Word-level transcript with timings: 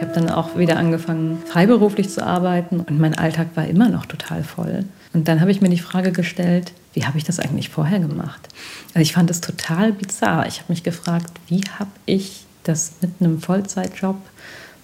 Ich 0.00 0.06
habe 0.06 0.18
dann 0.18 0.30
auch 0.30 0.56
wieder 0.56 0.78
angefangen, 0.78 1.42
freiberuflich 1.44 2.08
zu 2.08 2.26
arbeiten 2.26 2.80
und 2.80 2.98
mein 2.98 3.14
Alltag 3.14 3.48
war 3.54 3.66
immer 3.66 3.90
noch 3.90 4.06
total 4.06 4.42
voll. 4.42 4.86
Und 5.12 5.28
dann 5.28 5.42
habe 5.42 5.50
ich 5.50 5.60
mir 5.60 5.68
die 5.68 5.78
Frage 5.78 6.10
gestellt, 6.10 6.72
wie 6.94 7.04
habe 7.04 7.18
ich 7.18 7.24
das 7.24 7.38
eigentlich 7.38 7.68
vorher 7.68 8.00
gemacht? 8.00 8.48
Also 8.94 9.00
ich 9.00 9.12
fand 9.12 9.28
es 9.28 9.42
total 9.42 9.92
bizarr. 9.92 10.46
Ich 10.46 10.60
habe 10.60 10.72
mich 10.72 10.84
gefragt, 10.84 11.30
wie 11.48 11.60
habe 11.78 11.90
ich 12.06 12.46
das 12.62 12.92
mit 13.02 13.10
einem 13.20 13.42
Vollzeitjob, 13.42 14.16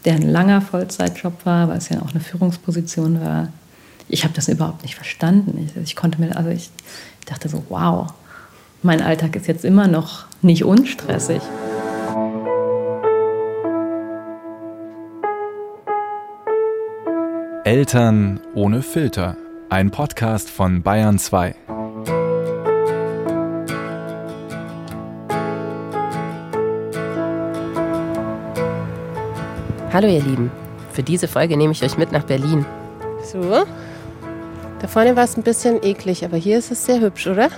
der 0.04 0.16
ein 0.16 0.28
langer 0.28 0.60
Vollzeitjob 0.60 1.46
war, 1.46 1.70
weil 1.70 1.78
es 1.78 1.88
ja 1.88 2.02
auch 2.02 2.10
eine 2.10 2.20
Führungsposition 2.20 3.18
war, 3.22 3.48
ich 4.08 4.22
habe 4.22 4.34
das 4.34 4.48
überhaupt 4.48 4.82
nicht 4.82 4.96
verstanden. 4.96 5.66
Ich, 5.66 5.82
ich, 5.82 5.96
konnte 5.96 6.20
mir, 6.20 6.36
also 6.36 6.50
ich 6.50 6.68
dachte 7.24 7.48
so, 7.48 7.64
wow, 7.70 8.12
mein 8.82 9.00
Alltag 9.00 9.34
ist 9.34 9.46
jetzt 9.46 9.64
immer 9.64 9.88
noch 9.88 10.26
nicht 10.42 10.62
unstressig. 10.62 11.40
Eltern 17.66 18.38
ohne 18.54 18.80
Filter. 18.80 19.36
Ein 19.70 19.90
Podcast 19.90 20.48
von 20.48 20.84
Bayern 20.84 21.18
2. 21.18 21.56
Hallo 29.92 30.06
ihr 30.06 30.22
Lieben, 30.22 30.52
für 30.92 31.02
diese 31.02 31.26
Folge 31.26 31.56
nehme 31.56 31.72
ich 31.72 31.82
euch 31.82 31.98
mit 31.98 32.12
nach 32.12 32.22
Berlin. 32.22 32.64
So, 33.24 33.40
da 33.40 34.86
vorne 34.86 35.16
war 35.16 35.24
es 35.24 35.36
ein 35.36 35.42
bisschen 35.42 35.82
eklig, 35.82 36.24
aber 36.24 36.36
hier 36.36 36.58
ist 36.58 36.70
es 36.70 36.86
sehr 36.86 37.00
hübsch, 37.00 37.26
oder? 37.26 37.48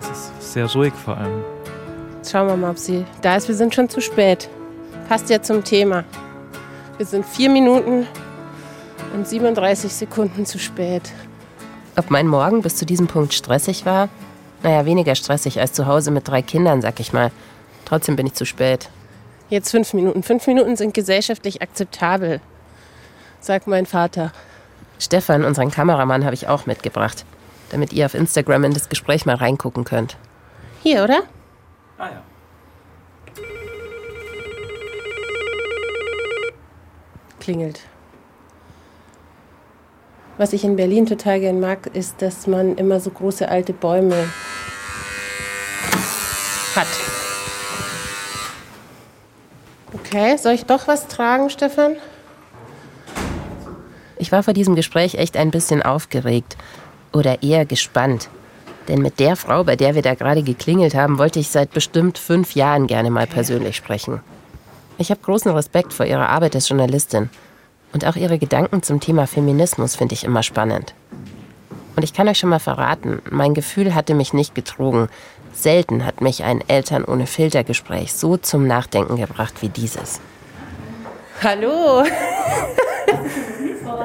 Es 0.00 0.08
ist 0.40 0.52
sehr 0.54 0.72
ruhig 0.72 0.94
vor 0.94 1.18
allem. 1.18 1.44
Jetzt 2.16 2.32
schauen 2.32 2.46
wir 2.46 2.56
mal, 2.56 2.70
ob 2.70 2.78
sie 2.78 3.04
da 3.20 3.36
ist. 3.36 3.48
Wir 3.48 3.54
sind 3.54 3.74
schon 3.74 3.90
zu 3.90 4.00
spät. 4.00 4.48
Passt 5.06 5.28
ja 5.28 5.42
zum 5.42 5.62
Thema. 5.62 6.02
Wir 6.96 7.04
sind 7.04 7.26
vier 7.26 7.50
Minuten 7.50 8.06
und 9.14 9.26
37 9.26 9.92
Sekunden 9.92 10.44
zu 10.44 10.58
spät. 10.58 11.12
Ob 11.96 12.10
mein 12.10 12.26
Morgen 12.26 12.62
bis 12.62 12.76
zu 12.76 12.84
diesem 12.84 13.06
Punkt 13.06 13.32
stressig 13.32 13.86
war? 13.86 14.08
Naja, 14.62 14.84
weniger 14.84 15.14
stressig 15.14 15.60
als 15.60 15.72
zu 15.72 15.86
Hause 15.86 16.10
mit 16.10 16.26
drei 16.26 16.42
Kindern, 16.42 16.82
sag 16.82 16.98
ich 17.00 17.12
mal. 17.12 17.30
Trotzdem 17.84 18.16
bin 18.16 18.26
ich 18.26 18.34
zu 18.34 18.44
spät. 18.44 18.90
Jetzt 19.48 19.70
fünf 19.70 19.94
Minuten. 19.94 20.22
Fünf 20.22 20.46
Minuten 20.46 20.76
sind 20.76 20.94
gesellschaftlich 20.94 21.62
akzeptabel, 21.62 22.40
sagt 23.40 23.66
mein 23.66 23.86
Vater. 23.86 24.32
Stefan, 24.98 25.44
unseren 25.44 25.70
Kameramann, 25.70 26.24
habe 26.24 26.34
ich 26.34 26.48
auch 26.48 26.66
mitgebracht, 26.66 27.24
damit 27.70 27.92
ihr 27.92 28.06
auf 28.06 28.14
Instagram 28.14 28.64
in 28.64 28.74
das 28.74 28.88
Gespräch 28.88 29.26
mal 29.26 29.36
reingucken 29.36 29.84
könnt. 29.84 30.16
Hier, 30.82 31.04
oder? 31.04 31.22
Ah 31.98 32.08
ja. 32.08 32.22
Klingelt. 37.38 37.80
Was 40.36 40.52
ich 40.52 40.64
in 40.64 40.74
Berlin 40.74 41.06
total 41.06 41.38
gern 41.38 41.60
mag, 41.60 41.90
ist, 41.94 42.20
dass 42.20 42.48
man 42.48 42.76
immer 42.76 42.98
so 42.98 43.10
große 43.10 43.48
alte 43.48 43.72
Bäume 43.72 44.28
hat. 46.74 46.88
Okay, 49.92 50.36
soll 50.36 50.54
ich 50.54 50.64
doch 50.64 50.88
was 50.88 51.06
tragen, 51.06 51.50
Stefan? 51.50 51.96
Ich 54.16 54.32
war 54.32 54.42
vor 54.42 54.54
diesem 54.54 54.74
Gespräch 54.74 55.14
echt 55.14 55.36
ein 55.36 55.52
bisschen 55.52 55.82
aufgeregt 55.82 56.56
oder 57.12 57.42
eher 57.42 57.64
gespannt. 57.64 58.28
Denn 58.88 59.00
mit 59.00 59.20
der 59.20 59.36
Frau, 59.36 59.62
bei 59.62 59.76
der 59.76 59.94
wir 59.94 60.02
da 60.02 60.14
gerade 60.14 60.42
geklingelt 60.42 60.94
haben, 60.94 61.18
wollte 61.18 61.38
ich 61.38 61.48
seit 61.48 61.70
bestimmt 61.70 62.18
fünf 62.18 62.54
Jahren 62.54 62.86
gerne 62.86 63.10
mal 63.10 63.26
persönlich 63.26 63.76
sprechen. 63.76 64.20
Ich 64.98 65.10
habe 65.10 65.20
großen 65.20 65.52
Respekt 65.52 65.92
vor 65.92 66.06
ihrer 66.06 66.28
Arbeit 66.28 66.54
als 66.56 66.68
Journalistin 66.68 67.30
und 67.94 68.04
auch 68.04 68.16
ihre 68.16 68.38
Gedanken 68.38 68.82
zum 68.82 69.00
Thema 69.00 69.26
Feminismus 69.26 69.96
finde 69.96 70.14
ich 70.14 70.24
immer 70.24 70.42
spannend. 70.42 70.94
Und 71.96 72.02
ich 72.02 72.12
kann 72.12 72.28
euch 72.28 72.38
schon 72.38 72.50
mal 72.50 72.58
verraten, 72.58 73.22
mein 73.30 73.54
Gefühl 73.54 73.94
hatte 73.94 74.14
mich 74.14 74.34
nicht 74.34 74.52
betrogen. 74.52 75.08
Selten 75.54 76.04
hat 76.04 76.20
mich 76.20 76.42
ein 76.42 76.60
Eltern 76.66 77.04
ohne 77.04 77.28
Filtergespräch 77.28 78.12
so 78.12 78.36
zum 78.36 78.66
Nachdenken 78.66 79.16
gebracht 79.16 79.54
wie 79.62 79.68
dieses. 79.68 80.20
Hallo. 81.42 82.04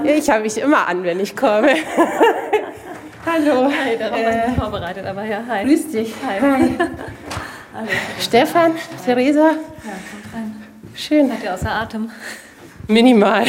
Ich 0.04 0.30
habe 0.30 0.44
mich 0.44 0.58
immer 0.58 0.88
an, 0.88 1.04
wenn 1.04 1.20
ich 1.20 1.36
komme. 1.36 1.74
Hallo. 3.26 3.70
Hi, 3.70 3.98
darauf 3.98 4.18
äh, 4.18 4.26
war 4.26 4.48
ich 4.48 4.56
vorbereitet, 4.56 5.06
aber 5.06 5.26
ja, 5.26 5.44
hi. 5.48 5.66
Grüß 5.66 5.92
dich. 5.92 6.14
Hi. 6.26 6.40
hi. 6.40 6.78
Hallo. 7.74 7.88
Stefan, 8.20 8.74
hi. 8.74 8.80
Theresa. 9.04 9.40
Ja, 9.40 9.52
kommt 9.52 10.34
rein. 10.34 10.64
Schön. 10.96 11.28
Seid 11.28 11.44
ihr 11.44 11.54
außer 11.54 11.72
Atem? 11.72 12.12
Minimal. 12.90 13.46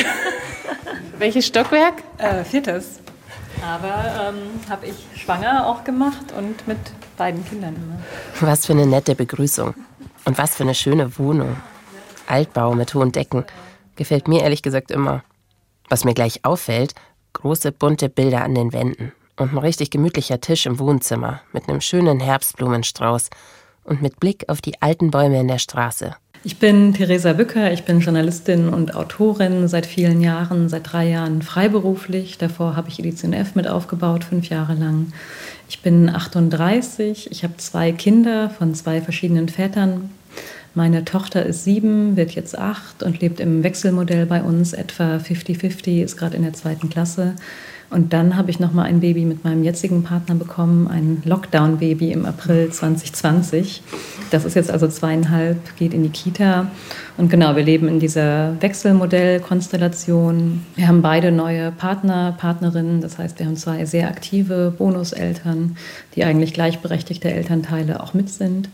Welches 1.18 1.46
Stockwerk? 1.46 2.02
Äh, 2.18 2.44
viertes. 2.44 3.00
Aber 3.64 4.34
ähm, 4.34 4.60
habe 4.68 4.86
ich 4.86 5.18
schwanger 5.18 5.66
auch 5.66 5.82
gemacht 5.82 6.32
und 6.36 6.68
mit 6.68 6.76
beiden 7.16 7.42
Kindern 7.46 7.74
immer. 7.74 8.02
Was 8.46 8.66
für 8.66 8.74
eine 8.74 8.86
nette 8.86 9.14
Begrüßung. 9.14 9.74
Und 10.26 10.36
was 10.36 10.56
für 10.56 10.64
eine 10.64 10.74
schöne 10.74 11.18
Wohnung. 11.18 11.56
Altbau 12.26 12.74
mit 12.74 12.92
hohen 12.92 13.12
Decken. 13.12 13.46
Gefällt 13.96 14.28
mir 14.28 14.42
ehrlich 14.42 14.60
gesagt 14.60 14.90
immer. 14.90 15.24
Was 15.88 16.04
mir 16.04 16.12
gleich 16.12 16.44
auffällt, 16.44 16.94
große 17.32 17.72
bunte 17.72 18.10
Bilder 18.10 18.44
an 18.44 18.54
den 18.54 18.74
Wänden 18.74 19.12
und 19.38 19.54
ein 19.54 19.58
richtig 19.58 19.90
gemütlicher 19.90 20.42
Tisch 20.42 20.66
im 20.66 20.78
Wohnzimmer 20.78 21.40
mit 21.52 21.66
einem 21.66 21.80
schönen 21.80 22.20
Herbstblumenstrauß 22.20 23.30
und 23.84 24.02
mit 24.02 24.20
Blick 24.20 24.50
auf 24.50 24.60
die 24.60 24.82
alten 24.82 25.10
Bäume 25.10 25.40
in 25.40 25.48
der 25.48 25.58
Straße. 25.58 26.14
Ich 26.42 26.58
bin 26.58 26.94
Theresa 26.94 27.34
Bücker, 27.34 27.70
ich 27.70 27.84
bin 27.84 28.00
Journalistin 28.00 28.70
und 28.70 28.94
Autorin 28.94 29.68
seit 29.68 29.84
vielen 29.84 30.22
Jahren, 30.22 30.70
seit 30.70 30.90
drei 30.90 31.06
Jahren 31.06 31.42
freiberuflich. 31.42 32.38
Davor 32.38 32.76
habe 32.76 32.88
ich 32.88 32.98
Edition 32.98 33.34
F 33.34 33.54
mit 33.56 33.68
aufgebaut, 33.68 34.24
fünf 34.24 34.48
Jahre 34.48 34.72
lang. 34.72 35.12
Ich 35.68 35.82
bin 35.82 36.08
38, 36.08 37.30
ich 37.30 37.44
habe 37.44 37.58
zwei 37.58 37.92
Kinder 37.92 38.48
von 38.48 38.74
zwei 38.74 39.02
verschiedenen 39.02 39.50
Vätern. 39.50 40.08
Meine 40.74 41.04
Tochter 41.04 41.44
ist 41.44 41.64
sieben, 41.64 42.16
wird 42.16 42.30
jetzt 42.30 42.56
acht 42.56 43.02
und 43.02 43.20
lebt 43.20 43.38
im 43.38 43.62
Wechselmodell 43.62 44.24
bei 44.24 44.42
uns, 44.42 44.72
etwa 44.72 45.16
50-50, 45.16 46.02
ist 46.02 46.16
gerade 46.16 46.38
in 46.38 46.42
der 46.42 46.54
zweiten 46.54 46.88
Klasse. 46.88 47.34
Und 47.90 48.12
dann 48.12 48.36
habe 48.36 48.50
ich 48.50 48.60
noch 48.60 48.72
mal 48.72 48.84
ein 48.84 49.00
Baby 49.00 49.24
mit 49.24 49.42
meinem 49.42 49.64
jetzigen 49.64 50.04
Partner 50.04 50.36
bekommen, 50.36 50.86
ein 50.86 51.22
Lockdown-Baby 51.24 52.12
im 52.12 52.24
April 52.24 52.70
2020. 52.70 53.82
Das 54.30 54.44
ist 54.44 54.54
jetzt 54.54 54.70
also 54.70 54.86
zweieinhalb, 54.86 55.76
geht 55.76 55.92
in 55.92 56.04
die 56.04 56.10
Kita. 56.10 56.68
Und 57.16 57.30
genau, 57.30 57.56
wir 57.56 57.64
leben 57.64 57.88
in 57.88 57.98
dieser 57.98 58.54
Wechselmodell-Konstellation. 58.60 60.64
Wir 60.76 60.86
haben 60.86 61.02
beide 61.02 61.32
neue 61.32 61.72
Partner, 61.72 62.32
Partnerinnen. 62.38 63.00
Das 63.00 63.18
heißt, 63.18 63.40
wir 63.40 63.46
haben 63.46 63.56
zwei 63.56 63.84
sehr 63.84 64.08
aktive 64.08 64.72
Bonuseltern, 64.78 65.76
die 66.14 66.22
eigentlich 66.22 66.54
gleichberechtigte 66.54 67.30
Elternteile 67.30 68.02
auch 68.02 68.14
mit 68.14 68.30
sind. 68.30 68.68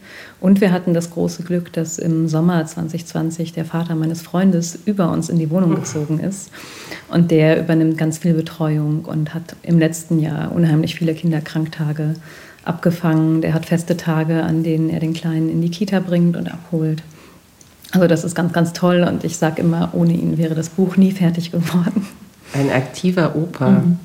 Und 0.47 0.61
wir 0.61 0.71
hatten 0.71 0.95
das 0.95 1.11
große 1.11 1.43
Glück, 1.43 1.73
dass 1.73 1.99
im 1.99 2.29
Sommer 2.29 2.65
2020 2.65 3.53
der 3.53 3.65
Vater 3.65 3.97
meines 3.97 4.23
Freundes 4.23 4.79
über 4.85 5.11
uns 5.11 5.29
in 5.29 5.41
die 5.41 5.51
Wohnung 5.51 5.75
gezogen 5.75 6.21
ist. 6.21 6.53
Und 7.09 7.33
der 7.33 7.59
übernimmt 7.59 7.99
ganz 7.99 8.19
viel 8.19 8.33
Betreuung 8.33 9.07
und 9.07 9.35
hat 9.35 9.57
im 9.65 9.81
letzten 9.81 10.21
Jahr 10.21 10.53
unheimlich 10.53 10.95
viele 10.95 11.15
Kinderkranktage 11.15 12.15
abgefangen. 12.63 13.41
Der 13.41 13.55
hat 13.55 13.67
feste 13.67 13.97
Tage, 13.97 14.45
an 14.45 14.63
denen 14.63 14.89
er 14.89 15.01
den 15.01 15.15
Kleinen 15.15 15.51
in 15.51 15.63
die 15.63 15.71
Kita 15.71 15.99
bringt 15.99 16.37
und 16.37 16.47
abholt. 16.47 17.03
Also 17.91 18.07
das 18.07 18.23
ist 18.23 18.37
ganz, 18.37 18.53
ganz 18.53 18.73
toll 18.73 19.03
und 19.03 19.25
ich 19.25 19.39
sage 19.39 19.61
immer, 19.61 19.91
ohne 19.95 20.13
ihn 20.13 20.39
wäre 20.39 20.55
das 20.55 20.69
Buch 20.69 20.97
nie 20.97 21.11
fertig 21.11 21.51
geworden. 21.51 22.07
Ein 22.53 22.71
aktiver 22.71 23.35
Opa. 23.35 23.71
Mhm. 23.71 23.99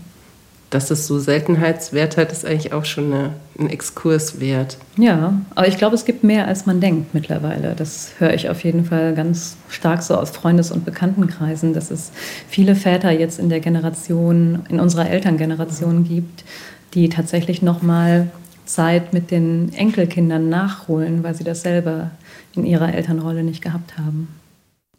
Dass 0.72 0.90
es 0.90 1.06
so 1.06 1.20
Seltenheitswert 1.20 2.18
hat, 2.18 2.32
ist 2.32 2.46
eigentlich 2.46 2.74
auch 2.74 2.86
schon 2.86 3.14
eine, 3.14 3.34
ein 3.60 3.70
Exkurs 3.70 4.40
wert. 4.40 4.78
Ja, 4.98 5.40
aber 5.54 5.68
ich 5.68 5.78
glaube, 5.78 5.96
es 5.96 6.06
gibt 6.06 6.24
mehr, 6.24 6.48
als 6.48 6.66
man 6.66 6.80
denkt 6.80 7.14
mittlerweile. 7.14 7.76
Das 7.76 8.14
höre 8.18 8.34
ich 8.34 8.50
auf 8.50 8.64
jeden 8.64 8.86
Fall 8.86 9.14
ganz 9.14 9.58
stark 9.70 10.02
so 10.02 10.16
aus 10.16 10.32
Freundes- 10.32 10.72
und 10.72 10.86
Bekanntenkreisen, 10.86 11.74
dass 11.74 11.92
es 11.92 12.12
viele 12.48 12.76
Väter 12.76 13.12
jetzt 13.12 13.38
in 13.38 13.50
der 13.50 13.60
Generation, 13.60 14.64
in 14.70 14.80
unserer 14.80 15.10
Elterngeneration 15.10 16.06
gibt, 16.06 16.46
die 16.94 17.10
tatsächlich 17.10 17.62
nochmal 17.62 18.32
Zeit 18.66 19.14
mit 19.14 19.30
den 19.30 19.74
Enkelkindern 19.74 20.50
nachholen, 20.50 21.24
weil 21.24 21.36
sie 21.36 21.44
das 21.44 21.62
selber 21.62 22.12
in 22.54 22.66
ihrer 22.66 22.94
Elternrolle 22.94 23.44
nicht 23.44 23.62
gehabt 23.62 23.98
haben. 23.98 24.30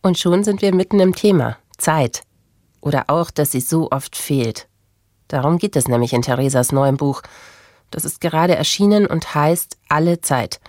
Und 0.02 0.18
schon 0.18 0.44
sind 0.44 0.62
wir 0.62 0.74
mitten 0.74 1.00
im 1.00 1.14
Thema 1.14 1.56
Zeit. 1.78 2.22
Oder 2.80 3.04
auch, 3.06 3.30
dass 3.30 3.52
sie 3.52 3.60
so 3.60 3.90
oft 3.90 4.16
fehlt. 4.16 4.66
Darum 5.32 5.56
geht 5.56 5.76
es 5.76 5.88
nämlich 5.88 6.12
in 6.12 6.20
Theresas 6.20 6.72
neuem 6.72 6.98
Buch. 6.98 7.22
Das 7.90 8.04
ist 8.04 8.20
gerade 8.20 8.54
erschienen 8.54 9.06
und 9.06 9.34
heißt 9.34 9.78
Alle 9.88 10.20
Zeit, 10.20 10.60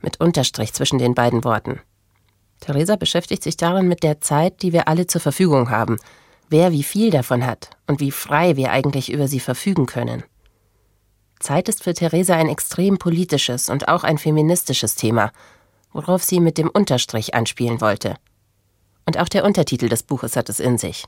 mit 0.00 0.20
Unterstrich 0.20 0.72
zwischen 0.72 1.00
den 1.00 1.16
beiden 1.16 1.42
Worten. 1.42 1.80
Theresa 2.60 2.94
beschäftigt 2.94 3.42
sich 3.42 3.56
darin 3.56 3.88
mit 3.88 4.04
der 4.04 4.20
Zeit, 4.20 4.62
die 4.62 4.72
wir 4.72 4.86
alle 4.86 5.08
zur 5.08 5.20
Verfügung 5.20 5.70
haben, 5.70 5.98
wer 6.48 6.70
wie 6.70 6.84
viel 6.84 7.10
davon 7.10 7.44
hat 7.44 7.70
und 7.88 7.98
wie 7.98 8.12
frei 8.12 8.56
wir 8.56 8.70
eigentlich 8.70 9.10
über 9.10 9.26
sie 9.26 9.40
verfügen 9.40 9.86
können. 9.86 10.22
Zeit 11.40 11.68
ist 11.68 11.82
für 11.82 11.92
Theresa 11.92 12.36
ein 12.36 12.48
extrem 12.48 12.98
politisches 12.98 13.68
und 13.70 13.88
auch 13.88 14.04
ein 14.04 14.18
feministisches 14.18 14.94
Thema, 14.94 15.32
worauf 15.92 16.22
sie 16.22 16.38
mit 16.38 16.58
dem 16.58 16.70
Unterstrich 16.70 17.34
anspielen 17.34 17.80
wollte. 17.80 18.14
Und 19.04 19.18
auch 19.18 19.28
der 19.28 19.44
Untertitel 19.44 19.88
des 19.88 20.04
Buches 20.04 20.36
hat 20.36 20.48
es 20.48 20.60
in 20.60 20.78
sich. 20.78 21.06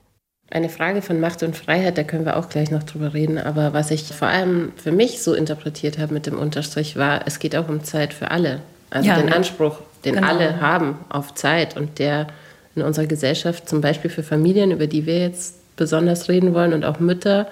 Eine 0.54 0.68
Frage 0.68 1.02
von 1.02 1.18
Macht 1.18 1.42
und 1.42 1.56
Freiheit, 1.56 1.98
da 1.98 2.04
können 2.04 2.24
wir 2.24 2.36
auch 2.36 2.48
gleich 2.48 2.70
noch 2.70 2.84
drüber 2.84 3.12
reden. 3.12 3.38
Aber 3.38 3.72
was 3.72 3.90
ich 3.90 4.04
vor 4.04 4.28
allem 4.28 4.70
für 4.76 4.92
mich 4.92 5.20
so 5.20 5.34
interpretiert 5.34 5.98
habe 5.98 6.14
mit 6.14 6.26
dem 6.26 6.38
Unterstrich 6.38 6.96
war, 6.96 7.22
es 7.26 7.40
geht 7.40 7.56
auch 7.56 7.68
um 7.68 7.82
Zeit 7.82 8.14
für 8.14 8.30
alle. 8.30 8.60
Also 8.88 9.08
ja, 9.08 9.16
den 9.16 9.30
ja. 9.30 9.34
Anspruch, 9.34 9.80
den 10.04 10.14
genau. 10.14 10.28
alle 10.28 10.60
haben 10.60 10.98
auf 11.08 11.34
Zeit 11.34 11.76
und 11.76 11.98
der 11.98 12.28
in 12.76 12.82
unserer 12.82 13.06
Gesellschaft 13.06 13.68
zum 13.68 13.80
Beispiel 13.80 14.12
für 14.12 14.22
Familien, 14.22 14.70
über 14.70 14.86
die 14.86 15.06
wir 15.06 15.18
jetzt 15.18 15.56
besonders 15.74 16.28
reden 16.28 16.54
wollen 16.54 16.72
und 16.72 16.84
auch 16.84 17.00
Mütter, 17.00 17.48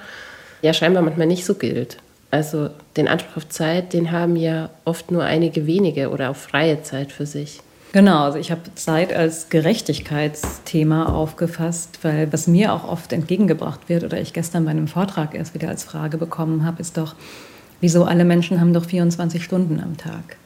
ja 0.62 0.72
scheinbar 0.72 1.02
manchmal 1.02 1.26
nicht 1.26 1.44
so 1.44 1.55
gilt. 1.55 1.96
Also 2.31 2.70
den 2.96 3.08
Anspruch 3.08 3.38
auf 3.38 3.48
Zeit, 3.48 3.94
den 3.94 4.12
haben 4.12 4.37
ja 4.37 4.70
oft 4.84 5.10
nur 5.10 5.25
einige 5.25 5.66
wenige 5.66 6.10
oder 6.10 6.31
auf 6.31 6.37
freie 6.37 6.84
Zeit 6.84 7.10
für 7.10 7.26
sich. 7.26 7.62
Genau, 7.92 8.24
also 8.24 8.38
ich 8.38 8.50
habe 8.50 8.74
Zeit 8.74 9.12
als 9.12 9.50
Gerechtigkeitsthema 9.50 11.12
aufgefasst, 11.12 11.98
weil 12.00 12.32
was 12.32 12.46
mir 12.46 12.72
auch 12.72 12.88
oft 12.88 13.12
entgegengebracht 13.12 13.90
wird 13.90 14.02
oder 14.02 14.18
ich 14.18 14.32
gestern 14.32 14.64
bei 14.64 14.70
einem 14.70 14.88
Vortrag 14.88 15.34
erst 15.34 15.52
wieder 15.52 15.68
als 15.68 15.84
Frage 15.84 16.16
bekommen 16.16 16.64
habe, 16.64 16.80
ist 16.80 16.96
doch, 16.96 17.14
wieso 17.82 18.04
alle 18.04 18.24
Menschen 18.24 18.60
haben 18.60 18.72
doch 18.72 18.86
24 18.86 19.44
Stunden 19.44 19.78
am 19.78 19.98
Tag? 19.98 20.38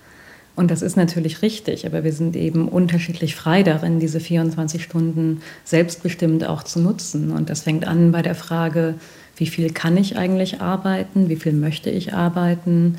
Und 0.56 0.72
das 0.72 0.82
ist 0.82 0.96
natürlich 0.96 1.42
richtig, 1.42 1.86
aber 1.86 2.02
wir 2.02 2.12
sind 2.12 2.34
eben 2.34 2.66
unterschiedlich 2.66 3.36
frei 3.36 3.62
darin, 3.62 4.00
diese 4.00 4.18
24 4.18 4.82
Stunden 4.82 5.42
selbstbestimmt 5.64 6.46
auch 6.48 6.64
zu 6.64 6.80
nutzen. 6.80 7.30
Und 7.30 7.48
das 7.48 7.60
fängt 7.60 7.86
an 7.86 8.10
bei 8.10 8.22
der 8.22 8.34
Frage, 8.34 8.94
wie 9.36 9.46
viel 9.46 9.70
kann 9.70 9.96
ich 9.98 10.16
eigentlich 10.16 10.62
arbeiten, 10.62 11.28
wie 11.28 11.36
viel 11.36 11.52
möchte 11.52 11.90
ich 11.90 12.14
arbeiten, 12.14 12.96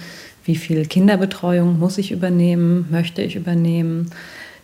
wie 0.47 0.55
viel 0.55 0.85
Kinderbetreuung 0.85 1.77
muss 1.77 1.97
ich 1.97 2.11
übernehmen, 2.11 2.87
möchte 2.89 3.21
ich 3.21 3.35
übernehmen, 3.35 4.09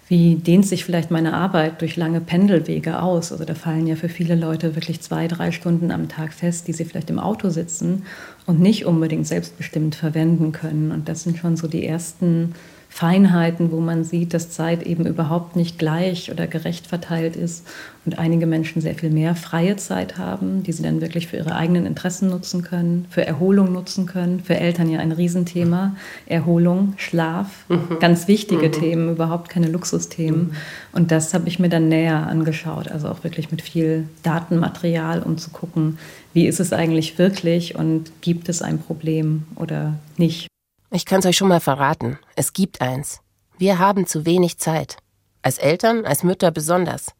wie 0.07 0.35
dehnt 0.35 0.65
sich 0.65 0.85
vielleicht 0.85 1.12
meine 1.12 1.33
Arbeit 1.33 1.81
durch 1.81 1.97
lange 1.97 2.21
Pendelwege 2.21 3.01
aus. 3.01 3.31
Also 3.31 3.44
da 3.44 3.53
fallen 3.53 3.85
ja 3.88 3.95
für 3.95 4.09
viele 4.09 4.35
Leute 4.35 4.75
wirklich 4.75 5.01
zwei, 5.01 5.27
drei 5.27 5.51
Stunden 5.51 5.91
am 5.91 6.07
Tag 6.07 6.33
fest, 6.33 6.68
die 6.68 6.74
sie 6.74 6.85
vielleicht 6.85 7.09
im 7.09 7.19
Auto 7.19 7.50
sitzen 7.50 8.03
und 8.45 8.59
nicht 8.59 8.85
unbedingt 8.85 9.27
selbstbestimmt 9.27 9.95
verwenden 9.95 10.53
können. 10.53 10.91
Und 10.91 11.09
das 11.09 11.24
sind 11.24 11.38
schon 11.38 11.57
so 11.57 11.68
die 11.68 11.86
ersten 11.86 12.53
Feinheiten, 12.94 13.72
wo 13.72 13.80
man 13.80 14.04
sieht, 14.04 14.36
dass 14.36 14.51
Zeit 14.51 14.84
eben 14.84 15.07
überhaupt 15.07 15.56
nicht 15.56 15.80
gleich 15.80 16.31
oder 16.31 16.45
gerecht 16.45 16.86
verteilt 16.86 17.36
ist 17.36 17.66
und 18.06 18.19
einige 18.19 18.45
Menschen 18.45 18.84
sehr 18.84 18.94
viel 18.94 19.10
mehr 19.10 19.34
freie 19.34 19.78
Zeit 19.78 20.19
haben, 20.19 20.62
die 20.62 20.74
sie 20.74 20.84
dann 20.84 21.01
wirklich 21.01 21.25
für 21.25 21.38
ihre 21.38 21.56
eigenen 21.56 21.88
Interessen 21.88 22.30
nutzen 22.30 22.62
können, 22.62 23.07
für 23.10 23.25
Erholung 23.25 23.74
nutzen 23.74 24.06
können. 24.06 24.42
Für 24.42 24.57
Eltern 24.57 24.92
ja 24.92 25.00
ein 25.00 25.12
Riesenthema. 25.12 25.95
Erholung, 26.28 26.94
Schlaf, 26.98 27.66
mhm. 27.68 27.98
ganz 28.00 28.28
wichtige 28.28 28.68
mhm. 28.68 28.72
Themen, 28.74 29.10
überhaupt 29.10 29.50
keine 29.50 29.69
Luxusthemen. 29.69 30.50
Mhm. 30.50 30.51
Und 30.92 31.10
das 31.10 31.34
habe 31.34 31.48
ich 31.48 31.57
mir 31.57 31.69
dann 31.69 31.89
näher 31.89 32.28
angeschaut, 32.28 32.89
also 32.89 33.07
auch 33.07 33.24
wirklich 33.24 33.50
mit 33.50 33.63
viel 33.63 34.07
Datenmaterial, 34.22 35.24
um 35.24 35.39
zu 35.39 35.50
gucken, 35.50 35.98
wie 36.34 36.46
ist 36.46 36.60
es 36.60 36.72
eigentlich 36.72 37.18
wirklich 37.18 37.74
und 37.74 38.12
gibt 38.22 38.50
es 38.50 38.62
ein 38.62 38.78
Problem 38.78 39.46
oder 39.56 39.96
nicht. 40.18 40.48
Ich 40.95 41.07
kann 41.07 41.22
es 41.22 41.25
euch 41.25 41.38
schon 41.38 41.48
mal 41.48 41.60
verraten. 41.60 42.19
Es 42.36 42.54
gibt 42.54 42.80
eins. 42.80 43.22
Wir 43.57 43.80
haben 43.80 44.06
zu 44.06 44.28
wenig 44.28 44.60
Zeit. 44.60 44.98
Als 45.42 45.57
Eltern, 45.57 46.06
als 46.06 46.22
Mütter 46.22 46.51
besonders. 46.51 47.13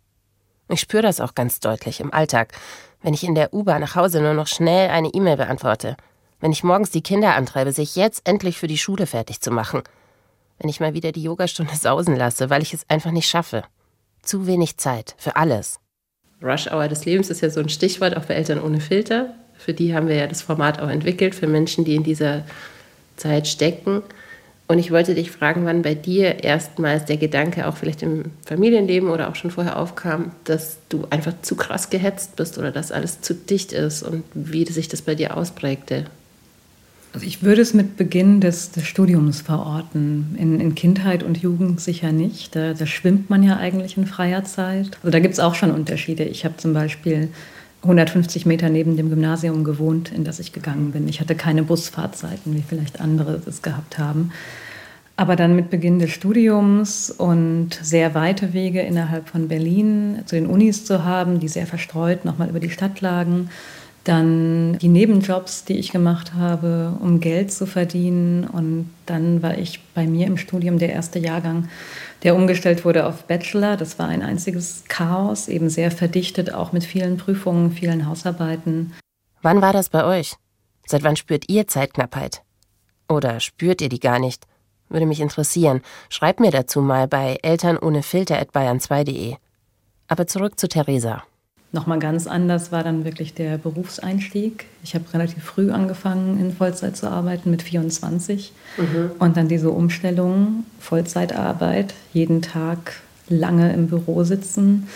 Ich 0.70 0.80
spüre 0.80 1.02
das 1.02 1.20
auch 1.20 1.34
ganz 1.34 1.60
deutlich 1.60 2.00
im 2.00 2.14
Alltag, 2.14 2.54
wenn 3.02 3.16
ich 3.16 3.24
in 3.24 3.34
der 3.34 3.52
U-Bahn 3.52 3.82
nach 3.82 3.96
Hause 3.96 4.22
nur 4.22 4.36
noch 4.36 4.46
schnell 4.46 4.92
eine 4.92 5.08
E-Mail 5.08 5.38
beantworte, 5.38 5.98
wenn 6.40 6.52
ich 6.52 6.64
morgens 6.64 6.92
die 6.92 7.02
Kinder 7.02 7.34
antreibe, 7.34 7.72
sich 7.72 7.96
jetzt 7.96 8.30
endlich 8.30 8.60
für 8.60 8.68
die 8.68 8.78
Schule 8.78 9.08
fertig 9.08 9.42
zu 9.42 9.50
machen, 9.50 9.82
wenn 10.60 10.70
ich 10.70 10.80
mal 10.80 10.94
wieder 10.94 11.12
die 11.12 11.24
Yogastunde 11.24 11.76
sausen 11.82 12.16
lasse, 12.16 12.52
weil 12.52 12.62
ich 12.62 12.76
es 12.76 12.88
einfach 12.92 13.12
nicht 13.12 13.28
schaffe. 13.28 13.64
Zu 14.22 14.46
wenig 14.46 14.78
Zeit 14.78 15.16
für 15.18 15.36
alles. 15.36 15.80
Rush 16.44 16.72
Hour 16.72 16.90
des 16.90 17.06
Lebens 17.06 17.32
ist 17.32 17.42
ja 17.42 17.50
so 17.50 17.60
ein 17.60 17.70
Stichwort 17.70 18.16
auch 18.18 18.26
für 18.26 18.36
Eltern 18.36 18.62
ohne 18.62 18.80
Filter. 18.80 19.34
Für 19.58 19.74
die 19.74 19.96
haben 19.96 20.10
wir 20.10 20.16
ja 20.16 20.28
das 20.28 20.44
Format 20.44 20.80
auch 20.80 20.90
entwickelt, 20.90 21.34
für 21.34 21.48
Menschen, 21.48 21.86
die 21.86 21.96
in 21.96 22.04
dieser 22.04 22.44
Zeit 23.18 23.48
stecken. 23.48 24.02
Und 24.68 24.80
ich 24.80 24.92
wollte 24.92 25.14
dich 25.14 25.30
fragen, 25.30 25.66
wann 25.66 25.82
bei 25.82 25.94
dir 25.94 26.44
erstmals 26.44 27.06
der 27.06 27.18
Gedanke 27.18 27.68
auch 27.68 27.76
vielleicht 27.76 28.02
im 28.02 28.26
Familienleben 28.46 29.10
oder 29.10 29.30
auch 29.30 29.36
schon 29.36 29.52
vorher 29.52 29.78
aufkam, 29.78 30.32
dass 30.46 30.78
du 30.90 31.06
einfach 31.10 31.34
zu 31.42 31.56
krass 31.56 31.90
gehetzt 31.90 32.38
bist 32.38 32.58
oder 32.58 32.72
dass 32.72 32.92
alles 32.92 33.22
zu 33.22 33.34
dicht 33.34 33.74
ist 33.74 34.04
und 34.04 34.24
wie 34.34 34.66
sich 34.66 34.88
das 34.88 35.02
bei 35.02 35.16
dir 35.16 35.36
ausprägte. 35.36 36.06
Also 37.14 37.28
ich 37.28 37.44
würde 37.44 37.62
es 37.62 37.76
mit 37.76 37.96
Beginn 37.96 38.42
des, 38.42 38.72
des 38.72 38.88
Studiums 38.88 39.42
verorten. 39.42 40.36
In, 40.40 40.60
in, 40.60 40.74
Kindheit 40.74 41.22
und 41.22 41.38
Jugend 41.38 41.80
sicher 41.80 42.12
nicht. 42.12 42.56
Da, 42.56 42.74
da, 42.74 42.88
schwimmt 42.88 43.30
man 43.30 43.44
ja 43.44 43.58
eigentlich 43.58 43.98
in 43.98 44.08
freier 44.08 44.44
Zeit. 44.46 44.98
Also 45.04 45.12
da 45.12 45.20
gibt 45.20 45.36
es 45.36 45.40
auch 45.40 45.54
schon 45.54 45.70
Unterschiede. 45.70 46.24
Ich 46.24 46.44
habe 46.44 46.58
zum 46.58 46.74
Beispiel 46.74 47.30
150 47.84 48.46
Meter 48.46 48.70
neben 48.70 48.96
dem 48.98 49.10
Gymnasium 49.10 49.64
gewohnt, 49.64 50.12
in 50.12 50.24
das 50.24 50.40
ich 50.40 50.54
gegangen 50.54 50.92
bin. 50.92 51.08
Ich 51.08 51.20
hatte 51.20 51.36
keine 51.36 51.64
Busfahrzeiten, 51.64 52.56
wie 52.56 52.64
vielleicht 52.68 53.02
andere 53.02 53.42
es 53.46 53.62
gehabt 53.62 53.98
haben. 53.98 54.32
Aber 55.16 55.36
dann 55.36 55.56
mit 55.56 55.70
Beginn 55.70 56.00
des 56.00 56.10
Studiums 56.10 57.12
und 57.12 57.70
sehr 57.82 58.16
weite 58.16 58.54
Wege 58.54 58.82
innerhalb 58.82 59.30
von 59.30 59.48
Berlin 59.48 60.20
zu 60.26 60.36
den 60.36 60.48
Unis 60.48 60.86
zu 60.86 61.04
haben, 61.04 61.40
die 61.40 61.48
sehr 61.48 61.68
verstreut 61.68 62.26
nochmal 62.26 62.50
über 62.50 62.60
die 62.60 62.72
Stadt 62.72 63.00
lagen, 63.02 63.50
dann 64.06 64.78
die 64.80 64.88
Nebenjobs, 64.88 65.66
die 65.66 65.78
ich 65.78 65.92
gemacht 65.92 66.34
habe, 66.34 66.94
um 67.00 67.20
Geld 67.20 67.52
zu 67.52 67.66
verdienen. 67.66 68.44
Und 68.46 68.90
dann 69.06 69.42
war 69.44 69.58
ich 69.58 69.82
bei 69.94 70.08
mir 70.08 70.28
im 70.28 70.38
Studium 70.38 70.80
der 70.80 70.92
erste 70.92 71.20
Jahrgang, 71.20 71.70
der 72.24 72.36
umgestellt 72.36 72.86
wurde 72.86 73.06
auf 73.06 73.26
Bachelor. 73.26 73.78
Das 73.78 74.00
war 74.00 74.08
ein 74.08 74.22
einziges 74.22 74.84
Chaos, 74.88 75.48
eben 75.48 75.70
sehr 75.70 75.92
verdichtet, 75.92 76.54
auch 76.54 76.72
mit 76.72 76.84
vielen 76.84 77.18
Prüfungen, 77.18 77.72
vielen 77.72 78.08
Hausarbeiten. 78.08 78.94
Wann 79.42 79.62
war 79.62 79.74
das 79.74 79.90
bei 79.90 80.06
euch? 80.06 80.36
Seit 80.86 81.04
wann 81.04 81.16
spürt 81.16 81.50
ihr 81.50 81.68
Zeitknappheit? 81.68 82.42
Oder 83.10 83.40
spürt 83.40 83.82
ihr 83.82 83.90
die 83.90 84.00
gar 84.00 84.20
nicht? 84.20 84.46
Würde 84.90 85.06
mich 85.06 85.20
interessieren. 85.20 85.82
Schreibt 86.10 86.40
mir 86.40 86.52
dazu 86.52 86.82
mal 86.82 87.08
bei 87.08 87.38
elternohnefilter.bayern2.de. 87.42 89.36
Aber 90.08 90.28
zurück 90.28 90.60
zu 90.60 90.68
Theresa. 90.68 91.24
Nochmal 91.74 91.98
ganz 91.98 92.28
anders 92.28 92.72
war 92.72 92.84
dann 92.84 93.04
wirklich 93.04 93.34
der 93.34 93.58
Berufseinstieg. 93.58 94.68
Ich 94.84 94.94
habe 94.94 95.06
relativ 95.12 95.44
früh 95.44 95.72
angefangen, 95.72 96.40
in 96.40 96.56
Vollzeit 96.56 96.96
zu 96.96 97.10
arbeiten, 97.10 97.50
mit 97.50 97.64
24. 97.64 98.54
Mhm. 98.78 99.12
Und 99.18 99.38
dann 99.38 99.48
diese 99.48 99.72
Umstellung, 99.72 100.66
Vollzeitarbeit, 100.80 101.96
jeden 102.14 102.44
Tag 102.44 103.02
lange 103.28 103.74
im 103.74 103.88
Büro 103.88 104.24
sitzen. 104.24 104.88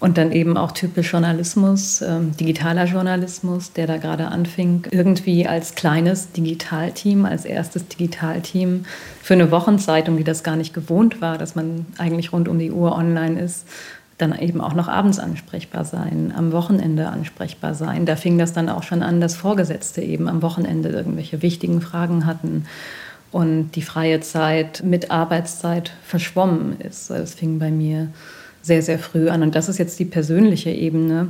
Und 0.00 0.16
dann 0.16 0.30
eben 0.30 0.56
auch 0.56 0.72
typisch 0.72 1.12
Journalismus, 1.12 2.02
ähm, 2.02 2.36
digitaler 2.36 2.84
Journalismus, 2.84 3.72
der 3.72 3.88
da 3.88 3.96
gerade 3.96 4.28
anfing, 4.28 4.86
irgendwie 4.90 5.46
als 5.46 5.74
kleines 5.74 6.30
Digitalteam, 6.32 7.26
als 7.26 7.44
erstes 7.44 7.88
Digitalteam 7.88 8.84
für 9.22 9.34
eine 9.34 9.50
Wochenzeitung, 9.50 10.16
die 10.16 10.24
das 10.24 10.44
gar 10.44 10.54
nicht 10.54 10.72
gewohnt 10.72 11.20
war, 11.20 11.36
dass 11.36 11.56
man 11.56 11.86
eigentlich 11.98 12.32
rund 12.32 12.48
um 12.48 12.60
die 12.60 12.70
Uhr 12.70 12.96
online 12.96 13.40
ist 13.40 13.66
dann 14.18 14.36
eben 14.38 14.60
auch 14.60 14.74
noch 14.74 14.88
abends 14.88 15.18
ansprechbar 15.18 15.84
sein, 15.84 16.32
am 16.36 16.52
Wochenende 16.52 17.08
ansprechbar 17.08 17.74
sein. 17.74 18.04
Da 18.04 18.16
fing 18.16 18.36
das 18.36 18.52
dann 18.52 18.68
auch 18.68 18.82
schon 18.82 19.02
an, 19.02 19.20
dass 19.20 19.36
Vorgesetzte 19.36 20.02
eben 20.02 20.28
am 20.28 20.42
Wochenende 20.42 20.88
irgendwelche 20.90 21.40
wichtigen 21.40 21.80
Fragen 21.80 22.26
hatten 22.26 22.66
und 23.30 23.70
die 23.72 23.82
freie 23.82 24.20
Zeit 24.20 24.82
mit 24.84 25.10
Arbeitszeit 25.10 25.92
verschwommen 26.02 26.80
ist. 26.80 27.10
Das 27.10 27.34
fing 27.34 27.58
bei 27.58 27.70
mir 27.70 28.08
sehr, 28.62 28.82
sehr 28.82 28.98
früh 28.98 29.28
an. 29.28 29.42
Und 29.42 29.54
das 29.54 29.68
ist 29.68 29.78
jetzt 29.78 29.98
die 29.98 30.04
persönliche 30.04 30.70
Ebene. 30.70 31.28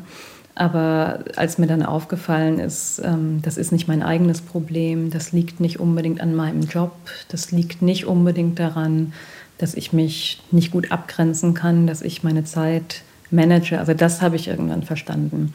Aber 0.54 1.20
als 1.36 1.58
mir 1.58 1.68
dann 1.68 1.84
aufgefallen 1.84 2.58
ist, 2.58 3.00
ähm, 3.04 3.40
das 3.42 3.56
ist 3.56 3.70
nicht 3.70 3.86
mein 3.86 4.02
eigenes 4.02 4.40
Problem, 4.40 5.10
das 5.10 5.30
liegt 5.30 5.60
nicht 5.60 5.78
unbedingt 5.78 6.20
an 6.20 6.34
meinem 6.34 6.62
Job, 6.62 6.92
das 7.28 7.52
liegt 7.52 7.80
nicht 7.80 8.06
unbedingt 8.06 8.58
daran, 8.58 9.12
dass 9.58 9.74
ich 9.74 9.92
mich 9.92 10.40
nicht 10.50 10.70
gut 10.70 10.90
abgrenzen 10.90 11.54
kann, 11.54 11.86
dass 11.86 12.02
ich 12.02 12.22
meine 12.22 12.44
Zeit 12.44 13.02
manage. 13.30 13.78
Also 13.78 13.94
das 13.94 14.22
habe 14.22 14.36
ich 14.36 14.48
irgendwann 14.48 14.82
verstanden. 14.82 15.52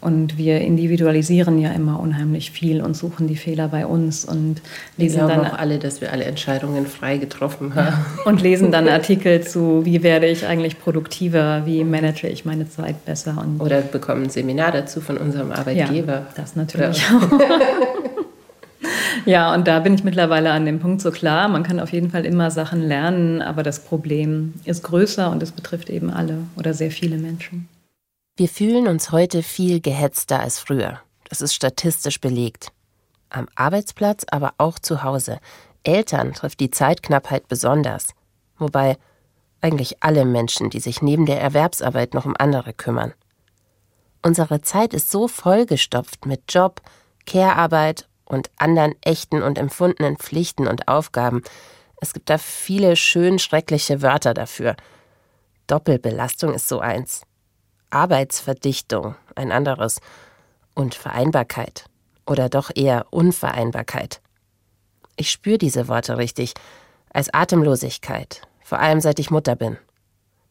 Und 0.00 0.36
wir 0.36 0.60
individualisieren 0.60 1.58
ja 1.58 1.70
immer 1.70 1.98
unheimlich 1.98 2.50
viel 2.50 2.82
und 2.82 2.94
suchen 2.94 3.26
die 3.26 3.36
Fehler 3.36 3.68
bei 3.68 3.86
uns 3.86 4.26
und 4.26 4.60
lesen 4.98 5.22
wir 5.22 5.28
dann 5.28 5.46
auch 5.46 5.58
alle, 5.58 5.78
dass 5.78 6.02
wir 6.02 6.12
alle 6.12 6.24
Entscheidungen 6.24 6.86
frei 6.86 7.16
getroffen 7.16 7.74
haben. 7.74 7.86
Ja, 7.86 8.04
und 8.26 8.42
lesen 8.42 8.70
dann 8.70 8.86
Artikel 8.90 9.40
zu, 9.40 9.86
wie 9.86 10.02
werde 10.02 10.26
ich 10.26 10.46
eigentlich 10.46 10.78
produktiver, 10.78 11.62
wie 11.64 11.84
manage 11.84 12.28
ich 12.28 12.44
meine 12.44 12.68
Zeit 12.68 13.02
besser. 13.06 13.42
Und 13.42 13.62
Oder 13.62 13.80
bekommen 13.80 14.24
ein 14.24 14.30
Seminar 14.30 14.72
dazu 14.72 15.00
von 15.00 15.16
unserem 15.16 15.52
Arbeitgeber. 15.52 16.12
Ja, 16.12 16.26
das 16.36 16.54
natürlich 16.54 16.98
ja. 17.00 17.16
auch. 17.16 17.40
Ja, 19.26 19.54
und 19.54 19.66
da 19.66 19.80
bin 19.80 19.94
ich 19.94 20.04
mittlerweile 20.04 20.52
an 20.52 20.66
dem 20.66 20.80
Punkt 20.80 21.00
so 21.00 21.10
klar, 21.10 21.48
man 21.48 21.62
kann 21.62 21.80
auf 21.80 21.92
jeden 21.92 22.10
Fall 22.10 22.24
immer 22.26 22.50
Sachen 22.50 22.82
lernen, 22.82 23.42
aber 23.42 23.62
das 23.62 23.84
Problem 23.84 24.54
ist 24.64 24.82
größer 24.82 25.30
und 25.30 25.42
es 25.42 25.52
betrifft 25.52 25.88
eben 25.90 26.10
alle 26.10 26.38
oder 26.56 26.74
sehr 26.74 26.90
viele 26.90 27.16
Menschen. 27.16 27.68
Wir 28.36 28.48
fühlen 28.48 28.86
uns 28.88 29.12
heute 29.12 29.42
viel 29.42 29.80
gehetzter 29.80 30.40
als 30.40 30.58
früher. 30.58 31.00
Das 31.28 31.40
ist 31.40 31.54
statistisch 31.54 32.20
belegt. 32.20 32.72
Am 33.30 33.48
Arbeitsplatz, 33.54 34.24
aber 34.30 34.54
auch 34.58 34.78
zu 34.78 35.02
Hause. 35.02 35.38
Eltern 35.84 36.32
trifft 36.32 36.60
die 36.60 36.70
Zeitknappheit 36.70 37.48
besonders. 37.48 38.08
Wobei, 38.58 38.96
Eigentlich 39.64 40.02
alle 40.02 40.26
Menschen, 40.26 40.68
die 40.68 40.78
sich 40.78 41.00
neben 41.00 41.24
der 41.24 41.40
Erwerbsarbeit 41.40 42.12
noch 42.12 42.26
um 42.26 42.34
andere 42.38 42.74
kümmern. 42.74 43.14
Unsere 44.20 44.60
Zeit 44.60 44.92
ist 44.92 45.10
so 45.10 45.26
vollgestopft 45.26 46.26
mit 46.26 46.42
Job, 46.50 46.82
Care-Arbeit 47.24 48.06
und 48.34 48.50
anderen 48.58 48.94
echten 49.02 49.42
und 49.42 49.58
empfundenen 49.58 50.16
Pflichten 50.16 50.68
und 50.68 50.88
Aufgaben. 50.88 51.42
Es 52.00 52.12
gibt 52.12 52.28
da 52.28 52.36
viele 52.36 52.96
schön 52.96 53.38
schreckliche 53.38 54.02
Wörter 54.02 54.34
dafür. 54.34 54.76
Doppelbelastung 55.66 56.52
ist 56.52 56.68
so 56.68 56.80
eins. 56.80 57.22
Arbeitsverdichtung 57.88 59.14
ein 59.34 59.52
anderes. 59.52 60.00
Und 60.74 60.94
Vereinbarkeit. 60.94 61.86
Oder 62.26 62.48
doch 62.48 62.70
eher 62.74 63.06
Unvereinbarkeit. 63.10 64.20
Ich 65.16 65.30
spüre 65.30 65.58
diese 65.58 65.88
Worte 65.88 66.18
richtig. 66.18 66.54
Als 67.10 67.32
Atemlosigkeit. 67.32 68.42
Vor 68.60 68.80
allem 68.80 69.00
seit 69.00 69.20
ich 69.20 69.30
Mutter 69.30 69.54
bin. 69.54 69.78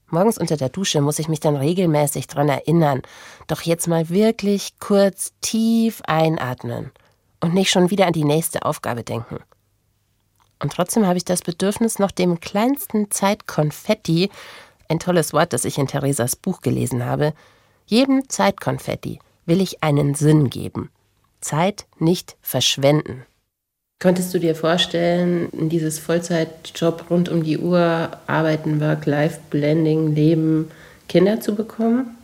Morgens 0.07 0.37
unter 0.37 0.55
der 0.55 0.69
Dusche 0.69 1.01
muss 1.01 1.19
ich 1.19 1.27
mich 1.27 1.41
dann 1.41 1.57
regelmäßig 1.57 2.27
dran 2.27 2.47
erinnern. 2.47 3.01
Doch 3.47 3.63
jetzt 3.63 3.87
mal 3.87 4.09
wirklich 4.09 4.79
kurz 4.79 5.33
tief 5.41 6.01
einatmen 6.05 6.91
und 7.43 7.53
nicht 7.53 7.69
schon 7.69 7.91
wieder 7.91 8.07
an 8.07 8.13
die 8.13 8.23
nächste 8.23 8.63
Aufgabe 8.63 9.03
denken. 9.03 9.39
Und 10.59 10.71
trotzdem 10.71 11.05
habe 11.05 11.17
ich 11.17 11.25
das 11.25 11.41
Bedürfnis, 11.41 11.99
noch 11.99 12.11
dem 12.11 12.39
kleinsten 12.39 13.11
Zeitkonfetti, 13.11 14.29
ein 14.87 14.99
tolles 14.99 15.33
Wort, 15.33 15.51
das 15.51 15.65
ich 15.65 15.77
in 15.77 15.87
Theresas 15.87 16.37
Buch 16.37 16.61
gelesen 16.61 17.05
habe, 17.05 17.33
jedem 17.85 18.29
Zeitkonfetti 18.29 19.19
will 19.45 19.59
ich 19.59 19.83
einen 19.83 20.15
Sinn 20.15 20.49
geben. 20.49 20.89
Zeit 21.41 21.85
nicht 21.99 22.37
verschwenden. 22.41 23.25
Könntest 23.99 24.33
du 24.33 24.39
dir 24.39 24.55
vorstellen, 24.55 25.49
dieses 25.51 25.99
Vollzeitjob 25.99 27.09
rund 27.09 27.27
um 27.27 27.43
die 27.43 27.57
Uhr 27.57 28.17
arbeiten, 28.25 28.79
Work-Life-Blending, 28.79 30.15
Leben, 30.15 30.71
Kinder 31.09 31.41
zu 31.41 31.55
bekommen? 31.55 32.17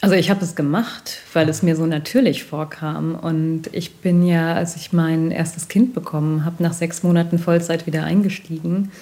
Also 0.00 0.14
ich 0.14 0.30
habe 0.30 0.44
es 0.44 0.54
gemacht, 0.54 1.18
weil 1.32 1.48
es 1.48 1.62
mir 1.62 1.74
so 1.74 1.84
natürlich 1.84 2.44
vorkam. 2.44 3.16
Und 3.16 3.62
ich 3.72 3.96
bin 3.96 4.24
ja, 4.24 4.54
als 4.54 4.76
ich 4.76 4.92
mein 4.92 5.30
erstes 5.30 5.68
Kind 5.68 5.92
bekommen 5.92 6.44
habe, 6.44 6.62
nach 6.62 6.72
sechs 6.72 7.02
Monaten 7.02 7.38
Vollzeit 7.38 7.86
wieder 7.86 8.04
eingestiegen, 8.04 8.92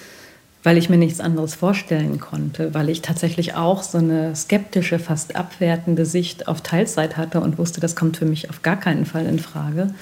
weil 0.63 0.77
ich 0.77 0.89
mir 0.89 0.97
nichts 0.97 1.19
anderes 1.19 1.53
vorstellen 1.53 2.19
konnte, 2.19 2.73
weil 2.73 2.89
ich 2.89 3.03
tatsächlich 3.03 3.53
auch 3.53 3.83
so 3.83 3.99
eine 3.99 4.35
skeptische, 4.35 4.97
fast 4.97 5.35
abwertende 5.35 6.05
Sicht 6.05 6.47
auf 6.47 6.61
Teilzeit 6.61 7.15
hatte 7.15 7.41
und 7.41 7.59
wusste, 7.59 7.79
das 7.79 7.95
kommt 7.95 8.17
für 8.17 8.25
mich 8.25 8.49
auf 8.49 8.63
gar 8.63 8.79
keinen 8.79 9.05
Fall 9.05 9.27
in 9.27 9.39
Frage. 9.39 9.93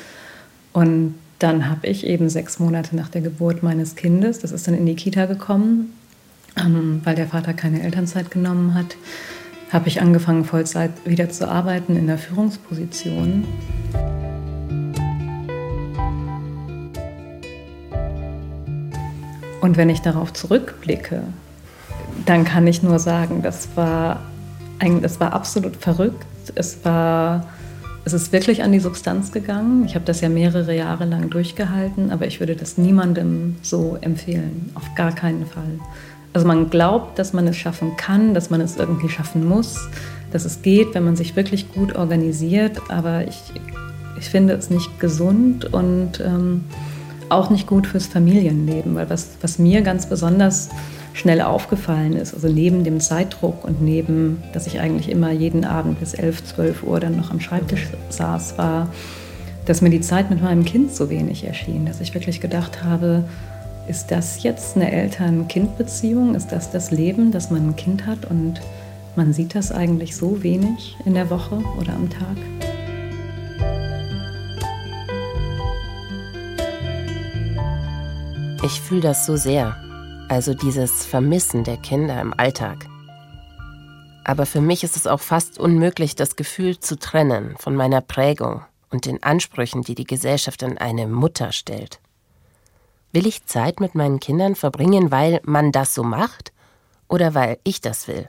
Und 0.71 1.15
dann 1.39 1.69
habe 1.69 1.87
ich 1.87 2.05
eben 2.05 2.29
sechs 2.29 2.57
Monate 2.59 2.95
nach 2.95 3.09
der 3.09 3.21
Geburt 3.21 3.63
meines 3.63 3.95
Kindes, 3.97 4.39
das 4.39 4.53
ist 4.53 4.67
dann 4.67 4.73
in 4.73 4.85
die 4.85 4.95
Kita 4.95 5.25
gekommen, 5.25 5.93
ähm, 6.57 7.01
weil 7.03 7.15
der 7.15 7.27
Vater 7.27 7.53
keine 7.53 7.83
Elternzeit 7.83 8.31
genommen 8.31 8.73
hat, 8.73 8.95
habe 9.71 9.87
ich 9.87 10.01
angefangen, 10.01 10.45
Vollzeit 10.45 10.91
wieder 11.05 11.29
zu 11.29 11.47
arbeiten 11.47 11.95
in 11.95 12.07
der 12.07 12.17
Führungsposition. 12.17 13.45
Und 19.61 19.77
wenn 19.77 19.89
ich 19.89 20.01
darauf 20.01 20.31
zurückblicke, 20.33 21.23
dann 22.25 22.45
kann 22.45 22.67
ich 22.67 22.83
nur 22.83 22.99
sagen, 22.99 23.41
das 23.41 23.69
war, 23.75 24.21
das 25.01 25.19
war 25.19 25.33
absolut 25.33 25.75
verrückt. 25.75 26.25
Es 26.55 26.85
war 26.85 27.47
es 28.05 28.13
ist 28.13 28.31
wirklich 28.31 28.61
an 28.61 28.71
die 28.71 28.79
Substanz 28.79 29.31
gegangen. 29.31 29.83
Ich 29.85 29.95
habe 29.95 30.05
das 30.05 30.21
ja 30.21 30.29
mehrere 30.29 30.75
Jahre 30.75 31.05
lang 31.05 31.31
durchgehalten, 31.31 32.11
aber 32.11 32.27
ich 32.27 32.39
würde 32.39 32.55
das 32.55 32.77
niemandem 32.77 33.55
so 33.63 33.97
empfehlen. 33.99 34.69
Auf 34.75 34.93
gar 34.93 35.11
keinen 35.11 35.47
Fall. 35.47 35.79
Also 36.35 36.45
man 36.47 36.69
glaubt, 36.69 37.17
dass 37.17 37.31
man 37.31 37.47
es 37.47 37.55
schaffen 37.55 37.95
kann, 37.95 38.33
dass 38.33 38.49
man 38.49 38.59
es 38.59 38.75
irgendwie 38.75 39.07
schaffen 39.07 39.47
muss, 39.47 39.87
dass 40.33 40.43
es 40.43 40.61
geht, 40.61 40.93
wenn 40.93 41.05
man 41.05 41.15
sich 41.15 41.37
wirklich 41.37 41.71
gut 41.71 41.95
organisiert. 41.95 42.81
Aber 42.89 43.25
ich, 43.25 43.39
ich 44.19 44.25
finde 44.25 44.53
es 44.55 44.69
nicht 44.69 44.99
gesund 44.99 45.73
und 45.73 46.19
ähm, 46.19 46.65
auch 47.29 47.49
nicht 47.49 47.67
gut 47.67 47.87
fürs 47.87 48.07
Familienleben, 48.07 48.95
weil 48.95 49.09
was, 49.09 49.29
was 49.39 49.59
mir 49.59 49.81
ganz 49.81 50.07
besonders 50.07 50.67
schnell 51.13 51.39
aufgefallen 51.39 52.11
ist. 52.11 52.33
Also 52.33 52.49
neben 52.49 52.83
dem 52.83 52.99
Zeitdruck 52.99 53.63
und 53.63 53.81
neben, 53.81 54.43
dass 54.51 54.67
ich 54.67 54.81
eigentlich 54.81 55.07
immer 55.07 55.31
jeden 55.31 55.63
Abend 55.63 56.01
bis 56.01 56.15
11, 56.15 56.43
12 56.43 56.83
Uhr 56.83 56.99
dann 56.99 57.15
noch 57.15 57.31
am 57.31 57.39
Schreibtisch 57.39 57.87
saß, 58.09 58.57
war, 58.57 58.89
dass 59.63 59.81
mir 59.81 59.89
die 59.89 60.01
Zeit 60.01 60.29
mit 60.29 60.43
meinem 60.43 60.65
Kind 60.65 60.93
so 60.93 61.09
wenig 61.09 61.45
erschien, 61.45 61.85
dass 61.85 62.01
ich 62.01 62.13
wirklich 62.13 62.41
gedacht 62.41 62.83
habe, 62.83 63.23
ist 63.87 64.11
das 64.11 64.43
jetzt 64.43 64.75
eine 64.75 64.91
Eltern-Kind-Beziehung? 64.91 66.35
Ist 66.35 66.51
das 66.51 66.71
das 66.71 66.91
Leben, 66.91 67.31
dass 67.31 67.51
man 67.51 67.69
ein 67.69 67.75
Kind 67.75 68.05
hat 68.05 68.25
und 68.25 68.61
man 69.15 69.33
sieht 69.33 69.55
das 69.55 69.71
eigentlich 69.71 70.15
so 70.15 70.43
wenig 70.43 70.97
in 71.05 71.13
der 71.13 71.29
Woche 71.29 71.61
oder 71.79 71.93
am 71.93 72.09
Tag? 72.09 72.37
Ich 78.63 78.81
fühle 78.81 79.01
das 79.01 79.25
so 79.25 79.37
sehr 79.37 79.77
also 80.29 80.53
dieses 80.53 81.05
Vermissen 81.05 81.63
der 81.63 81.77
Kinder 81.77 82.19
im 82.19 82.33
Alltag. 82.37 82.87
Aber 84.23 84.45
für 84.45 84.61
mich 84.61 84.83
ist 84.83 84.95
es 84.95 85.07
auch 85.07 85.19
fast 85.19 85.59
unmöglich, 85.59 86.15
das 86.15 86.35
Gefühl 86.35 86.79
zu 86.79 86.97
trennen 86.97 87.55
von 87.57 87.75
meiner 87.75 88.01
Prägung 88.01 88.63
und 88.89 89.05
den 89.05 89.21
Ansprüchen, 89.21 89.83
die 89.83 89.95
die 89.95 90.05
Gesellschaft 90.05 90.63
an 90.63 90.77
eine 90.77 91.07
Mutter 91.07 91.51
stellt. 91.51 91.99
Will 93.15 93.27
ich 93.27 93.45
Zeit 93.45 93.79
mit 93.79 93.95
meinen 93.95 94.19
Kindern 94.19 94.55
verbringen, 94.55 95.09
weil 95.09 95.39
man 95.45 95.71
das 95.71 95.93
so 95.95 96.03
macht 96.03 96.51
oder 97.07 97.33
weil 97.33 97.59
ich 97.63 97.79
das 97.79 98.09
will? 98.09 98.27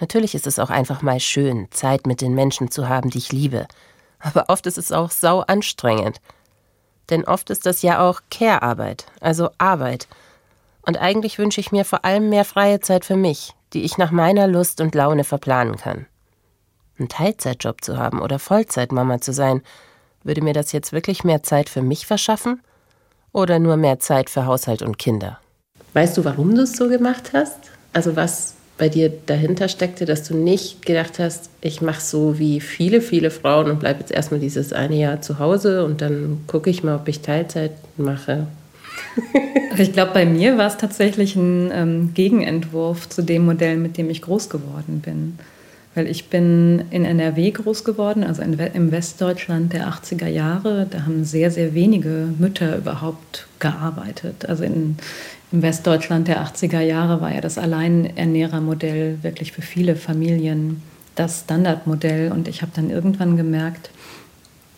Natürlich 0.00 0.34
ist 0.34 0.48
es 0.48 0.58
auch 0.58 0.70
einfach 0.70 1.00
mal 1.00 1.20
schön, 1.20 1.68
Zeit 1.70 2.04
mit 2.04 2.20
den 2.20 2.34
Menschen 2.34 2.72
zu 2.72 2.88
haben, 2.88 3.10
die 3.10 3.18
ich 3.18 3.30
liebe, 3.30 3.68
aber 4.18 4.46
oft 4.48 4.66
ist 4.66 4.78
es 4.78 4.90
auch 4.90 5.12
sau 5.12 5.42
anstrengend. 5.42 6.20
Denn 7.08 7.24
oft 7.24 7.50
ist 7.50 7.66
das 7.66 7.82
ja 7.82 8.00
auch 8.00 8.20
Care-Arbeit, 8.32 9.06
also 9.20 9.50
Arbeit, 9.58 10.08
und 10.82 10.98
eigentlich 10.98 11.38
wünsche 11.38 11.60
ich 11.60 11.70
mir 11.70 11.84
vor 11.84 12.04
allem 12.04 12.30
mehr 12.30 12.44
freie 12.44 12.80
Zeit 12.80 13.04
für 13.04 13.16
mich, 13.16 13.54
die 13.74 13.84
ich 13.84 13.96
nach 13.96 14.10
meiner 14.10 14.48
Lust 14.48 14.80
und 14.80 14.96
Laune 14.96 15.22
verplanen 15.22 15.76
kann. 15.76 16.06
Einen 16.98 17.08
Teilzeitjob 17.08 17.84
zu 17.84 17.96
haben 17.96 18.20
oder 18.20 18.40
Vollzeitmama 18.40 19.20
zu 19.20 19.32
sein, 19.32 19.62
würde 20.24 20.42
mir 20.42 20.52
das 20.52 20.72
jetzt 20.72 20.92
wirklich 20.92 21.22
mehr 21.22 21.44
Zeit 21.44 21.68
für 21.68 21.82
mich 21.82 22.08
verschaffen 22.08 22.60
oder 23.38 23.58
nur 23.58 23.76
mehr 23.76 23.98
Zeit 24.00 24.28
für 24.30 24.46
Haushalt 24.46 24.82
und 24.82 24.98
Kinder? 24.98 25.38
Weißt 25.94 26.16
du, 26.16 26.24
warum 26.24 26.54
du 26.54 26.62
es 26.62 26.76
so 26.76 26.88
gemacht 26.88 27.30
hast? 27.32 27.58
Also 27.92 28.16
was 28.16 28.54
bei 28.76 28.88
dir 28.88 29.12
dahinter 29.26 29.68
steckte, 29.68 30.04
dass 30.04 30.22
du 30.22 30.36
nicht 30.36 30.86
gedacht 30.86 31.18
hast, 31.18 31.50
ich 31.60 31.82
mache 31.82 32.00
so 32.00 32.38
wie 32.38 32.60
viele, 32.60 33.00
viele 33.00 33.30
Frauen 33.30 33.70
und 33.70 33.80
bleibe 33.80 34.00
jetzt 34.00 34.12
erstmal 34.12 34.40
dieses 34.40 34.72
eine 34.72 34.96
Jahr 34.96 35.20
zu 35.20 35.38
Hause 35.38 35.84
und 35.84 36.00
dann 36.00 36.44
gucke 36.46 36.70
ich 36.70 36.84
mal, 36.84 36.96
ob 36.96 37.08
ich 37.08 37.20
Teilzeit 37.20 37.72
mache. 37.96 38.46
Ich 39.76 39.92
glaube, 39.92 40.10
bei 40.12 40.26
mir 40.26 40.58
war 40.58 40.66
es 40.66 40.76
tatsächlich 40.76 41.36
ein 41.36 41.70
ähm, 41.72 42.10
Gegenentwurf 42.12 43.08
zu 43.08 43.22
dem 43.22 43.44
Modell, 43.44 43.76
mit 43.76 43.96
dem 43.96 44.10
ich 44.10 44.22
groß 44.22 44.50
geworden 44.50 45.00
bin. 45.04 45.38
Weil 45.98 46.06
ich 46.06 46.30
bin 46.30 46.84
in 46.92 47.04
NRW 47.04 47.50
groß 47.50 47.82
geworden, 47.82 48.22
also 48.22 48.40
in, 48.40 48.56
im 48.56 48.92
Westdeutschland 48.92 49.72
der 49.72 49.88
80er 49.88 50.28
Jahre. 50.28 50.86
Da 50.88 51.02
haben 51.06 51.24
sehr, 51.24 51.50
sehr 51.50 51.74
wenige 51.74 52.28
Mütter 52.38 52.76
überhaupt 52.76 53.48
gearbeitet. 53.58 54.48
Also 54.48 54.62
in, 54.62 54.96
im 55.50 55.62
Westdeutschland 55.62 56.28
der 56.28 56.46
80er 56.46 56.78
Jahre 56.78 57.20
war 57.20 57.34
ja 57.34 57.40
das 57.40 57.58
Alleinernährermodell 57.58 59.18
wirklich 59.22 59.50
für 59.50 59.62
viele 59.62 59.96
Familien 59.96 60.82
das 61.16 61.40
Standardmodell. 61.40 62.30
Und 62.30 62.46
ich 62.46 62.62
habe 62.62 62.70
dann 62.76 62.90
irgendwann 62.90 63.36
gemerkt, 63.36 63.90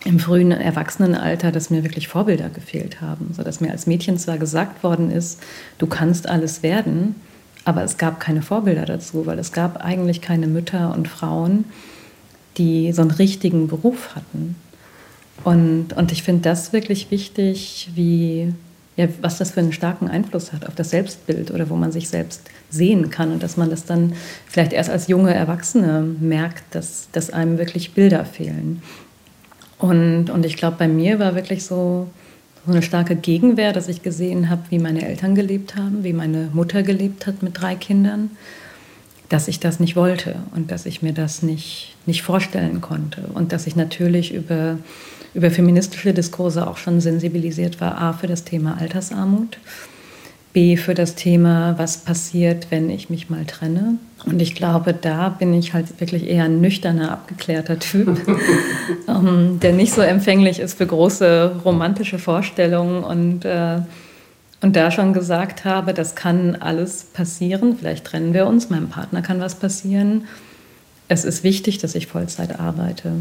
im 0.07 0.21
frühen 0.21 0.53
Erwachsenenalter, 0.53 1.53
dass 1.53 1.69
mir 1.69 1.85
wirklich 1.85 2.09
Vorbilder 2.09 2.49
gefehlt 2.49 3.03
haben, 3.03 3.35
so 3.37 3.43
dass 3.43 3.61
mir 3.61 3.73
als 3.73 3.87
Mädchen 3.87 4.17
zwar 4.17 4.39
gesagt 4.39 4.83
worden 4.83 5.11
ist, 5.11 5.43
du 5.77 5.87
kannst 5.87 6.27
alles 6.31 6.63
werden, 6.63 7.15
aber 7.65 7.85
es 7.85 7.99
gab 7.99 8.21
keine 8.21 8.43
Vorbilder 8.43 8.87
dazu, 8.87 9.27
weil 9.27 9.39
es 9.39 9.53
gab 9.53 9.85
eigentlich 9.85 10.21
keine 10.21 10.47
Mütter 10.47 10.95
und 10.95 11.09
Frauen, 11.09 11.65
die 12.57 12.93
so 12.93 13.03
einen 13.03 13.11
richtigen 13.11 13.69
Beruf 13.69 14.15
hatten. 14.15 14.57
Und, 15.45 15.93
und 15.95 16.13
ich 16.13 16.23
finde 16.23 16.43
das 16.43 16.73
wirklich 16.73 17.11
wichtig, 17.11 17.91
wie, 17.95 18.53
ja, 18.97 19.09
was 19.23 19.39
das 19.39 19.53
für 19.53 19.61
einen 19.61 19.73
starken 19.73 20.09
Einfluss 20.09 20.53
hat 20.53 20.67
auf 20.67 20.75
das 20.75 20.91
Selbstbild 20.91 21.51
oder 21.51 21.71
wo 21.71 21.77
man 21.77 21.93
sich 21.93 22.09
selbst 22.09 22.43
sehen 22.69 23.11
kann 23.11 23.33
und 23.33 23.43
dass 23.43 23.57
man 23.57 23.71
das 23.71 23.85
dann 23.85 24.15
vielleicht 24.47 24.73
erst 24.73 24.91
als 24.91 25.09
junge 25.09 25.33
Erwachsene 25.33 26.03
merkt, 26.21 26.75
dass, 26.75 27.09
dass 27.13 27.31
einem 27.31 27.59
wirklich 27.59 27.93
Bilder 27.93 28.25
fehlen. 28.25 28.83
Und, 29.79 30.29
und 30.29 30.45
ich 30.45 30.57
glaube, 30.57 30.77
bei 30.79 30.89
mir 30.89 31.19
war 31.19 31.35
wirklich 31.35 31.65
so, 31.65 32.09
so 32.67 32.73
eine 32.73 32.83
starke 32.83 33.17
Gegenwehr, 33.17 33.73
dass 33.73 33.89
ich 33.89 34.03
gesehen 34.03 34.51
habe, 34.51 34.63
wie 34.71 34.79
meine 34.79 35.07
Eltern 35.07 35.35
gelebt 35.35 35.77
haben, 35.77 36.05
wie 36.05 36.13
meine 36.13 36.51
Mutter 36.53 36.83
gelebt 36.83 37.27
hat 37.27 37.43
mit 37.43 37.61
drei 37.61 37.75
Kindern, 37.75 38.31
dass 39.29 39.49
ich 39.49 39.61
das 39.61 39.81
nicht 39.81 39.97
wollte 39.97 40.37
und 40.55 40.71
dass 40.71 40.87
ich 40.87 41.03
mir 41.03 41.13
das 41.13 41.43
nicht, 41.43 41.97
nicht 42.05 42.23
vorstellen 42.23 42.81
konnte. 42.81 43.23
Und 43.33 43.53
dass 43.53 43.67
ich 43.67 43.77
natürlich 43.77 44.35
über, 44.35 44.79
über 45.35 45.51
feministische 45.51 46.13
Diskurse 46.13 46.67
auch 46.67 46.77
schon 46.77 47.01
sensibilisiert 47.01 47.81
war, 47.81 47.97
a, 47.99 48.13
für 48.13 48.27
das 48.27 48.45
Thema 48.45 48.77
Altersarmut, 48.79 49.59
B 50.53 50.77
für 50.77 50.95
das 50.95 51.15
Thema, 51.15 51.75
was 51.79 51.99
passiert, 51.99 52.69
wenn 52.71 52.91
ich 52.91 53.11
mich 53.11 53.31
mal 53.31 53.45
trenne. 53.45 53.99
Und 54.27 54.43
ich 54.43 54.55
glaube, 54.55 54.93
da 54.93 55.29
bin 55.29 55.55
ich 55.55 55.73
halt 55.73 56.01
wirklich 56.01 56.29
eher 56.29 56.45
ein 56.45 56.61
nüchterner, 56.61 57.13
abgeklärter 57.13 57.79
Typ, 57.79 58.21
ähm, 59.09 59.61
der 59.61 59.73
nicht 59.73 59.95
so 59.95 60.03
empfänglich 60.03 60.59
ist 60.61 60.77
für 60.77 60.87
große 60.87 61.61
romantische 61.65 62.19
Vorstellungen 62.19 63.03
und, 63.05 63.45
äh, 63.45 63.79
und 64.61 64.77
da 64.77 64.91
schon 64.91 65.13
gesagt 65.13 65.65
habe, 65.65 65.95
das 65.95 66.15
kann 66.15 66.57
alles 66.57 67.05
passieren. 67.05 67.77
Vielleicht 67.79 68.05
trennen 68.05 68.35
wir 68.35 68.47
uns, 68.47 68.69
meinem 68.69 68.89
Partner 68.89 69.23
kann 69.23 69.41
was 69.41 69.55
passieren. 69.55 70.25
Es 71.09 71.25
ist 71.25 71.43
wichtig, 71.45 71.79
dass 71.79 71.95
ich 71.95 72.07
Vollzeit 72.07 72.61
arbeite. 72.61 73.13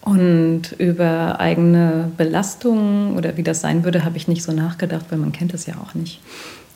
Und 0.00 0.72
über 0.78 1.38
eigene 1.40 2.10
Belastungen 2.16 3.16
oder 3.16 3.36
wie 3.36 3.42
das 3.42 3.60
sein 3.60 3.84
würde, 3.84 4.04
habe 4.04 4.16
ich 4.16 4.28
nicht 4.28 4.42
so 4.42 4.52
nachgedacht, 4.52 5.06
weil 5.10 5.18
man 5.18 5.32
kennt 5.32 5.52
es 5.52 5.66
ja 5.66 5.74
auch 5.74 5.94
nicht. 5.94 6.20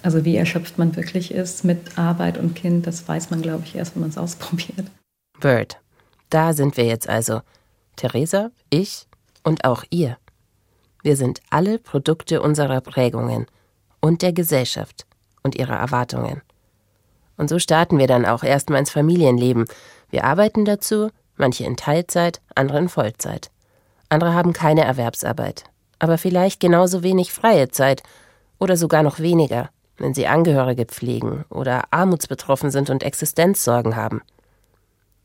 Also 0.03 0.25
wie 0.25 0.37
erschöpft 0.37 0.79
man 0.79 0.97
wirklich 0.97 1.31
ist 1.33 1.65
mit 1.65 1.97
Arbeit 1.97 2.37
und 2.37 2.55
Kind, 2.55 2.87
das 2.87 3.07
weiß 3.07 3.31
man, 3.31 3.41
glaube 3.41 3.63
ich, 3.65 3.77
erst, 3.77 3.95
wenn 3.95 4.03
man 4.03 4.11
es 4.11 4.19
ausprobiert. 4.19 4.87
Bird, 5.41 5.79
da 6.31 6.53
sind 6.53 6.77
wir 6.77 6.85
jetzt 6.85 7.09
also. 7.09 7.41
Theresa, 7.97 8.51
ich 8.71 9.07
und 9.45 9.65
auch 9.65 9.85
ihr. 9.91 10.17
Wir 11.03 11.17
sind 11.17 11.41
alle 11.51 11.79
Produkte 11.79 12.41
unserer 12.41 12.81
Prägungen 12.81 13.47
und 14.01 14.23
der 14.23 14.33
Gesellschaft 14.33 15.07
und 15.43 15.57
ihrer 15.57 15.77
Erwartungen. 15.77 16.43
Und 17.37 17.49
so 17.49 17.59
starten 17.59 17.99
wir 17.99 18.07
dann 18.07 18.25
auch 18.25 18.45
erstmal 18.45 18.79
ins 18.79 18.91
Familienleben. 18.91 19.67
Wir 20.11 20.25
arbeiten 20.25 20.65
dazu, 20.65 21.11
manche 21.37 21.65
in 21.65 21.77
Teilzeit, 21.77 22.41
andere 22.55 22.79
in 22.79 22.89
Vollzeit. 22.89 23.51
Andere 24.09 24.35
haben 24.35 24.53
keine 24.53 24.85
Erwerbsarbeit, 24.85 25.65
aber 25.99 26.19
vielleicht 26.19 26.61
genauso 26.61 27.03
wenig 27.03 27.33
freie 27.33 27.69
Zeit 27.69 28.03
oder 28.59 28.77
sogar 28.77 29.03
noch 29.03 29.19
weniger 29.19 29.71
wenn 30.03 30.15
sie 30.15 30.27
Angehörige 30.27 30.85
pflegen 30.85 31.45
oder 31.49 31.85
armutsbetroffen 31.91 32.71
sind 32.71 32.91
und 32.91 33.03
Existenzsorgen 33.03 33.97
haben. 33.97 34.21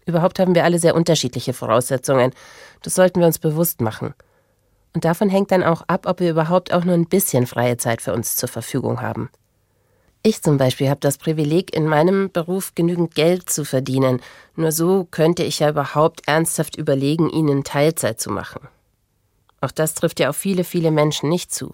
Überhaupt 0.05 0.39
haben 0.39 0.55
wir 0.55 0.63
alle 0.63 0.79
sehr 0.79 0.95
unterschiedliche 0.95 1.51
Voraussetzungen. 1.51 2.31
Das 2.83 2.95
sollten 2.95 3.19
wir 3.19 3.27
uns 3.27 3.39
bewusst 3.39 3.81
machen. 3.81 4.13
Und 4.93 5.03
davon 5.03 5.29
hängt 5.29 5.51
dann 5.51 5.63
auch 5.63 5.81
ab, 5.87 6.05
ob 6.07 6.21
wir 6.21 6.29
überhaupt 6.29 6.71
auch 6.71 6.85
nur 6.85 6.93
ein 6.93 7.07
bisschen 7.07 7.45
freie 7.45 7.77
Zeit 7.77 8.01
für 8.01 8.13
uns 8.13 8.35
zur 8.35 8.47
Verfügung 8.47 9.01
haben. 9.01 9.29
Ich 10.23 10.41
zum 10.41 10.57
Beispiel 10.57 10.89
habe 10.89 10.99
das 10.99 11.17
Privileg, 11.17 11.75
in 11.75 11.87
meinem 11.87 12.31
Beruf 12.31 12.73
genügend 12.75 13.15
Geld 13.15 13.49
zu 13.49 13.65
verdienen. 13.65 14.21
Nur 14.55 14.71
so 14.71 15.05
könnte 15.09 15.43
ich 15.43 15.59
ja 15.59 15.69
überhaupt 15.69 16.21
ernsthaft 16.27 16.75
überlegen, 16.75 17.29
ihnen 17.29 17.63
Teilzeit 17.63 18.19
zu 18.19 18.31
machen. 18.31 18.67
Auch 19.59 19.71
das 19.71 19.93
trifft 19.93 20.19
ja 20.19 20.29
auf 20.29 20.37
viele, 20.37 20.63
viele 20.63 20.91
Menschen 20.91 21.29
nicht 21.29 21.53
zu. 21.53 21.71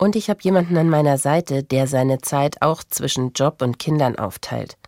Und 0.00 0.16
ich 0.16 0.30
habe 0.30 0.40
jemanden 0.40 0.78
an 0.78 0.88
meiner 0.88 1.18
Seite, 1.18 1.62
der 1.62 1.86
seine 1.86 2.22
Zeit 2.22 2.62
auch 2.62 2.82
zwischen 2.82 3.34
Job 3.34 3.60
und 3.60 3.78
Kindern 3.78 4.16
aufteilt. 4.16 4.78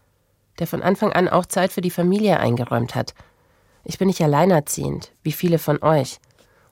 Der 0.58 0.66
von 0.66 0.82
Anfang 0.82 1.12
an 1.12 1.28
auch 1.28 1.44
Zeit 1.44 1.70
für 1.70 1.82
die 1.82 1.90
Familie 1.90 2.40
eingeräumt 2.40 2.94
hat. 2.94 3.12
Ich 3.84 3.98
bin 3.98 4.08
nicht 4.08 4.22
alleinerziehend, 4.22 5.12
wie 5.22 5.32
viele 5.32 5.58
von 5.58 5.82
euch. 5.82 6.18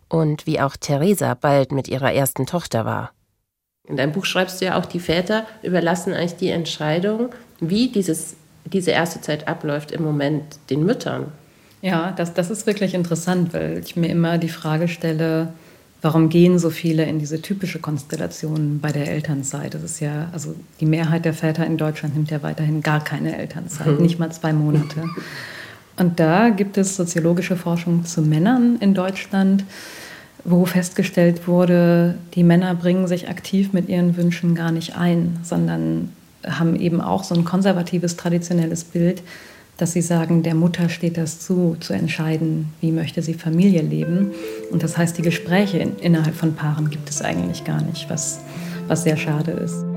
Und 0.09 0.47
wie 0.47 0.59
auch 0.59 0.75
Theresa 0.79 1.35
bald 1.35 1.71
mit 1.71 1.87
ihrer 1.89 2.15
ersten 2.15 2.47
Tochter 2.47 2.87
war. 2.87 3.13
In 3.87 3.99
deinem 3.99 4.13
Buch 4.13 4.25
schreibst 4.25 4.63
du 4.63 4.65
ja 4.65 4.79
auch, 4.79 4.87
die 4.87 5.01
Väter 5.01 5.45
überlassen 5.63 6.15
eigentlich 6.15 6.37
die 6.37 6.49
Entscheidung, 6.49 7.35
wie 7.61 7.89
dieses, 7.89 8.37
diese 8.65 8.93
erste 8.93 9.21
Zeit 9.21 9.49
abläuft, 9.49 9.93
im 9.93 10.03
Moment 10.03 10.59
den 10.71 10.87
Müttern. 10.87 11.31
Ja, 11.83 12.13
das, 12.13 12.33
das 12.33 12.51
ist 12.51 12.67
wirklich 12.67 12.95
interessant, 12.95 13.53
weil 13.53 13.83
ich 13.85 13.97
mir 13.97 14.09
immer 14.09 14.39
die 14.39 14.49
Frage 14.49 14.89
stelle, 14.89 15.53
Warum 16.03 16.31
gehen 16.31 16.59
so 16.59 16.71
viele 16.71 17.05
in 17.05 17.19
diese 17.19 17.43
typische 17.43 17.79
Konstellation 17.79 18.81
bei 18.81 18.91
der 18.91 19.11
Elternzeit? 19.11 19.75
Das 19.75 19.83
ist 19.83 20.01
ja, 20.01 20.31
also 20.33 20.55
die 20.81 20.87
Mehrheit 20.87 21.27
der 21.27 21.35
Väter 21.35 21.67
in 21.67 21.77
Deutschland 21.77 22.15
nimmt 22.15 22.31
ja 22.31 22.43
weiterhin 22.43 22.83
gar 22.83 23.05
keine 23.05 23.37
Elternzeit, 23.37 23.99
mhm. 23.99 24.03
nicht 24.03 24.19
mal 24.19 24.33
zwei 24.33 24.53
Monate. 24.53 25.05
Und 25.99 26.19
da 26.19 26.49
gibt 26.49 26.79
es 26.79 26.97
soziologische 26.97 27.57
Forschung 27.57 28.07
zu 28.07 28.23
Männern 28.23 28.79
in 28.81 28.95
Deutschland, 28.95 29.65
wo 30.45 30.65
festgestellt 30.65 31.47
wurde, 31.47 32.15
die 32.35 32.45
Männer 32.45 32.75
bringen 32.75 33.07
sich 33.07 33.29
aktiv 33.29 33.75
mit 33.75 33.91
ihren 33.91 34.17
Wünschen 34.17 34.55
gar 34.55 34.73
nicht 34.73 34.97
ein, 34.97 35.39
sondern 35.43 36.11
haben 36.47 36.77
eben 36.77 37.03
auch 37.03 37.25
so 37.25 37.35
ein 37.35 37.45
konservatives, 37.45 38.17
traditionelles 38.17 38.85
Bild, 38.85 39.23
dass 39.81 39.93
sie 39.93 40.03
sagen, 40.03 40.43
der 40.43 40.55
Mutter 40.55 40.89
steht 40.89 41.17
das 41.17 41.41
zu, 41.41 41.77
zu 41.81 41.93
entscheiden, 41.93 42.73
wie 42.81 42.93
möchte 42.93 43.23
sie 43.23 43.35
Familie 43.35 43.83
leben. 43.83 44.31
Und 44.71 44.83
das 44.83 44.97
heißt, 44.97 45.17
die 45.19 45.23
Gespräche 45.23 45.79
in, 45.79 45.97
innerhalb 45.97 46.35
von 46.35 46.55
Paaren 46.55 46.91
gibt 46.91 47.09
es 47.09 47.23
eigentlich 47.23 47.65
gar 47.65 47.83
nicht, 47.83 48.11
was, 48.11 48.41
was 48.89 49.05
sehr 49.05 49.17
schade 49.17 49.53
ist. 49.53 49.90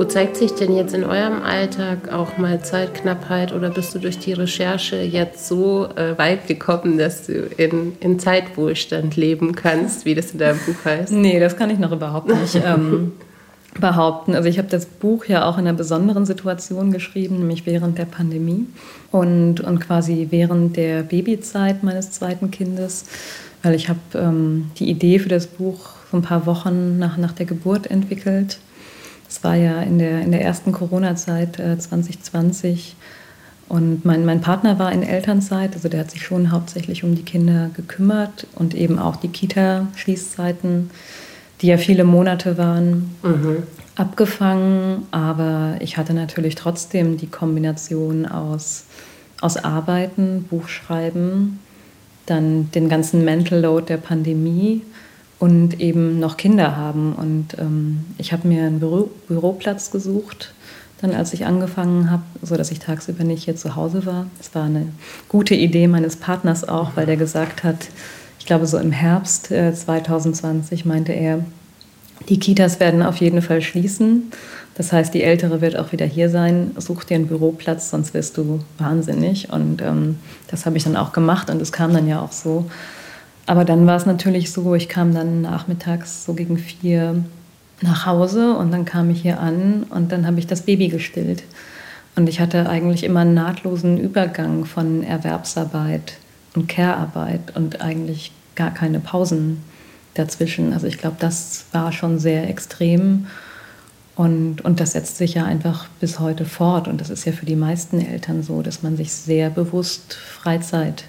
Wo 0.00 0.04
zeigt 0.04 0.38
sich 0.38 0.54
denn 0.54 0.74
jetzt 0.74 0.94
in 0.94 1.04
eurem 1.04 1.42
Alltag 1.42 2.10
auch 2.10 2.38
mal 2.38 2.62
Zeitknappheit 2.62 3.52
oder 3.52 3.68
bist 3.68 3.94
du 3.94 3.98
durch 3.98 4.18
die 4.18 4.32
Recherche 4.32 4.96
jetzt 4.96 5.46
so 5.46 5.88
äh, 5.94 6.16
weit 6.16 6.46
gekommen, 6.46 6.96
dass 6.96 7.26
du 7.26 7.34
in, 7.58 7.92
in 8.00 8.18
Zeitwohlstand 8.18 9.16
leben 9.16 9.54
kannst, 9.54 10.06
wie 10.06 10.14
das 10.14 10.30
in 10.30 10.38
deinem 10.38 10.58
Buch 10.60 10.86
heißt? 10.86 11.12
Nee, 11.12 11.38
das 11.38 11.54
kann 11.58 11.68
ich 11.68 11.78
noch 11.78 11.92
überhaupt 11.92 12.28
nicht 12.28 12.54
ähm, 12.54 13.12
behaupten. 13.78 14.34
Also 14.34 14.48
ich 14.48 14.56
habe 14.56 14.68
das 14.68 14.86
Buch 14.86 15.26
ja 15.26 15.44
auch 15.44 15.58
in 15.58 15.66
einer 15.66 15.76
besonderen 15.76 16.24
Situation 16.24 16.92
geschrieben, 16.92 17.36
nämlich 17.36 17.66
während 17.66 17.98
der 17.98 18.06
Pandemie 18.06 18.64
und, 19.12 19.60
und 19.60 19.80
quasi 19.80 20.28
während 20.30 20.78
der 20.78 21.02
Babyzeit 21.02 21.82
meines 21.82 22.10
zweiten 22.10 22.50
Kindes, 22.50 23.04
weil 23.62 23.74
ich 23.74 23.90
habe 23.90 24.00
ähm, 24.14 24.70
die 24.78 24.88
Idee 24.88 25.18
für 25.18 25.28
das 25.28 25.46
Buch 25.46 25.90
so 26.10 26.16
ein 26.16 26.22
paar 26.22 26.46
Wochen 26.46 26.98
nach, 26.98 27.18
nach 27.18 27.32
der 27.32 27.44
Geburt 27.44 27.90
entwickelt 27.90 28.60
das 29.30 29.44
war 29.44 29.54
ja 29.54 29.80
in 29.82 30.00
der, 30.00 30.22
in 30.22 30.32
der 30.32 30.42
ersten 30.42 30.72
Corona-Zeit 30.72 31.60
äh, 31.60 31.78
2020. 31.78 32.96
Und 33.68 34.04
mein, 34.04 34.24
mein 34.24 34.40
Partner 34.40 34.80
war 34.80 34.90
in 34.90 35.04
Elternzeit, 35.04 35.74
also 35.74 35.88
der 35.88 36.00
hat 36.00 36.10
sich 36.10 36.24
schon 36.24 36.50
hauptsächlich 36.50 37.04
um 37.04 37.14
die 37.14 37.22
Kinder 37.22 37.70
gekümmert 37.76 38.48
und 38.56 38.74
eben 38.74 38.98
auch 38.98 39.14
die 39.14 39.28
Kita-Schließzeiten, 39.28 40.90
die 41.60 41.68
ja 41.68 41.76
viele 41.76 42.02
Monate 42.02 42.58
waren, 42.58 43.14
mhm. 43.22 43.62
abgefangen. 43.94 45.06
Aber 45.12 45.76
ich 45.78 45.96
hatte 45.96 46.12
natürlich 46.12 46.56
trotzdem 46.56 47.16
die 47.16 47.28
Kombination 47.28 48.26
aus, 48.26 48.86
aus 49.40 49.58
Arbeiten, 49.58 50.46
Buchschreiben, 50.50 51.60
dann 52.26 52.72
den 52.72 52.88
ganzen 52.88 53.24
Mental 53.24 53.60
Load 53.60 53.86
der 53.86 53.98
Pandemie 53.98 54.82
und 55.40 55.80
eben 55.80 56.20
noch 56.20 56.36
Kinder 56.36 56.76
haben. 56.76 57.14
Und 57.14 57.58
ähm, 57.58 58.04
ich 58.18 58.32
habe 58.32 58.46
mir 58.46 58.64
einen 58.64 58.78
Büro 58.78 59.10
Büroplatz 59.26 59.90
gesucht, 59.90 60.52
dann 61.00 61.12
als 61.12 61.32
ich 61.32 61.46
angefangen 61.46 62.10
habe, 62.10 62.22
sodass 62.42 62.70
ich 62.70 62.78
tagsüber 62.78 63.24
nicht 63.24 63.44
hier 63.44 63.56
zu 63.56 63.74
Hause 63.74 64.06
war. 64.06 64.26
Es 64.38 64.54
war 64.54 64.64
eine 64.64 64.86
gute 65.28 65.54
Idee 65.54 65.88
meines 65.88 66.16
Partners 66.16 66.68
auch, 66.68 66.90
weil 66.94 67.06
der 67.06 67.16
gesagt 67.16 67.64
hat, 67.64 67.88
ich 68.38 68.46
glaube 68.46 68.66
so 68.66 68.78
im 68.78 68.92
Herbst 68.92 69.50
äh, 69.50 69.74
2020 69.74 70.84
meinte 70.84 71.12
er, 71.12 71.44
die 72.28 72.38
Kitas 72.38 72.78
werden 72.78 73.02
auf 73.02 73.16
jeden 73.16 73.40
Fall 73.40 73.62
schließen. 73.62 74.30
Das 74.74 74.92
heißt, 74.92 75.14
die 75.14 75.22
Ältere 75.22 75.62
wird 75.62 75.76
auch 75.76 75.92
wieder 75.92 76.04
hier 76.04 76.28
sein. 76.28 76.72
Such 76.76 77.04
dir 77.04 77.14
einen 77.14 77.28
Büroplatz, 77.28 77.90
sonst 77.90 78.12
wirst 78.12 78.36
du 78.36 78.60
wahnsinnig. 78.76 79.50
Und 79.50 79.80
ähm, 79.80 80.18
das 80.48 80.66
habe 80.66 80.76
ich 80.76 80.84
dann 80.84 80.96
auch 80.96 81.12
gemacht 81.12 81.48
und 81.48 81.62
es 81.62 81.72
kam 81.72 81.94
dann 81.94 82.06
ja 82.06 82.20
auch 82.20 82.32
so. 82.32 82.66
Aber 83.50 83.64
dann 83.64 83.84
war 83.84 83.96
es 83.96 84.06
natürlich 84.06 84.52
so, 84.52 84.76
ich 84.76 84.88
kam 84.88 85.12
dann 85.12 85.42
nachmittags 85.42 86.24
so 86.24 86.34
gegen 86.34 86.56
vier 86.56 87.24
nach 87.80 88.06
Hause 88.06 88.54
und 88.54 88.70
dann 88.70 88.84
kam 88.84 89.10
ich 89.10 89.22
hier 89.22 89.40
an 89.40 89.86
und 89.90 90.12
dann 90.12 90.24
habe 90.24 90.38
ich 90.38 90.46
das 90.46 90.62
Baby 90.62 90.86
gestillt. 90.86 91.42
Und 92.14 92.28
ich 92.28 92.38
hatte 92.38 92.68
eigentlich 92.68 93.02
immer 93.02 93.20
einen 93.20 93.34
nahtlosen 93.34 93.98
Übergang 93.98 94.66
von 94.66 95.02
Erwerbsarbeit 95.02 96.12
und 96.54 96.68
Care-Arbeit 96.68 97.56
und 97.56 97.80
eigentlich 97.80 98.30
gar 98.54 98.72
keine 98.72 99.00
Pausen 99.00 99.64
dazwischen. 100.14 100.72
Also 100.72 100.86
ich 100.86 100.98
glaube, 100.98 101.16
das 101.18 101.64
war 101.72 101.90
schon 101.90 102.20
sehr 102.20 102.48
extrem 102.48 103.26
und, 104.14 104.60
und 104.60 104.78
das 104.78 104.92
setzt 104.92 105.16
sich 105.16 105.34
ja 105.34 105.44
einfach 105.44 105.88
bis 105.98 106.20
heute 106.20 106.44
fort. 106.44 106.86
Und 106.86 107.00
das 107.00 107.10
ist 107.10 107.24
ja 107.24 107.32
für 107.32 107.46
die 107.46 107.56
meisten 107.56 108.00
Eltern 108.00 108.44
so, 108.44 108.62
dass 108.62 108.84
man 108.84 108.96
sich 108.96 109.10
sehr 109.10 109.50
bewusst 109.50 110.14
Freizeit 110.14 111.02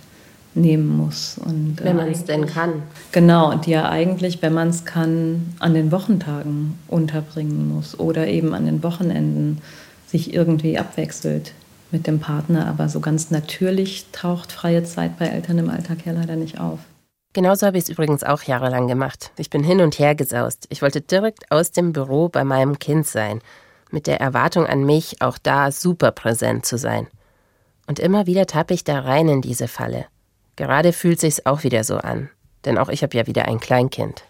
nehmen 0.53 0.97
muss. 0.97 1.37
Und, 1.37 1.77
wenn 1.81 1.95
man 1.95 2.09
es 2.09 2.25
denn 2.25 2.45
kann. 2.45 2.83
Genau, 3.11 3.51
und 3.51 3.65
die 3.65 3.71
ja 3.71 3.89
eigentlich, 3.89 4.41
wenn 4.41 4.53
man 4.53 4.69
es 4.69 4.85
kann, 4.85 5.53
an 5.59 5.73
den 5.73 5.91
Wochentagen 5.91 6.77
unterbringen 6.87 7.73
muss 7.73 7.99
oder 7.99 8.27
eben 8.27 8.53
an 8.53 8.65
den 8.65 8.83
Wochenenden 8.83 9.61
sich 10.07 10.33
irgendwie 10.33 10.77
abwechselt 10.77 11.53
mit 11.91 12.07
dem 12.07 12.19
Partner. 12.19 12.67
Aber 12.67 12.89
so 12.89 12.99
ganz 12.99 13.31
natürlich 13.31 14.07
taucht 14.11 14.51
freie 14.51 14.83
Zeit 14.83 15.17
bei 15.17 15.27
Eltern 15.27 15.57
im 15.57 15.69
Alltag 15.69 15.99
ja 16.05 16.11
leider 16.11 16.35
nicht 16.35 16.59
auf. 16.59 16.79
Genauso 17.33 17.65
habe 17.65 17.77
ich 17.77 17.85
es 17.85 17.89
übrigens 17.89 18.25
auch 18.25 18.43
jahrelang 18.43 18.87
gemacht. 18.87 19.31
Ich 19.37 19.49
bin 19.49 19.63
hin 19.63 19.79
und 19.79 19.99
her 19.99 20.15
gesaust. 20.15 20.65
Ich 20.69 20.81
wollte 20.81 20.99
direkt 20.99 21.49
aus 21.49 21.71
dem 21.71 21.93
Büro 21.93 22.27
bei 22.27 22.43
meinem 22.43 22.77
Kind 22.77 23.07
sein, 23.07 23.39
mit 23.89 24.05
der 24.05 24.19
Erwartung 24.19 24.65
an 24.65 24.83
mich, 24.83 25.21
auch 25.21 25.37
da 25.37 25.71
super 25.71 26.11
präsent 26.11 26.65
zu 26.65 26.77
sein. 26.77 27.07
Und 27.87 27.99
immer 27.99 28.25
wieder 28.25 28.47
tappe 28.47 28.73
ich 28.73 28.83
da 28.83 28.99
rein 28.99 29.29
in 29.29 29.41
diese 29.41 29.69
Falle 29.69 30.05
Gerade 30.61 30.93
fühlt 30.93 31.19
sich's 31.19 31.43
auch 31.47 31.63
wieder 31.63 31.83
so 31.83 31.97
an, 31.97 32.29
denn 32.65 32.77
auch 32.77 32.89
ich 32.89 33.01
habe 33.01 33.17
ja 33.17 33.25
wieder 33.25 33.45
ein 33.45 33.59
Kleinkind. 33.59 34.25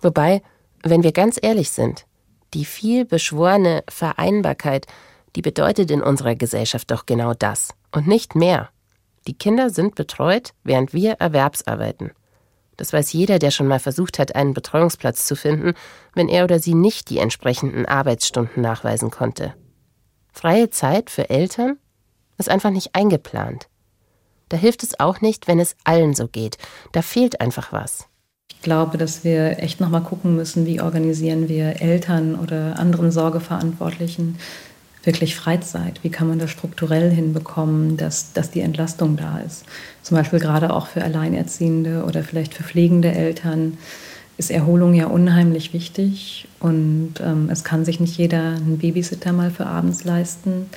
Wobei, 0.00 0.40
wenn 0.82 1.02
wir 1.02 1.12
ganz 1.12 1.38
ehrlich 1.42 1.72
sind, 1.72 2.06
die 2.54 2.64
viel 2.64 3.04
beschworene 3.04 3.84
Vereinbarkeit, 3.90 4.86
die 5.36 5.42
bedeutet 5.42 5.90
in 5.90 6.02
unserer 6.02 6.36
Gesellschaft 6.36 6.90
doch 6.90 7.04
genau 7.04 7.34
das 7.34 7.74
und 7.92 8.06
nicht 8.06 8.34
mehr. 8.34 8.70
Die 9.26 9.36
Kinder 9.36 9.68
sind 9.68 9.94
betreut, 9.94 10.54
während 10.62 10.94
wir 10.94 11.16
Erwerbsarbeiten. 11.18 12.12
Das 12.78 12.94
weiß 12.94 13.12
jeder, 13.12 13.38
der 13.38 13.50
schon 13.50 13.68
mal 13.68 13.78
versucht 13.78 14.18
hat, 14.18 14.34
einen 14.34 14.54
Betreuungsplatz 14.54 15.26
zu 15.26 15.36
finden, 15.36 15.74
wenn 16.14 16.30
er 16.30 16.44
oder 16.44 16.60
sie 16.60 16.74
nicht 16.74 17.10
die 17.10 17.18
entsprechenden 17.18 17.84
Arbeitsstunden 17.84 18.62
nachweisen 18.62 19.10
konnte. 19.10 19.52
Freie 20.32 20.70
Zeit 20.70 21.10
für 21.10 21.28
Eltern 21.28 21.76
ist 22.38 22.48
einfach 22.48 22.70
nicht 22.70 22.94
eingeplant. 22.94 23.68
Da 24.48 24.56
hilft 24.56 24.82
es 24.82 24.98
auch 25.00 25.20
nicht, 25.20 25.48
wenn 25.48 25.60
es 25.60 25.76
allen 25.84 26.14
so 26.14 26.28
geht. 26.28 26.58
Da 26.92 27.02
fehlt 27.02 27.40
einfach 27.40 27.72
was. 27.72 28.06
Ich 28.48 28.62
glaube, 28.62 28.98
dass 28.98 29.24
wir 29.24 29.58
echt 29.58 29.80
nochmal 29.80 30.02
gucken 30.02 30.36
müssen, 30.36 30.66
wie 30.66 30.80
organisieren 30.80 31.48
wir 31.48 31.80
Eltern 31.80 32.34
oder 32.34 32.78
anderen 32.78 33.10
Sorgeverantwortlichen 33.10 34.38
wirklich 35.06 35.36
Freizeit? 35.36 36.00
Wie 36.02 36.10
kann 36.10 36.28
man 36.28 36.38
das 36.38 36.50
strukturell 36.50 37.10
hinbekommen, 37.10 37.96
dass, 37.96 38.32
dass 38.32 38.50
die 38.50 38.60
Entlastung 38.60 39.16
da 39.16 39.38
ist? 39.38 39.64
Zum 40.02 40.16
Beispiel 40.16 40.40
gerade 40.40 40.72
auch 40.72 40.86
für 40.86 41.02
Alleinerziehende 41.02 42.04
oder 42.04 42.22
vielleicht 42.22 42.54
für 42.54 42.64
pflegende 42.64 43.12
Eltern 43.12 43.78
ist 44.36 44.50
Erholung 44.50 44.94
ja 44.94 45.06
unheimlich 45.06 45.72
wichtig 45.72 46.48
und 46.58 47.14
ähm, 47.20 47.48
es 47.52 47.62
kann 47.62 47.84
sich 47.84 48.00
nicht 48.00 48.18
jeder 48.18 48.56
einen 48.56 48.78
Babysitter 48.78 49.32
mal 49.32 49.50
für 49.50 49.66
abends 49.66 50.04
leisten. 50.04 50.68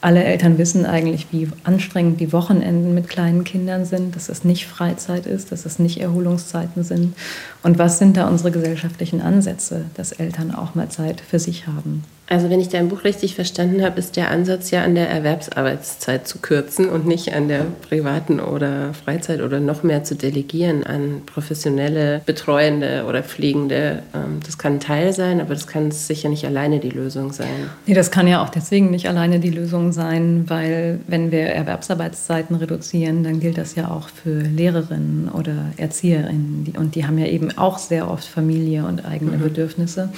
Alle 0.00 0.22
Eltern 0.22 0.58
wissen 0.58 0.84
eigentlich, 0.84 1.28
wie 1.30 1.48
anstrengend 1.64 2.20
die 2.20 2.32
Wochenenden 2.32 2.94
mit 2.94 3.08
kleinen 3.08 3.44
Kindern 3.44 3.84
sind, 3.84 4.14
dass 4.14 4.28
es 4.28 4.44
nicht 4.44 4.66
Freizeit 4.66 5.26
ist, 5.26 5.52
dass 5.52 5.64
es 5.64 5.78
nicht 5.78 6.00
Erholungszeiten 6.00 6.84
sind. 6.84 7.16
Und 7.62 7.78
was 7.78 7.98
sind 7.98 8.16
da 8.16 8.28
unsere 8.28 8.50
gesellschaftlichen 8.50 9.20
Ansätze, 9.20 9.86
dass 9.94 10.12
Eltern 10.12 10.54
auch 10.54 10.74
mal 10.74 10.90
Zeit 10.90 11.20
für 11.20 11.38
sich 11.38 11.66
haben? 11.66 12.04
Also 12.28 12.50
wenn 12.50 12.60
ich 12.60 12.68
dein 12.68 12.88
Buch 12.88 13.04
richtig 13.04 13.36
verstanden 13.36 13.84
habe, 13.84 14.00
ist 14.00 14.16
der 14.16 14.30
Ansatz 14.30 14.72
ja 14.72 14.82
an 14.82 14.96
der 14.96 15.08
Erwerbsarbeitszeit 15.08 16.26
zu 16.26 16.38
kürzen 16.38 16.88
und 16.88 17.06
nicht 17.06 17.32
an 17.34 17.46
der 17.46 17.66
privaten 17.88 18.40
oder 18.40 18.94
Freizeit 18.94 19.40
oder 19.40 19.60
noch 19.60 19.84
mehr 19.84 20.02
zu 20.02 20.16
delegieren 20.16 20.84
an 20.84 21.22
professionelle, 21.24 22.22
betreuende 22.26 23.04
oder 23.08 23.22
pflegende. 23.22 24.02
Ähm, 24.12 24.40
das 24.44 24.58
kann 24.58 24.74
ein 24.74 24.80
Teil 24.80 25.12
sein, 25.12 25.40
aber 25.40 25.54
das 25.54 25.68
kann 25.68 25.92
sicher 25.92 26.28
nicht 26.28 26.44
alleine 26.44 26.80
die 26.80 26.90
Lösung 26.90 27.32
sein. 27.32 27.70
Nee, 27.86 27.94
das 27.94 28.10
kann 28.10 28.26
ja 28.26 28.42
auch 28.42 28.48
deswegen 28.48 28.90
nicht 28.90 29.08
alleine 29.08 29.38
die 29.38 29.50
Lösung 29.50 29.92
sein, 29.92 30.44
weil 30.48 30.98
wenn 31.06 31.30
wir 31.30 31.42
Erwerbsarbeitszeiten 31.42 32.56
reduzieren, 32.56 33.22
dann 33.22 33.38
gilt 33.38 33.56
das 33.56 33.76
ja 33.76 33.88
auch 33.88 34.08
für 34.08 34.40
Lehrerinnen 34.40 35.28
oder 35.28 35.54
Erzieherinnen. 35.76 36.74
Und 36.76 36.96
die 36.96 37.06
haben 37.06 37.18
ja 37.18 37.26
eben 37.26 37.56
auch 37.56 37.78
sehr 37.78 38.10
oft 38.10 38.24
Familie 38.24 38.84
und 38.84 39.04
eigene 39.04 39.36
mhm. 39.36 39.42
Bedürfnisse. 39.42 40.08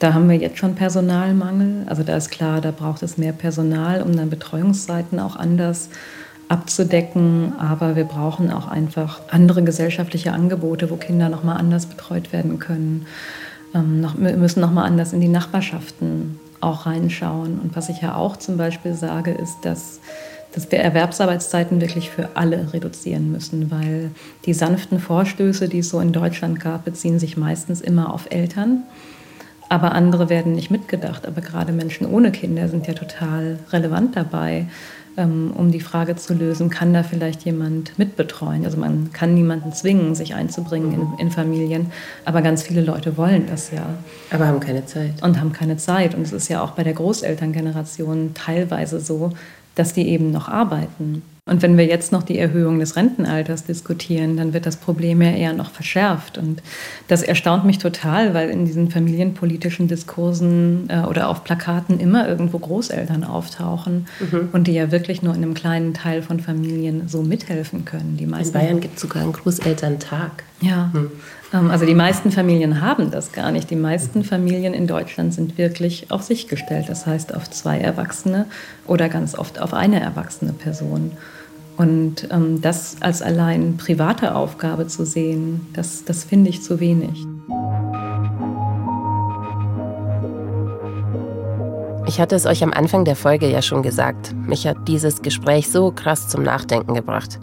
Da 0.00 0.14
haben 0.14 0.30
wir 0.30 0.36
jetzt 0.36 0.56
schon 0.56 0.74
Personalmangel. 0.74 1.84
Also 1.86 2.02
da 2.02 2.16
ist 2.16 2.30
klar, 2.30 2.62
da 2.62 2.70
braucht 2.70 3.02
es 3.02 3.18
mehr 3.18 3.32
Personal, 3.32 4.00
um 4.02 4.16
dann 4.16 4.30
Betreuungszeiten 4.30 5.20
auch 5.20 5.36
anders 5.36 5.90
abzudecken. 6.48 7.52
Aber 7.58 7.96
wir 7.96 8.04
brauchen 8.04 8.50
auch 8.50 8.66
einfach 8.66 9.20
andere 9.28 9.62
gesellschaftliche 9.62 10.32
Angebote, 10.32 10.90
wo 10.90 10.96
Kinder 10.96 11.28
nochmal 11.28 11.58
anders 11.58 11.84
betreut 11.84 12.32
werden 12.32 12.58
können. 12.58 13.06
Ähm, 13.74 14.06
wir 14.16 14.38
müssen 14.38 14.60
nochmal 14.60 14.86
anders 14.86 15.12
in 15.12 15.20
die 15.20 15.28
Nachbarschaften 15.28 16.40
auch 16.62 16.86
reinschauen. 16.86 17.60
Und 17.60 17.76
was 17.76 17.90
ich 17.90 18.00
ja 18.00 18.14
auch 18.14 18.38
zum 18.38 18.56
Beispiel 18.56 18.94
sage, 18.94 19.32
ist, 19.32 19.58
dass 19.62 20.00
dass 20.52 20.68
wir 20.72 20.80
Erwerbsarbeitszeiten 20.80 21.80
wirklich 21.80 22.10
für 22.10 22.30
alle 22.34 22.72
reduzieren 22.72 23.30
müssen, 23.30 23.70
weil 23.70 24.10
die 24.46 24.52
sanften 24.52 24.98
Vorstöße, 24.98 25.68
die 25.68 25.78
es 25.78 25.90
so 25.90 26.00
in 26.00 26.12
Deutschland 26.12 26.58
gab, 26.58 26.84
beziehen 26.84 27.20
sich 27.20 27.36
meistens 27.36 27.80
immer 27.80 28.12
auf 28.12 28.26
Eltern 28.30 28.82
aber 29.70 29.92
andere 29.92 30.28
werden 30.28 30.52
nicht 30.52 30.70
mitgedacht. 30.70 31.26
Aber 31.26 31.40
gerade 31.40 31.72
Menschen 31.72 32.06
ohne 32.06 32.32
Kinder 32.32 32.68
sind 32.68 32.86
ja 32.88 32.92
total 32.92 33.60
relevant 33.70 34.16
dabei, 34.16 34.66
ähm, 35.16 35.52
um 35.56 35.70
die 35.70 35.80
Frage 35.80 36.16
zu 36.16 36.34
lösen, 36.34 36.70
kann 36.70 36.92
da 36.92 37.04
vielleicht 37.04 37.44
jemand 37.44 37.96
mitbetreuen? 37.96 38.64
Also 38.64 38.76
man 38.76 39.12
kann 39.12 39.32
niemanden 39.32 39.72
zwingen, 39.72 40.16
sich 40.16 40.34
einzubringen 40.34 40.92
in, 40.92 41.26
in 41.26 41.30
Familien, 41.30 41.92
aber 42.24 42.42
ganz 42.42 42.64
viele 42.64 42.82
Leute 42.82 43.16
wollen 43.16 43.46
das 43.48 43.70
ja. 43.70 43.86
Aber 44.32 44.48
haben 44.48 44.60
keine 44.60 44.86
Zeit. 44.86 45.22
Und 45.22 45.40
haben 45.40 45.52
keine 45.52 45.76
Zeit. 45.76 46.16
Und 46.16 46.22
es 46.22 46.32
ist 46.32 46.48
ja 46.48 46.62
auch 46.62 46.72
bei 46.72 46.82
der 46.82 46.94
Großelterngeneration 46.94 48.34
teilweise 48.34 48.98
so, 48.98 49.32
dass 49.76 49.92
die 49.92 50.08
eben 50.08 50.32
noch 50.32 50.48
arbeiten. 50.48 51.22
Und 51.46 51.62
wenn 51.62 51.76
wir 51.76 51.86
jetzt 51.86 52.12
noch 52.12 52.22
die 52.22 52.38
Erhöhung 52.38 52.78
des 52.78 52.96
Rentenalters 52.96 53.64
diskutieren, 53.64 54.36
dann 54.36 54.52
wird 54.52 54.66
das 54.66 54.76
Problem 54.76 55.22
ja 55.22 55.30
eher 55.30 55.52
noch 55.52 55.70
verschärft. 55.70 56.38
Und 56.38 56.62
das 57.08 57.22
erstaunt 57.22 57.64
mich 57.64 57.78
total, 57.78 58.34
weil 58.34 58.50
in 58.50 58.66
diesen 58.66 58.90
familienpolitischen 58.90 59.88
Diskursen 59.88 60.88
äh, 60.88 61.00
oder 61.00 61.28
auf 61.28 61.44
Plakaten 61.44 61.98
immer 61.98 62.28
irgendwo 62.28 62.58
Großeltern 62.58 63.24
auftauchen 63.24 64.06
mhm. 64.20 64.50
und 64.52 64.66
die 64.66 64.72
ja 64.72 64.92
wirklich 64.92 65.22
nur 65.22 65.34
in 65.34 65.42
einem 65.42 65.54
kleinen 65.54 65.94
Teil 65.94 66.22
von 66.22 66.40
Familien 66.40 67.08
so 67.08 67.22
mithelfen 67.22 67.84
können. 67.84 68.16
Die 68.16 68.26
meisten 68.26 68.56
in 68.56 68.62
Bayern 68.62 68.80
gibt 68.80 68.96
es 68.96 69.02
sogar 69.02 69.22
einen 69.22 69.32
Großelterntag. 69.32 70.44
Ja, 70.60 70.90
mhm. 70.92 71.10
Also 71.52 71.84
die 71.84 71.94
meisten 71.94 72.30
Familien 72.30 72.80
haben 72.80 73.10
das 73.10 73.32
gar 73.32 73.50
nicht. 73.50 73.70
Die 73.70 73.76
meisten 73.76 74.22
Familien 74.22 74.72
in 74.72 74.86
Deutschland 74.86 75.34
sind 75.34 75.58
wirklich 75.58 76.10
auf 76.10 76.22
sich 76.22 76.46
gestellt. 76.46 76.88
Das 76.88 77.06
heißt 77.06 77.34
auf 77.34 77.50
zwei 77.50 77.78
Erwachsene 77.78 78.46
oder 78.86 79.08
ganz 79.08 79.36
oft 79.36 79.60
auf 79.60 79.74
eine 79.74 80.00
erwachsene 80.00 80.52
Person. 80.52 81.12
Und 81.76 82.28
ähm, 82.30 82.60
das 82.60 82.98
als 83.00 83.22
allein 83.22 83.78
private 83.78 84.34
Aufgabe 84.34 84.86
zu 84.86 85.04
sehen, 85.04 85.66
das, 85.72 86.04
das 86.04 86.24
finde 86.24 86.50
ich 86.50 86.62
zu 86.62 86.78
wenig. 86.78 87.26
Ich 92.06 92.20
hatte 92.20 92.36
es 92.36 92.46
euch 92.46 92.62
am 92.62 92.72
Anfang 92.72 93.04
der 93.04 93.16
Folge 93.16 93.50
ja 93.50 93.62
schon 93.62 93.82
gesagt. 93.82 94.34
Mich 94.46 94.66
hat 94.66 94.76
dieses 94.88 95.22
Gespräch 95.22 95.70
so 95.70 95.90
krass 95.90 96.28
zum 96.28 96.42
Nachdenken 96.42 96.94
gebracht. 96.94 97.40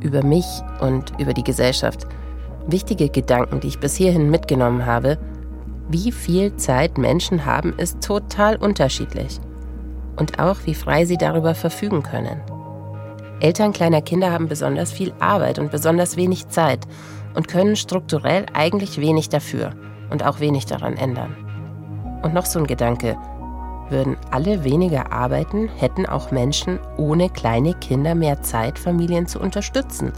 Über 0.00 0.22
mich 0.24 0.46
und 0.80 1.12
über 1.20 1.32
die 1.32 1.44
Gesellschaft. 1.44 2.06
Wichtige 2.66 3.08
Gedanken, 3.08 3.60
die 3.60 3.68
ich 3.68 3.80
bis 3.80 3.96
hierhin 3.96 4.30
mitgenommen 4.30 4.86
habe. 4.86 5.18
Wie 5.88 6.12
viel 6.12 6.56
Zeit 6.56 6.96
Menschen 6.98 7.44
haben, 7.44 7.74
ist 7.76 8.02
total 8.02 8.56
unterschiedlich. 8.56 9.40
Und 10.16 10.38
auch 10.38 10.58
wie 10.64 10.74
frei 10.74 11.04
sie 11.04 11.18
darüber 11.18 11.54
verfügen 11.54 12.02
können. 12.02 12.40
Eltern 13.40 13.72
kleiner 13.72 14.02
Kinder 14.02 14.30
haben 14.30 14.46
besonders 14.46 14.92
viel 14.92 15.12
Arbeit 15.18 15.58
und 15.58 15.72
besonders 15.72 16.16
wenig 16.16 16.48
Zeit 16.48 16.86
und 17.34 17.48
können 17.48 17.74
strukturell 17.74 18.46
eigentlich 18.52 19.00
wenig 19.00 19.28
dafür 19.28 19.70
und 20.10 20.24
auch 20.24 20.38
wenig 20.38 20.66
daran 20.66 20.96
ändern. 20.96 21.36
Und 22.22 22.34
noch 22.34 22.46
so 22.46 22.60
ein 22.60 22.68
Gedanke. 22.68 23.16
Würden 23.88 24.16
alle 24.30 24.62
weniger 24.62 25.12
arbeiten, 25.12 25.68
hätten 25.76 26.06
auch 26.06 26.30
Menschen 26.30 26.78
ohne 26.96 27.28
kleine 27.28 27.74
Kinder 27.74 28.14
mehr 28.14 28.42
Zeit, 28.42 28.78
Familien 28.78 29.26
zu 29.26 29.40
unterstützen. 29.40 30.12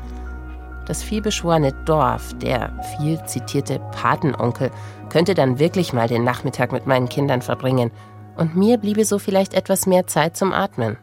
Das 0.87 1.03
vielbeschworene 1.03 1.73
Dorf, 1.87 2.35
der 2.43 2.73
viel 2.99 3.23
zitierte 3.25 3.81
Patenonkel, 3.93 4.71
könnte 5.09 5.35
dann 5.35 5.59
wirklich 5.59 5.93
mal 5.93 6.09
den 6.09 6.25
Nachmittag 6.25 6.73
mit 6.73 6.87
meinen 6.87 7.09
Kindern 7.09 7.41
verbringen. 7.41 7.91
Und 8.37 8.55
mir 8.57 8.79
bliebe 8.79 9.05
so 9.05 9.19
vielleicht 9.19 9.55
etwas 9.55 9.87
mehr 9.87 10.07
Zeit 10.07 10.37
zum 10.37 10.53
Atmen. 10.53 10.99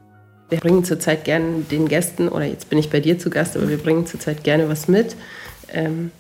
Wir 0.49 0.59
bringen 0.59 0.83
zurzeit 0.83 1.23
gerne 1.23 1.61
den 1.61 1.87
Gästen, 1.87 2.27
oder 2.27 2.45
jetzt 2.45 2.69
bin 2.69 2.77
ich 2.77 2.89
bei 2.89 2.99
dir 2.99 3.17
zu 3.17 3.29
Gast, 3.29 3.55
aber 3.55 3.69
wir 3.69 3.77
bringen 3.77 4.05
zurzeit 4.05 4.43
gerne 4.43 4.67
was 4.69 4.87
mit. 4.87 5.15
Ähm, 5.69 6.11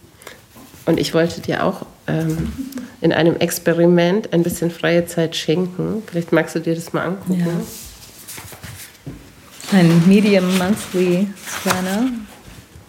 und 0.85 0.99
ich 0.99 1.13
wollte 1.13 1.41
dir 1.41 1.65
auch 1.65 1.85
ähm, 2.07 2.51
in 3.01 3.11
einem 3.11 3.35
Experiment 3.35 4.33
ein 4.33 4.41
bisschen 4.41 4.71
freie 4.71 5.05
Zeit 5.05 5.35
schenken. 5.35 6.01
Vielleicht 6.07 6.31
magst 6.31 6.55
du 6.55 6.59
dir 6.59 6.73
das 6.73 6.93
mal 6.93 7.05
angucken. 7.05 7.39
Ja. 9.71 9.77
Ein 9.77 10.07
Medium 10.07 10.57
Monthly 10.57 11.27
Planner. 11.61 12.09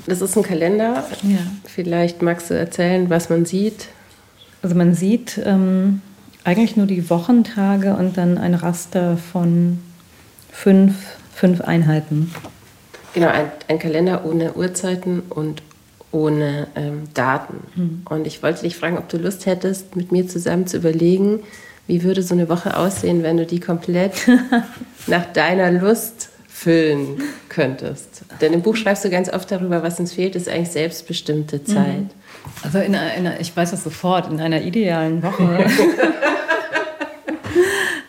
Das 0.07 0.21
ist 0.21 0.37
ein 0.37 0.43
Kalender. 0.43 1.05
Ja. 1.23 1.39
Vielleicht 1.65 2.23
magst 2.23 2.51
du 2.51 2.55
erzählen, 2.55 3.09
was 3.11 3.29
man 3.29 3.45
sieht. 3.45 3.89
Also 4.63 4.75
man 4.75 4.95
sieht 4.95 5.41
ähm, 5.45 6.03
eigentlich 6.45 6.77
nur 6.77 6.87
die 6.87 7.09
Wochentage 7.11 7.95
und 7.95 8.17
dann 8.17 8.39
ein 8.39 8.55
Raster 8.55 9.17
von 9.17 9.79
fünf 10.51 10.95
fünf 11.35 11.61
Einheiten. 11.61 12.33
Genau, 13.15 13.29
ein, 13.29 13.51
ein 13.69 13.79
Kalender 13.79 14.25
ohne 14.25 14.55
Uhrzeiten 14.55 15.21
und 15.29 15.63
ohne 16.13 16.69
ähm, 16.77 17.09
Daten. 17.15 17.65
Hm. 17.75 18.03
Und 18.09 18.27
ich 18.27 18.43
wollte 18.43 18.63
dich 18.63 18.77
fragen, 18.77 18.99
ob 18.99 19.09
du 19.09 19.17
Lust 19.17 19.47
hättest, 19.47 19.97
mit 19.97 20.13
mir 20.13 20.29
zusammen 20.29 20.67
zu 20.67 20.77
überlegen, 20.77 21.41
wie 21.87 22.05
würde 22.05 22.23
so 22.23 22.35
eine 22.35 22.49
Woche 22.49 22.77
aussehen, 22.77 23.23
wenn 23.23 23.39
du 23.39 23.47
die 23.47 23.61
komplett 23.61 24.13
nach 25.07 25.25
deiner 25.33 25.71
Lust 25.73 26.29
füllen 26.63 27.23
könntest. 27.49 28.23
Denn 28.41 28.53
im 28.53 28.63
Buch 28.63 28.77
schreibst 28.77 29.05
du 29.05 29.11
ganz 29.11 29.29
oft 29.29 29.51
darüber, 29.51 29.83
was 29.83 29.99
uns 30.01 30.13
fehlt, 30.13 30.37
ist 30.37 30.49
eigentlich 30.49 30.71
selbstbestimmte 30.71 31.59
mhm. 31.59 31.67
Zeit. 31.67 32.07
Also 32.63 32.79
in 32.79 32.95
einer, 32.95 33.41
ich 33.41 33.57
weiß 33.57 33.71
das 33.73 33.85
sofort, 33.85 34.31
in 34.31 34.41
einer 34.41 34.63
idealen 34.63 35.23
Woche 35.23 35.65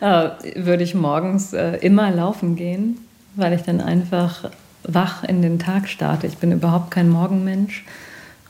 äh, 0.00 0.30
würde 0.56 0.82
ich 0.82 0.94
morgens 0.94 1.52
äh, 1.52 1.76
immer 1.78 2.10
laufen 2.10 2.56
gehen 2.56 2.98
weil 3.36 3.52
ich 3.52 3.62
dann 3.62 3.80
einfach 3.80 4.50
wach 4.82 5.24
in 5.24 5.42
den 5.42 5.58
Tag 5.58 5.88
starte. 5.88 6.26
Ich 6.26 6.38
bin 6.38 6.52
überhaupt 6.52 6.90
kein 6.90 7.08
Morgenmensch 7.08 7.84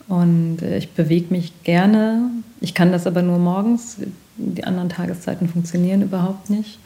und 0.09 0.62
äh, 0.62 0.79
ich 0.79 0.93
bewege 0.93 1.33
mich 1.33 1.53
gerne. 1.62 2.31
Ich 2.61 2.75
kann 2.75 2.93
das 2.93 3.07
aber 3.07 3.23
nur 3.23 3.38
morgens. 3.38 3.99
Die 4.37 4.64
anderen 4.64 4.88
Tageszeiten 4.88 5.49
funktionieren 5.49 6.03
überhaupt 6.03 6.51
nicht. 6.51 6.79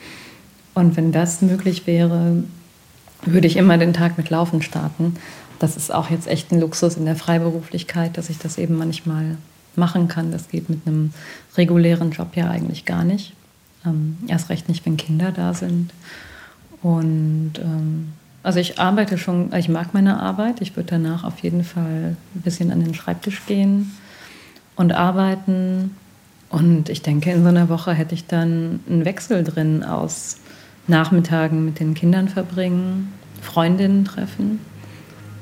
Und 0.75 0.97
wenn 0.97 1.13
das 1.13 1.43
möglich 1.43 1.87
wäre, 1.87 2.45
würde 3.23 3.47
ich 3.47 3.57
immer 3.57 3.79
den 3.79 3.93
Tag 3.93 4.19
mit 4.19 4.31
Laufen 4.31 4.63
starten. 4.63 5.17
Das 5.59 5.77
ist 5.77 5.93
auch 5.93 6.11
jetzt 6.11 6.29
echt 6.29 6.53
ein 6.53 6.61
Luxus 6.61 6.97
in 6.97 7.05
der 7.05 7.17
Freiberuflichkeit, 7.17 8.17
dass 8.17 8.31
ich 8.31 8.39
das 8.39 8.59
eben 8.59 8.77
manchmal 8.77 9.37
machen 9.75 10.09
kann. 10.09 10.31
Das 10.31 10.49
geht 10.49 10.69
mit 10.69 10.87
einem 10.87 11.13
regulären 11.57 12.11
Job 12.11 12.37
ja 12.37 12.49
eigentlich 12.49 12.85
gar 12.85 13.05
nicht. 13.05 13.33
Ähm, 13.85 14.19
erst 14.29 14.51
recht 14.51 14.69
nicht, 14.69 14.87
wenn 14.87 14.97
Kinder 14.97 15.33
da 15.33 15.55
sind. 15.55 15.93
Und 16.83 17.53
ähm, 17.59 18.13
also 18.43 18.61
ich 18.61 18.79
arbeite 18.79 19.19
schon, 19.19 19.53
ich 19.55 19.69
mag 19.69 19.95
meine 19.95 20.21
Arbeit. 20.21 20.61
Ich 20.61 20.77
würde 20.77 20.91
danach 20.91 21.25
auf 21.25 21.41
jeden 21.41 21.65
Fall 21.65 22.17
ein 22.35 22.41
bisschen 22.43 22.71
an 22.71 22.81
den 22.81 22.95
Schreibtisch 22.95 23.45
gehen 23.47 23.93
und 24.77 24.93
arbeiten. 24.93 25.97
Und 26.51 26.89
ich 26.89 27.03
denke, 27.03 27.31
in 27.31 27.43
so 27.43 27.49
einer 27.49 27.69
Woche 27.69 27.93
hätte 27.93 28.15
ich 28.15 28.27
dann 28.27 28.81
einen 28.89 29.05
Wechsel 29.05 29.45
drin 29.45 29.85
aus 29.85 30.39
Nachmittagen 30.89 31.65
mit 31.65 31.81
den 31.81 31.95
Kindern 31.95 32.29
verbringen, 32.29 33.13
Freundinnen 33.43 34.05
treffen. 34.05 34.61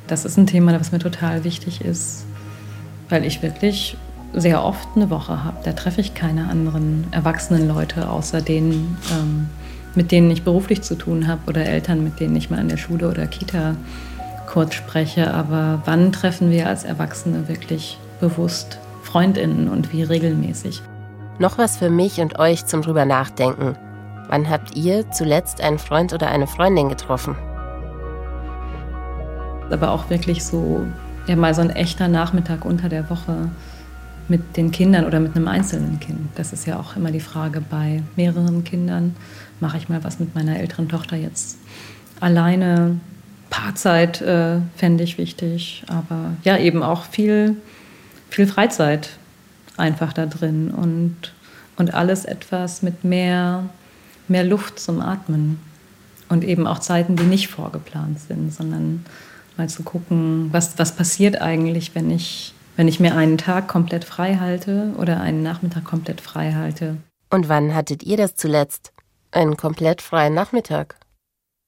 Das 0.07 0.25
ist 0.25 0.37
ein 0.37 0.47
Thema, 0.47 0.79
was 0.79 0.93
mir 0.93 0.99
total 0.99 1.45
wichtig 1.45 1.81
ist, 1.81 2.27
weil 3.09 3.25
ich 3.25 3.43
wirklich 3.43 3.97
sehr 4.35 4.63
oft 4.63 4.89
eine 4.95 5.09
Woche 5.09 5.45
habe. 5.45 5.59
Da 5.65 5.73
treffe 5.73 6.01
ich 6.01 6.15
keine 6.15 6.49
anderen 6.49 7.07
erwachsenen 7.11 7.69
Leute, 7.69 8.09
außer 8.11 8.43
denen, 8.43 8.99
ähm, 9.13 9.49
mit 9.95 10.13
denen 10.13 10.31
ich 10.31 10.43
beruflich 10.43 10.83
zu 10.83 10.97
tun 10.97 11.27
habe 11.27 11.41
oder 11.47 11.65
Eltern, 11.65 12.05
mit 12.05 12.21
denen 12.21 12.37
ich 12.37 12.51
mal 12.51 12.61
in 12.61 12.69
der 12.69 12.77
Schule 12.77 13.09
oder 13.09 13.27
Kita 13.27 13.77
kurz 14.47 14.75
spreche. 14.75 15.33
Aber 15.33 15.83
wann 15.87 16.13
treffen 16.13 16.51
wir 16.51 16.69
als 16.69 16.85
Erwachsene 16.85 17.49
wirklich 17.49 17.99
bewusst 18.21 18.79
Freundinnen 19.03 19.69
und 19.69 19.93
wie 19.93 20.03
regelmäßig? 20.03 20.83
Noch 21.39 21.59
was 21.59 21.77
für 21.77 21.91
mich 21.91 22.21
und 22.21 22.39
euch 22.39 22.67
zum 22.67 22.83
drüber 22.83 23.05
nachdenken. 23.05 23.77
Wann 24.29 24.51
habt 24.51 24.77
ihr 24.77 25.11
zuletzt 25.11 25.61
einen 25.61 25.79
Freund 25.79 26.13
oder 26.13 26.29
eine 26.29 26.47
Freundin 26.47 26.89
getroffen? 26.89 27.37
Aber 29.71 29.91
auch 29.91 30.11
wirklich 30.11 30.45
so, 30.45 30.85
ja, 31.27 31.37
mal 31.37 31.55
so 31.55 31.61
ein 31.61 31.71
echter 31.71 32.09
Nachmittag 32.09 32.65
unter 32.65 32.89
der 32.89 33.09
Woche 33.11 33.51
mit 34.29 34.57
den 34.57 34.73
Kindern 34.73 35.05
oder 35.05 35.21
mit 35.21 35.37
einem 35.37 35.49
einzelnen 35.49 36.01
Kind. 36.01 36.31
Das 36.35 36.53
ist 36.53 36.67
ja 36.67 36.79
auch 36.79 36.97
immer 36.97 37.13
die 37.13 37.21
Frage 37.21 37.61
bei 37.61 38.03
mehreren 38.17 38.65
Kindern. 38.65 39.15
Mache 39.61 39.77
ich 39.79 39.89
mal 39.89 40.03
was 40.03 40.19
mit 40.19 40.35
meiner 40.35 40.59
älteren 40.59 40.89
Tochter 40.89 41.17
jetzt 41.17 41.59
alleine? 42.21 42.99
Paarzeit 43.51 44.21
äh, 44.23 44.59
fände 44.77 45.05
ich 45.05 45.19
wichtig, 45.19 45.85
aber 45.87 46.33
ja, 46.43 46.59
eben 46.59 46.83
auch 46.83 47.05
viel, 47.05 47.57
viel 48.29 48.47
Freizeit 48.47 49.11
einfach 49.77 50.13
da 50.13 50.27
drin 50.27 50.71
und, 50.71 51.17
und 51.77 51.95
alles 51.95 52.25
etwas 52.25 52.83
mit 52.83 53.05
mehr, 53.05 53.65
mehr 54.29 54.45
Luft 54.45 54.79
zum 54.79 55.01
Atmen 55.01 55.61
und 56.29 56.45
eben 56.45 56.67
auch 56.67 56.79
Zeiten, 56.79 57.17
die 57.17 57.25
nicht 57.25 57.49
vorgeplant 57.49 58.21
sind, 58.21 58.53
sondern 58.53 59.05
mal 59.57 59.69
zu 59.69 59.83
gucken, 59.83 60.49
was, 60.53 60.79
was 60.79 60.95
passiert 60.97 61.41
eigentlich, 61.41 61.95
wenn 61.95 62.11
ich 62.11 62.55
wenn 62.77 62.89
ich 62.89 63.01
mir 63.01 63.17
einen 63.17 63.39
Tag 63.39 63.69
komplett 63.69 64.05
frei 64.05 64.37
halte 64.37 64.93
oder 64.99 65.21
einen 65.21 65.43
Nachmittag 65.43 65.85
komplett 65.85 66.21
frei 66.21 66.53
halte. 66.53 66.99
Und 67.31 67.49
wann 67.49 67.75
hattet 67.75 68.03
ihr 68.03 68.19
das 68.19 68.37
zuletzt? 68.37 68.93
Einen 69.33 69.57
komplett 69.57 70.03
freien 70.03 70.35
Nachmittag? 70.35 70.97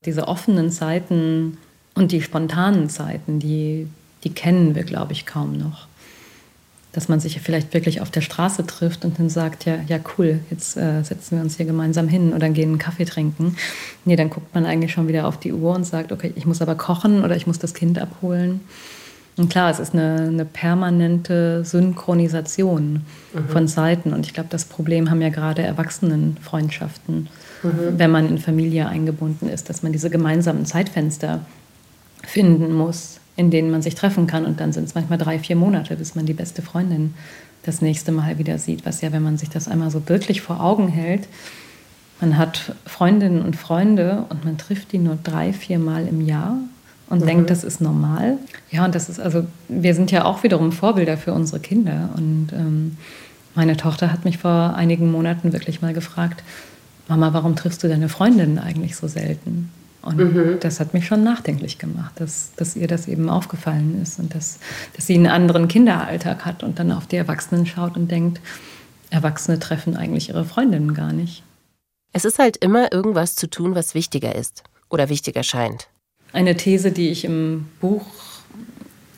Diese 0.05 0.29
offenen 0.29 0.71
Zeiten 0.71 1.59
und 1.95 2.13
die 2.13 2.23
spontanen 2.23 2.89
Zeiten, 2.89 3.41
die, 3.41 3.89
die 4.23 4.33
kennen 4.33 4.75
wir, 4.75 4.85
glaube 4.85 5.13
ich, 5.13 5.27
kaum 5.27 5.57
noch. 5.57 5.88
Dass 6.93 7.09
man 7.09 7.21
sich 7.21 7.39
vielleicht 7.41 7.75
wirklich 7.75 8.01
auf 8.01 8.11
der 8.11 8.23
Straße 8.23 8.67
trifft 8.67 9.05
und 9.05 9.19
dann 9.19 9.29
sagt, 9.29 9.67
ja, 9.67 9.77
ja 9.87 9.99
cool, 10.17 10.41
jetzt 10.51 10.77
äh, 10.77 11.03
setzen 11.03 11.37
wir 11.37 11.45
uns 11.45 11.57
hier 11.57 11.67
gemeinsam 11.67 12.09
hin 12.09 12.33
oder 12.33 12.49
gehen 12.49 12.71
einen 12.71 12.79
Kaffee 12.79 13.05
trinken. 13.05 13.57
Nee, 14.05 14.17
dann 14.17 14.31
guckt 14.31 14.55
man 14.55 14.65
eigentlich 14.65 14.93
schon 14.93 15.07
wieder 15.07 15.27
auf 15.27 15.39
die 15.39 15.53
Uhr 15.53 15.75
und 15.75 15.85
sagt, 15.85 16.13
okay, 16.13 16.33
ich 16.35 16.47
muss 16.47 16.63
aber 16.63 16.75
kochen 16.75 17.25
oder 17.25 17.37
ich 17.37 17.47
muss 17.47 17.59
das 17.59 17.75
Kind 17.75 17.99
abholen. 17.99 18.61
Und 19.39 19.51
klar, 19.51 19.71
es 19.71 19.79
ist 19.79 19.95
eine, 19.95 20.17
eine 20.23 20.45
permanente 20.45 21.65
Synchronisation 21.65 23.05
mhm. 23.33 23.49
von 23.49 23.69
Zeiten. 23.69 24.13
Und 24.13 24.27
ich 24.27 24.35
glaube, 24.35 24.49
das 24.51 24.65
Problem 24.65 25.11
haben 25.11 25.23
ja 25.23 25.29
gerade 25.29 25.63
Erwachsenenfreundschaften, 25.63 27.29
mhm. 27.63 27.71
wenn 27.97 28.11
man 28.11 28.29
in 28.29 28.39
Familie 28.39 28.89
eingebunden 28.89 29.49
ist, 29.49 29.71
dass 29.71 29.85
man 29.85 29.93
diese 29.93 30.11
gemeinsamen 30.11 30.67
Zeitfenster 30.67 31.47
finden 32.27 32.75
muss, 32.75 33.18
in 33.39 33.53
denen 33.53 33.71
man 33.71 33.83
sich 33.83 33.95
treffen 33.95 34.27
kann. 34.27 34.45
Und 34.45 34.59
dann 34.59 34.73
sind 34.73 34.85
es 34.85 34.97
manchmal 34.97 35.17
drei, 35.17 35.39
vier 35.39 35.55
Monate, 35.55 35.95
bis 35.95 36.17
man 36.17 36.27
die 36.27 36.35
beste 36.35 36.61
Freundin 36.61 37.15
das 37.63 37.81
nächste 37.81 38.11
Mal 38.11 38.37
wieder 38.39 38.59
sieht. 38.59 38.85
Was 38.85 39.01
ja, 39.01 39.13
wenn 39.13 39.23
man 39.23 39.39
sich 39.39 39.49
das 39.49 39.69
einmal 39.69 39.93
so 39.93 40.09
wirklich 40.09 40.41
vor 40.41 40.61
Augen 40.61 40.89
hält, 40.89 41.29
man 42.21 42.37
hat 42.37 42.75
Freundinnen 42.85 43.41
und 43.43 43.55
Freunde 43.55 44.25
und 44.29 44.45
man 44.45 44.59
trifft 44.59 44.91
die 44.91 44.99
nur 44.99 45.17
drei, 45.23 45.53
vier 45.53 45.79
Mal 45.79 46.09
im 46.09 46.21
Jahr 46.21 46.57
und 47.09 47.23
mhm. 47.23 47.27
denkt, 47.27 47.51
das 47.51 47.63
ist 47.63 47.81
normal. 47.81 48.39
Ja, 48.73 48.85
und 48.85 48.97
das 48.97 49.09
ist 49.09 49.21
also, 49.21 49.47
wir 49.69 49.95
sind 49.95 50.11
ja 50.11 50.25
auch 50.25 50.43
wiederum 50.43 50.73
Vorbilder 50.73 51.17
für 51.17 51.33
unsere 51.33 51.61
Kinder. 51.61 52.11
Und 52.17 52.49
ähm, 52.53 52.97
meine 53.55 53.77
Tochter 53.77 54.13
hat 54.13 54.25
mich 54.25 54.39
vor 54.39 54.75
einigen 54.75 55.13
Monaten 55.13 55.53
wirklich 55.53 55.81
mal 55.81 55.95
gefragt, 55.95 56.43
Mama, 57.07 57.33
warum 57.33 57.55
triffst 57.55 57.85
du 57.85 57.89
deine 57.89 58.09
Freundinnen 58.09 58.59
eigentlich 58.59 58.97
so 58.97 59.07
selten? 59.07 59.71
Und 60.09 60.19
mhm. 60.19 60.57
das 60.61 60.81
hat 60.81 60.95
mich 60.95 61.07
schon 61.07 61.23
nachdenklich 61.23 61.79
gemacht, 61.79 62.13
dass, 62.17 62.53
dass 62.57 62.77
ihr 62.77 62.89
das 62.89 63.07
eben 63.09 63.31
aufgefallen 63.31 64.01
ist 64.03 64.19
und 64.19 64.35
dass, 64.35 64.59
dass 64.97 65.07
sie 65.07 65.15
einen 65.15 65.27
anderen 65.27 65.69
Kinderalltag 65.69 66.45
hat 66.45 66.63
und 66.63 66.79
dann 66.79 66.91
auf 66.91 67.07
die 67.07 67.17
Erwachsenen 67.17 67.67
schaut 67.67 67.97
und 67.97 68.11
denkt, 68.11 68.41
Erwachsene 69.11 69.59
treffen 69.59 69.97
eigentlich 69.97 70.31
ihre 70.31 70.45
Freundinnen 70.45 70.95
gar 70.95 71.13
nicht. 71.13 71.43
Es 72.13 72.25
ist 72.25 72.39
halt 72.39 72.57
immer 72.57 72.93
irgendwas 72.93 73.37
zu 73.37 73.49
tun, 73.49 73.75
was 73.75 73.95
wichtiger 73.95 74.35
ist 74.35 74.65
oder 74.89 75.09
wichtiger 75.09 75.43
scheint 75.43 75.89
eine 76.33 76.57
These, 76.57 76.93
die 76.93 77.09
ich 77.09 77.25
im 77.25 77.67
Buch 77.81 78.07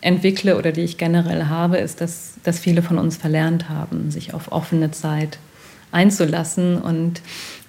entwickle 0.01 0.57
oder 0.57 0.73
die 0.73 0.83
ich 0.83 0.97
generell 0.97 1.47
habe, 1.47 1.79
ist, 1.79 2.01
dass, 2.01 2.35
dass 2.43 2.59
viele 2.59 2.83
von 2.83 2.99
uns 2.99 3.17
verlernt 3.17 3.69
haben, 3.69 4.11
sich 4.11 4.33
auf 4.33 4.53
offene 4.53 4.91
Zeit 4.91 5.39
einzulassen 5.93 6.81
und, 6.81 7.21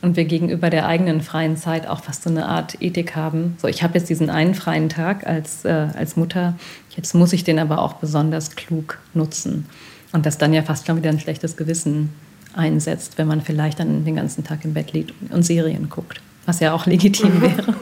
und 0.02 0.16
wir 0.16 0.26
gegenüber 0.26 0.70
der 0.70 0.88
eigenen 0.88 1.22
freien 1.22 1.58
Zeit 1.58 1.88
auch 1.88 2.04
fast 2.04 2.24
so 2.24 2.30
eine 2.30 2.48
Art 2.48 2.82
Ethik 2.82 3.16
haben. 3.16 3.56
So, 3.62 3.68
ich 3.68 3.84
habe 3.84 3.98
jetzt 3.98 4.10
diesen 4.10 4.30
einen 4.30 4.56
freien 4.56 4.90
Tag 4.90 5.28
als, 5.28 5.64
äh, 5.66 5.88
als 5.94 6.16
Mutter, 6.16 6.56
jetzt 6.96 7.14
muss 7.14 7.34
ich 7.34 7.44
den 7.44 7.60
aber 7.60 7.80
auch 7.80 7.94
besonders 7.94 8.56
klug 8.56 9.00
nutzen. 9.14 9.68
Und 10.12 10.26
das 10.26 10.38
dann 10.38 10.54
ja 10.54 10.64
fast 10.64 10.88
schon 10.88 10.98
wieder 10.98 11.10
ein 11.10 11.20
schlechtes 11.20 11.56
Gewissen 11.56 12.10
einsetzt, 12.54 13.18
wenn 13.18 13.28
man 13.28 13.42
vielleicht 13.42 13.80
dann 13.80 14.04
den 14.04 14.16
ganzen 14.16 14.44
Tag 14.44 14.66
im 14.66 14.74
Bett 14.74 14.92
liegt 14.92 15.14
und 15.32 15.44
Serien 15.44 15.90
guckt, 15.90 16.22
was 16.46 16.60
ja 16.60 16.74
auch 16.74 16.86
legitim 16.86 17.42
wäre. 17.42 17.76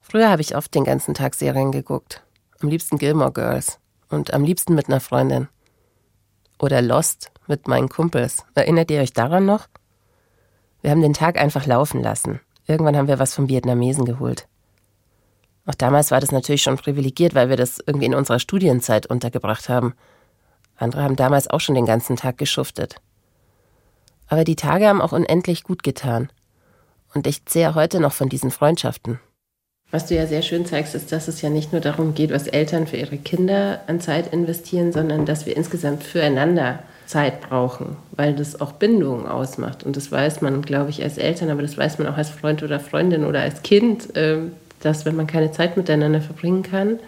Früher 0.00 0.30
habe 0.30 0.42
ich 0.42 0.56
oft 0.56 0.74
den 0.74 0.84
ganzen 0.84 1.14
Tag 1.14 1.34
Serien 1.34 1.72
geguckt. 1.72 2.22
Am 2.60 2.68
liebsten 2.68 2.98
Gilmore 2.98 3.32
Girls. 3.32 3.78
Und 4.10 4.32
am 4.32 4.42
liebsten 4.42 4.74
mit 4.74 4.88
einer 4.88 5.00
Freundin. 5.00 5.48
Oder 6.58 6.82
Lost 6.82 7.30
mit 7.48 7.66
meinen 7.66 7.88
Kumpels. 7.88 8.44
Erinnert 8.54 8.90
ihr 8.90 9.00
euch 9.00 9.12
daran 9.12 9.46
noch? 9.46 9.66
Wir 10.82 10.90
haben 10.90 11.02
den 11.02 11.14
Tag 11.14 11.38
einfach 11.38 11.66
laufen 11.66 12.02
lassen. 12.02 12.40
Irgendwann 12.66 12.96
haben 12.96 13.08
wir 13.08 13.18
was 13.18 13.34
vom 13.34 13.48
Vietnamesen 13.48 14.04
geholt. 14.04 14.46
Auch 15.66 15.74
damals 15.74 16.10
war 16.10 16.20
das 16.20 16.32
natürlich 16.32 16.62
schon 16.62 16.76
privilegiert, 16.76 17.34
weil 17.34 17.48
wir 17.48 17.56
das 17.56 17.78
irgendwie 17.84 18.06
in 18.06 18.14
unserer 18.14 18.38
Studienzeit 18.38 19.06
untergebracht 19.06 19.68
haben. 19.68 19.94
Andere 20.76 21.02
haben 21.02 21.16
damals 21.16 21.48
auch 21.48 21.60
schon 21.60 21.74
den 21.74 21.86
ganzen 21.86 22.16
Tag 22.16 22.38
geschuftet. 22.38 22.96
Aber 24.28 24.44
die 24.44 24.56
Tage 24.56 24.86
haben 24.86 25.02
auch 25.02 25.12
unendlich 25.12 25.64
gut 25.64 25.82
getan. 25.82 26.30
Und 27.14 27.26
ich 27.26 27.44
zehre 27.46 27.74
heute 27.74 28.00
noch 28.00 28.12
von 28.12 28.28
diesen 28.28 28.50
Freundschaften. 28.50 29.18
Was 29.90 30.06
du 30.06 30.14
ja 30.14 30.26
sehr 30.26 30.42
schön 30.42 30.66
zeigst, 30.66 30.94
ist, 30.94 31.12
dass 31.12 31.28
es 31.28 31.40
ja 31.40 31.48
nicht 31.48 31.72
nur 31.72 31.80
darum 31.80 32.14
geht, 32.14 32.30
was 32.30 32.46
Eltern 32.46 32.86
für 32.86 32.98
ihre 32.98 33.16
Kinder 33.16 33.80
an 33.86 34.00
Zeit 34.00 34.32
investieren, 34.32 34.92
sondern 34.92 35.24
dass 35.24 35.46
wir 35.46 35.56
insgesamt 35.56 36.02
füreinander 36.02 36.82
Zeit 37.08 37.40
brauchen, 37.40 37.96
weil 38.12 38.34
das 38.34 38.60
auch 38.60 38.72
Bindungen 38.72 39.26
ausmacht. 39.26 39.82
Und 39.82 39.96
das 39.96 40.12
weiß 40.12 40.42
man, 40.42 40.60
glaube 40.60 40.90
ich, 40.90 41.02
als 41.02 41.16
Eltern, 41.16 41.48
aber 41.48 41.62
das 41.62 41.78
weiß 41.78 41.98
man 41.98 42.06
auch 42.06 42.18
als 42.18 42.28
Freund 42.28 42.62
oder 42.62 42.78
Freundin 42.78 43.24
oder 43.24 43.40
als 43.40 43.62
Kind, 43.62 44.10
ähm, 44.14 44.52
dass 44.80 45.06
wenn 45.06 45.16
man 45.16 45.26
keine 45.26 45.50
Zeit 45.50 45.76
miteinander 45.76 46.20
verbringen 46.20 46.62
kann, 46.62 46.98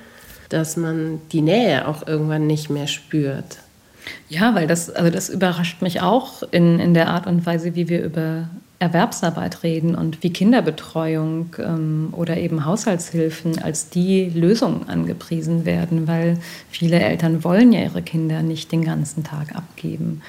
dass 0.48 0.76
man 0.76 1.20
die 1.32 1.42
Nähe 1.42 1.86
auch 1.86 2.06
irgendwann 2.06 2.46
nicht 2.46 2.70
mehr 2.70 2.86
spürt. 2.86 3.58
Ja, 4.30 4.54
weil 4.54 4.66
das, 4.66 4.88
also 4.88 5.10
das 5.10 5.28
überrascht 5.28 5.82
mich 5.82 6.00
auch 6.00 6.42
in, 6.50 6.80
in 6.80 6.94
der 6.94 7.08
Art 7.08 7.26
und 7.26 7.44
Weise, 7.44 7.74
wie 7.74 7.88
wir 7.88 8.02
über 8.02 8.48
Erwerbsarbeit 8.80 9.62
reden 9.62 9.94
und 9.94 10.22
wie 10.22 10.32
Kinderbetreuung 10.32 11.54
ähm, 11.58 12.08
oder 12.12 12.38
eben 12.38 12.64
Haushaltshilfen 12.64 13.62
als 13.62 13.90
die 13.90 14.30
Lösung 14.30 14.88
angepriesen 14.88 15.66
werden, 15.66 16.08
weil 16.08 16.38
viele 16.70 16.98
Eltern 16.98 17.44
wollen 17.44 17.72
ja 17.72 17.82
ihre 17.82 18.00
Kinder 18.00 18.42
nicht 18.42 18.72
den 18.72 18.82
ganzen 18.82 19.22
Tag 19.22 19.54
abgeben. 19.54 20.22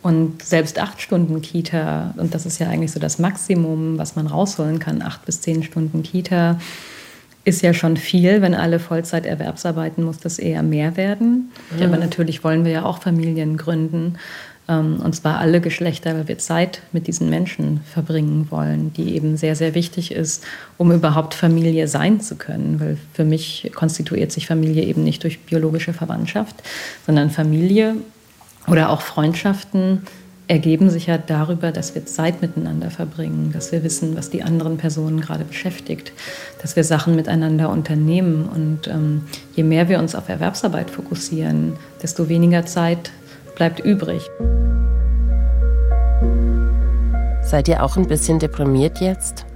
Und 0.00 0.44
selbst 0.44 0.78
acht 0.78 1.00
Stunden 1.00 1.42
Kita, 1.42 2.14
und 2.16 2.34
das 2.34 2.46
ist 2.46 2.60
ja 2.60 2.68
eigentlich 2.68 2.92
so 2.92 3.00
das 3.00 3.18
Maximum, 3.18 3.98
was 3.98 4.14
man 4.14 4.28
rausholen 4.28 4.78
kann, 4.78 5.02
acht 5.02 5.24
bis 5.26 5.40
zehn 5.40 5.64
Stunden 5.64 6.04
Kita, 6.04 6.60
ist 7.44 7.62
ja 7.62 7.74
schon 7.74 7.96
viel. 7.96 8.42
Wenn 8.42 8.54
alle 8.54 8.78
Vollzeit 8.78 9.26
erwerbsarbeiten, 9.26 10.04
muss 10.04 10.18
das 10.18 10.38
eher 10.38 10.62
mehr 10.62 10.96
werden. 10.96 11.50
Mhm. 11.76 11.82
Aber 11.82 11.96
natürlich 11.96 12.44
wollen 12.44 12.64
wir 12.64 12.70
ja 12.70 12.84
auch 12.84 13.02
Familien 13.02 13.56
gründen. 13.56 14.18
Ähm, 14.68 15.00
und 15.02 15.14
zwar 15.14 15.38
alle 15.38 15.60
Geschlechter, 15.60 16.14
weil 16.14 16.28
wir 16.28 16.38
Zeit 16.38 16.82
mit 16.92 17.06
diesen 17.06 17.30
Menschen 17.30 17.80
verbringen 17.92 18.48
wollen, 18.50 18.92
die 18.92 19.14
eben 19.14 19.36
sehr, 19.36 19.56
sehr 19.56 19.74
wichtig 19.74 20.12
ist, 20.12 20.44
um 20.76 20.92
überhaupt 20.92 21.34
Familie 21.34 21.88
sein 21.88 22.20
zu 22.20 22.36
können. 22.36 22.78
Weil 22.80 22.98
für 23.12 23.24
mich 23.24 23.70
konstituiert 23.74 24.30
sich 24.30 24.46
Familie 24.46 24.84
eben 24.84 25.04
nicht 25.04 25.22
durch 25.24 25.40
biologische 25.40 25.92
Verwandtschaft, 25.92 26.56
sondern 27.06 27.30
Familie 27.30 27.96
oder 28.66 28.90
auch 28.90 29.00
Freundschaften 29.00 30.02
ergeben 30.48 30.88
sich 30.88 31.06
ja 31.06 31.18
darüber, 31.18 31.72
dass 31.72 31.94
wir 31.94 32.06
Zeit 32.06 32.40
miteinander 32.40 32.90
verbringen, 32.90 33.52
dass 33.52 33.70
wir 33.70 33.84
wissen, 33.84 34.16
was 34.16 34.30
die 34.30 34.42
anderen 34.42 34.78
Personen 34.78 35.20
gerade 35.20 35.44
beschäftigt, 35.44 36.12
dass 36.62 36.74
wir 36.74 36.84
Sachen 36.84 37.14
miteinander 37.14 37.68
unternehmen. 37.68 38.48
Und 38.48 38.88
ähm, 38.88 39.24
je 39.54 39.62
mehr 39.62 39.90
wir 39.90 39.98
uns 39.98 40.14
auf 40.14 40.30
Erwerbsarbeit 40.30 40.90
fokussieren, 40.90 41.74
desto 42.02 42.30
weniger 42.30 42.64
Zeit 42.64 43.10
bleibt 43.58 43.80
übrig. 43.80 44.30
Seid 47.42 47.68
ihr 47.68 47.82
auch 47.82 47.96
ein 47.96 48.06
bisschen 48.06 48.38
deprimiert 48.38 49.00
jetzt? 49.00 49.46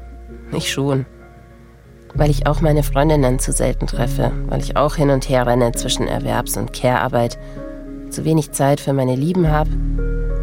Ich 0.52 0.70
schon. 0.70 1.06
Weil 2.12 2.28
ich 2.28 2.46
auch 2.46 2.60
meine 2.60 2.82
Freundinnen 2.82 3.38
zu 3.38 3.52
selten 3.52 3.86
treffe, 3.86 4.32
weil 4.48 4.60
ich 4.60 4.76
auch 4.76 4.96
hin 4.96 5.10
und 5.10 5.28
her 5.28 5.46
renne 5.46 5.72
zwischen 5.72 6.08
Erwerbs- 6.08 6.58
und 6.58 6.72
Care-Arbeit, 6.72 7.38
zu 8.10 8.24
wenig 8.24 8.50
Zeit 8.50 8.80
für 8.80 8.92
meine 8.92 9.14
Lieben 9.14 9.50
habe 9.50 9.70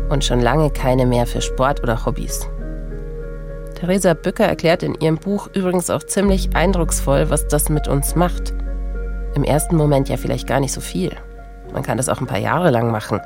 und 0.09 0.23
schon 0.23 0.39
lange 0.39 0.71
keine 0.71 1.05
mehr 1.05 1.27
für 1.27 1.41
Sport 1.41 1.83
oder 1.83 2.05
Hobbys. 2.05 2.47
Theresa 3.75 4.13
Bücker 4.13 4.45
erklärt 4.45 4.83
in 4.83 4.95
ihrem 4.95 5.17
Buch 5.17 5.49
übrigens 5.53 5.89
auch 5.89 6.03
ziemlich 6.03 6.55
eindrucksvoll, 6.55 7.29
was 7.29 7.47
das 7.47 7.69
mit 7.69 7.87
uns 7.87 8.15
macht. 8.15 8.53
Im 9.35 9.43
ersten 9.43 9.75
Moment 9.75 10.09
ja 10.09 10.17
vielleicht 10.17 10.47
gar 10.47 10.59
nicht 10.59 10.73
so 10.73 10.81
viel. 10.81 11.11
Man 11.73 11.83
kann 11.83 11.97
das 11.97 12.09
auch 12.09 12.19
ein 12.19 12.27
paar 12.27 12.39
Jahre 12.39 12.71
lang 12.71 12.91
machen. 12.91 13.19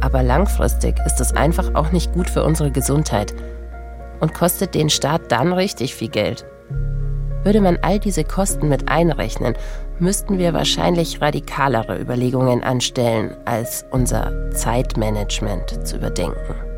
Aber 0.00 0.22
langfristig 0.22 0.96
ist 1.06 1.20
es 1.20 1.34
einfach 1.34 1.74
auch 1.74 1.92
nicht 1.92 2.12
gut 2.12 2.28
für 2.30 2.44
unsere 2.44 2.70
Gesundheit 2.70 3.34
und 4.20 4.34
kostet 4.34 4.74
den 4.74 4.90
Staat 4.90 5.32
dann 5.32 5.52
richtig 5.52 5.94
viel 5.94 6.08
Geld. 6.08 6.46
Würde 7.42 7.60
man 7.60 7.78
all 7.80 7.98
diese 7.98 8.24
Kosten 8.24 8.68
mit 8.68 8.90
einrechnen, 8.90 9.54
müssten 9.98 10.38
wir 10.38 10.52
wahrscheinlich 10.52 11.20
radikalere 11.22 11.98
Überlegungen 11.98 12.62
anstellen, 12.62 13.34
als 13.46 13.84
unser 13.90 14.50
Zeitmanagement 14.50 15.86
zu 15.86 15.96
überdenken. 15.96 16.69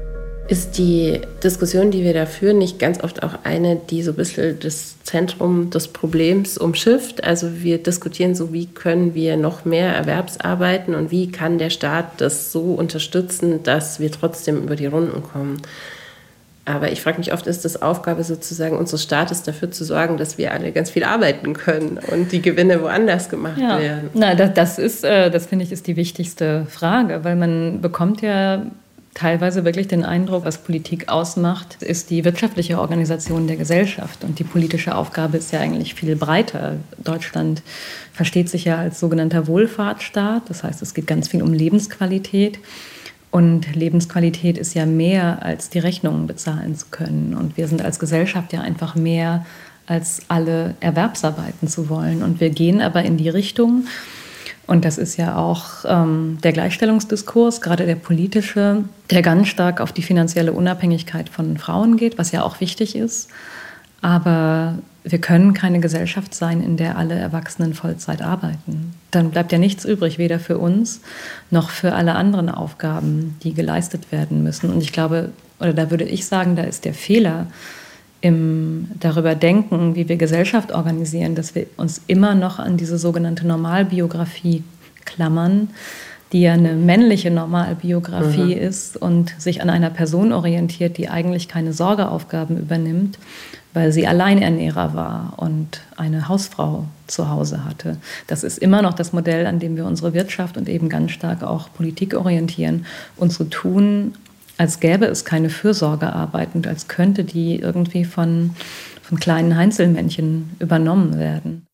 Ist 0.53 0.77
die 0.77 1.19
Diskussion, 1.43 1.91
die 1.91 2.05
wir 2.05 2.13
da 2.13 2.27
führen, 2.27 2.59
nicht 2.59 2.79
ganz 2.79 3.03
oft 3.03 3.23
auch 3.23 3.39
eine, 3.43 3.77
die 3.77 4.03
so 4.03 4.11
ein 4.11 4.17
bisschen 4.17 4.61
das 4.61 5.03
Zentrum 5.03 5.71
des 5.71 5.89
Problems 5.89 6.59
umschifft? 6.59 7.25
Also 7.25 7.63
wir 7.63 7.83
diskutieren 7.83 8.35
so, 8.35 8.53
wie 8.53 8.67
können 8.67 9.15
wir 9.15 9.39
noch 9.39 9.65
mehr 9.65 9.95
Erwerbsarbeiten 9.95 10.95
und 10.95 11.11
wie 11.11 11.33
kann 11.33 11.57
der 11.57 11.71
Staat 11.71 12.21
das 12.21 12.53
so 12.53 12.75
unterstützen, 12.75 13.63
dass 13.63 13.99
wir 13.99 14.13
trotzdem 14.13 14.63
über 14.65 14.77
die 14.77 14.85
Runden 14.85 15.23
kommen? 15.23 15.57
Aber 16.67 16.93
ich 16.93 17.01
frage 17.01 17.17
mich 17.17 17.33
oft, 17.33 17.47
ist 17.47 17.65
das 17.65 17.81
Aufgabe 17.81 18.23
sozusagen 18.23 18.77
unseres 18.77 19.05
Staates 19.05 19.43
dafür 19.43 19.71
zu 19.71 19.85
sorgen, 19.85 20.19
dass 20.19 20.37
wir 20.37 20.53
alle 20.53 20.71
ganz 20.73 20.91
viel 20.91 21.05
arbeiten 21.05 21.55
können 21.55 21.99
und 22.11 22.31
die 22.31 22.43
Gewinne 22.43 22.83
woanders 22.83 23.31
gemacht 23.31 23.57
ja. 23.57 23.81
werden? 23.81 24.11
Na, 24.13 24.35
das, 24.35 24.53
das 24.53 24.79
ist, 24.79 25.03
äh, 25.03 25.31
das 25.31 25.47
finde 25.47 25.65
ich, 25.65 25.73
ist 25.73 25.87
die 25.87 25.97
wichtigste 25.97 26.67
Frage, 26.69 27.25
weil 27.25 27.37
man 27.37 27.81
bekommt 27.81 28.21
ja 28.21 28.67
teilweise 29.15 29.65
wirklich 29.65 29.89
den 29.89 30.05
Eindruck, 30.05 30.45
was 30.45 30.59
Politik 30.59 31.09
ausmacht, 31.09 31.83
ist 31.83 32.11
die 32.11 32.25
wirtschaftliche 32.25 32.79
Organisation 32.79 33.47
der 33.47 33.57
Gesellschaft. 33.57 34.25
Und 34.25 34.39
die 34.39 34.45
politische 34.45 34.95
Aufgabe 34.95 35.37
ist 35.37 35.53
ja 35.53 35.61
eigentlich 35.61 35.95
viel 35.95 36.17
breiter. 36.17 36.77
Deutschland 36.99 37.63
versteht 38.13 38.49
sich 38.49 38.65
ja 38.65 38.79
als 38.79 39.01
sogenannter 39.01 39.47
Wohlfahrtsstaat. 39.47 40.49
Das 40.49 40.65
heißt, 40.65 40.81
es 40.83 40.95
geht 40.95 41.07
ganz 41.07 41.29
viel 41.29 41.43
um 41.43 41.53
Lebensqualität. 41.53 42.59
Und 43.31 43.75
Lebensqualität 43.75 44.59
ist 44.59 44.75
ja 44.75 44.87
mehr, 44.87 45.43
als 45.43 45.71
die 45.71 45.79
Rechnungen 45.79 46.27
bezahlen 46.27 46.75
zu 46.75 46.87
können. 46.91 47.35
Und 47.35 47.57
wir 47.57 47.69
sind 47.69 47.83
als 47.83 47.99
Gesellschaft 47.99 48.53
ja 48.53 48.61
einfach 48.61 48.95
mehr, 48.95 49.47
als 49.87 50.23
alle 50.29 50.75
Erwerbsarbeiten 50.81 51.69
zu 51.69 51.89
wollen. 51.89 52.23
Und 52.23 52.41
wir 52.41 52.51
gehen 52.51 52.81
aber 52.81 53.03
in 53.03 53.17
die 53.17 53.29
Richtung, 53.29 53.87
und 54.67 54.85
das 54.85 54.97
ist 54.97 55.17
ja 55.17 55.37
auch 55.37 55.85
ähm, 55.87 56.39
der 56.43 56.53
Gleichstellungsdiskurs, 56.53 57.61
gerade 57.61 57.85
der 57.85 57.97
politische, 57.97 58.85
der 59.11 59.23
ganz 59.23 59.49
stark 59.49 59.81
auf 59.81 59.93
die 59.93 60.03
finanzielle 60.03 60.53
Unabhängigkeit 60.53 61.29
von 61.29 61.59
Frauen 61.59 61.97
geht, 61.97 62.19
was 62.19 62.33
ja 62.33 62.43
auch 62.43 62.61
wichtig 62.61 62.95
ist. 62.95 63.29
Aber 64.03 64.79
wir 65.05 65.21
können 65.21 65.53
keine 65.53 65.81
Gesellschaft 65.81 66.35
sein, 66.35 66.63
in 66.63 66.77
der 66.77 66.97
alle 66.97 67.15
Erwachsenen 67.15 67.75
Vollzeit 67.75 68.23
arbeiten. 68.23 68.95
Dann 69.11 69.31
bleibt 69.31 69.53
ja 69.53 69.59
nichts 69.59 69.85
übrig, 69.85 70.19
weder 70.19 70.39
für 70.39 70.59
uns 70.59 71.01
noch 71.51 71.71
für 71.71 71.93
alle 71.95 72.15
anderen 72.15 72.49
Aufgaben, 72.49 73.37
die 73.43 73.55
geleistet 73.55 74.13
werden 74.13 74.43
müssen. 74.43 74.71
Und 74.71 74.81
ich 74.81 74.93
glaube, 74.93 75.31
oder 75.59 75.73
da 75.73 75.91
würde 75.91 76.05
ich 76.05 76.27
sagen, 76.27 76.57
da 76.57 76.63
ist 76.63 76.85
der 76.85 76.95
Fehler 76.95 77.47
im 78.23 78.89
darüber 79.01 79.35
denken, 79.35 79.95
wie 79.95 80.09
wir 80.09 80.17
Gesellschaft 80.17 80.73
organisieren, 80.73 81.35
dass 81.35 81.55
wir 81.55 81.67
uns 81.77 82.01
immer 82.07 82.35
noch 82.35 82.59
an 82.59 82.77
diese 82.77 82.97
sogenannte 82.97 83.47
Normalbiografie 83.47 84.63
klammern, 85.05 85.69
die 86.33 86.43
ja 86.43 86.55
eine 86.55 86.75
männliche 86.75 87.31
Normalbiografie 87.31 88.55
mhm. 88.55 88.63
ist 88.63 88.97
und 88.97 89.35
sich 89.39 89.61
an 89.61 89.69
einer 89.69 89.91
Person 89.91 90.33
orientiert, 90.33 90.97
die 90.97 91.09
eigentlich 91.09 91.49
keine 91.49 91.73
Sorgeaufgaben 91.73 92.57
übernimmt, 92.59 93.19
weil 93.75 93.93
sie 93.93 94.07
Alleinernährer 94.07 94.95
war 94.95 95.35
und 95.37 95.81
eine 95.97 96.29
Hausfrau 96.29 96.85
zu 97.09 97.29
Hause 97.29 97.65
hatte. 97.65 97.97
Das 98.29 98.45
ist 98.45 98.59
immer 98.59 98.83
noch 98.83 98.95
das 98.95 99.13
Modell, 99.13 99.47
an 99.47 99.59
dem 99.59 99.77
wir 99.77 99.85
unsere 99.85 100.15
Wirtschaft 100.15 100.57
und 100.57 100.69
eben 100.69 100.89
ganz 100.89 101.11
stark 101.11 101.43
auch 101.43 101.73
Politik 101.75 102.15
orientieren 102.15 102.87
und 103.17 103.33
so 103.33 103.45
tun, 103.45 104.15
als 104.63 104.79
gäbe 104.79 105.07
es 105.07 105.25
keine 105.25 105.51
Fürsorgearbeit 105.51 106.51
und 106.55 106.69
als 106.69 106.87
könnte 106.87 107.25
die 107.25 107.59
irgendwie 107.59 108.05
von, 108.05 108.55
von 109.03 109.19
kleinen 109.19 109.57
Heinzelmännchen 109.57 110.55
übernommen 110.61 111.19
werden. 111.19 111.67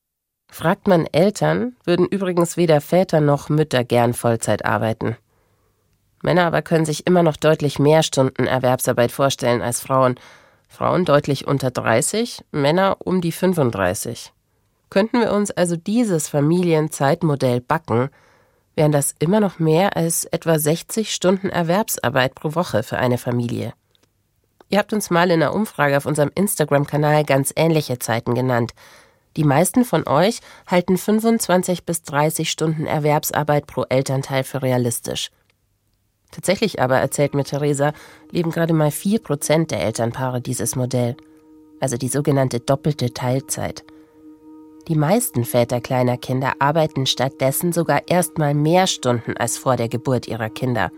Fragt 0.50 0.88
man 0.88 1.06
Eltern, 1.12 1.76
würden 1.84 2.06
übrigens 2.06 2.56
weder 2.56 2.80
Väter 2.80 3.20
noch 3.20 3.50
Mütter 3.50 3.84
gern 3.84 4.14
Vollzeit 4.14 4.64
arbeiten. 4.64 5.16
Männer 6.22 6.46
aber 6.46 6.62
können 6.62 6.86
sich 6.86 7.06
immer 7.06 7.22
noch 7.22 7.36
deutlich 7.36 7.78
mehr 7.78 8.02
Stunden 8.02 8.46
Erwerbsarbeit 8.46 9.12
vorstellen 9.12 9.60
als 9.60 9.82
Frauen 9.82 10.14
Frauen 10.66 11.04
deutlich 11.04 11.46
unter 11.46 11.70
30, 11.70 12.42
Männer 12.52 12.96
um 13.00 13.20
die 13.20 13.32
35. 13.32 14.32
Könnten 14.88 15.20
wir 15.20 15.32
uns 15.32 15.50
also 15.50 15.76
dieses 15.76 16.28
Familienzeitmodell 16.28 17.60
backen, 17.60 18.08
wären 18.78 18.92
das 18.92 19.16
immer 19.18 19.40
noch 19.40 19.58
mehr 19.58 19.96
als 19.96 20.24
etwa 20.24 20.56
60 20.56 21.12
Stunden 21.12 21.50
Erwerbsarbeit 21.50 22.36
pro 22.36 22.54
Woche 22.54 22.84
für 22.84 22.96
eine 22.96 23.18
Familie. 23.18 23.72
Ihr 24.68 24.78
habt 24.78 24.92
uns 24.92 25.10
mal 25.10 25.32
in 25.32 25.42
einer 25.42 25.52
Umfrage 25.52 25.96
auf 25.96 26.06
unserem 26.06 26.30
Instagram-Kanal 26.32 27.24
ganz 27.24 27.52
ähnliche 27.56 27.98
Zeiten 27.98 28.36
genannt. 28.36 28.74
Die 29.36 29.42
meisten 29.42 29.84
von 29.84 30.06
euch 30.06 30.38
halten 30.68 30.96
25 30.96 31.86
bis 31.86 32.02
30 32.04 32.48
Stunden 32.48 32.86
Erwerbsarbeit 32.86 33.66
pro 33.66 33.82
Elternteil 33.88 34.44
für 34.44 34.62
realistisch. 34.62 35.30
Tatsächlich 36.30 36.80
aber, 36.80 36.98
erzählt 36.98 37.34
mir 37.34 37.44
Theresa, 37.44 37.92
leben 38.30 38.52
gerade 38.52 38.74
mal 38.74 38.90
4% 38.90 39.66
der 39.66 39.82
Elternpaare 39.82 40.40
dieses 40.40 40.76
Modell, 40.76 41.16
also 41.80 41.96
die 41.96 42.08
sogenannte 42.08 42.60
doppelte 42.60 43.12
Teilzeit. 43.12 43.82
Die 44.88 44.96
meisten 44.96 45.44
Väter 45.44 45.80
kleiner 45.80 46.16
Kinder 46.16 46.54
arbeiten 46.58 47.06
stattdessen 47.06 47.72
sogar 47.72 48.02
erstmal 48.08 48.54
mehr 48.54 48.86
Stunden 48.86 49.36
als 49.36 49.58
vor 49.58 49.76
der 49.76 49.88
Geburt 49.88 50.26
ihrer 50.26 50.48
Kinder. 50.48 50.90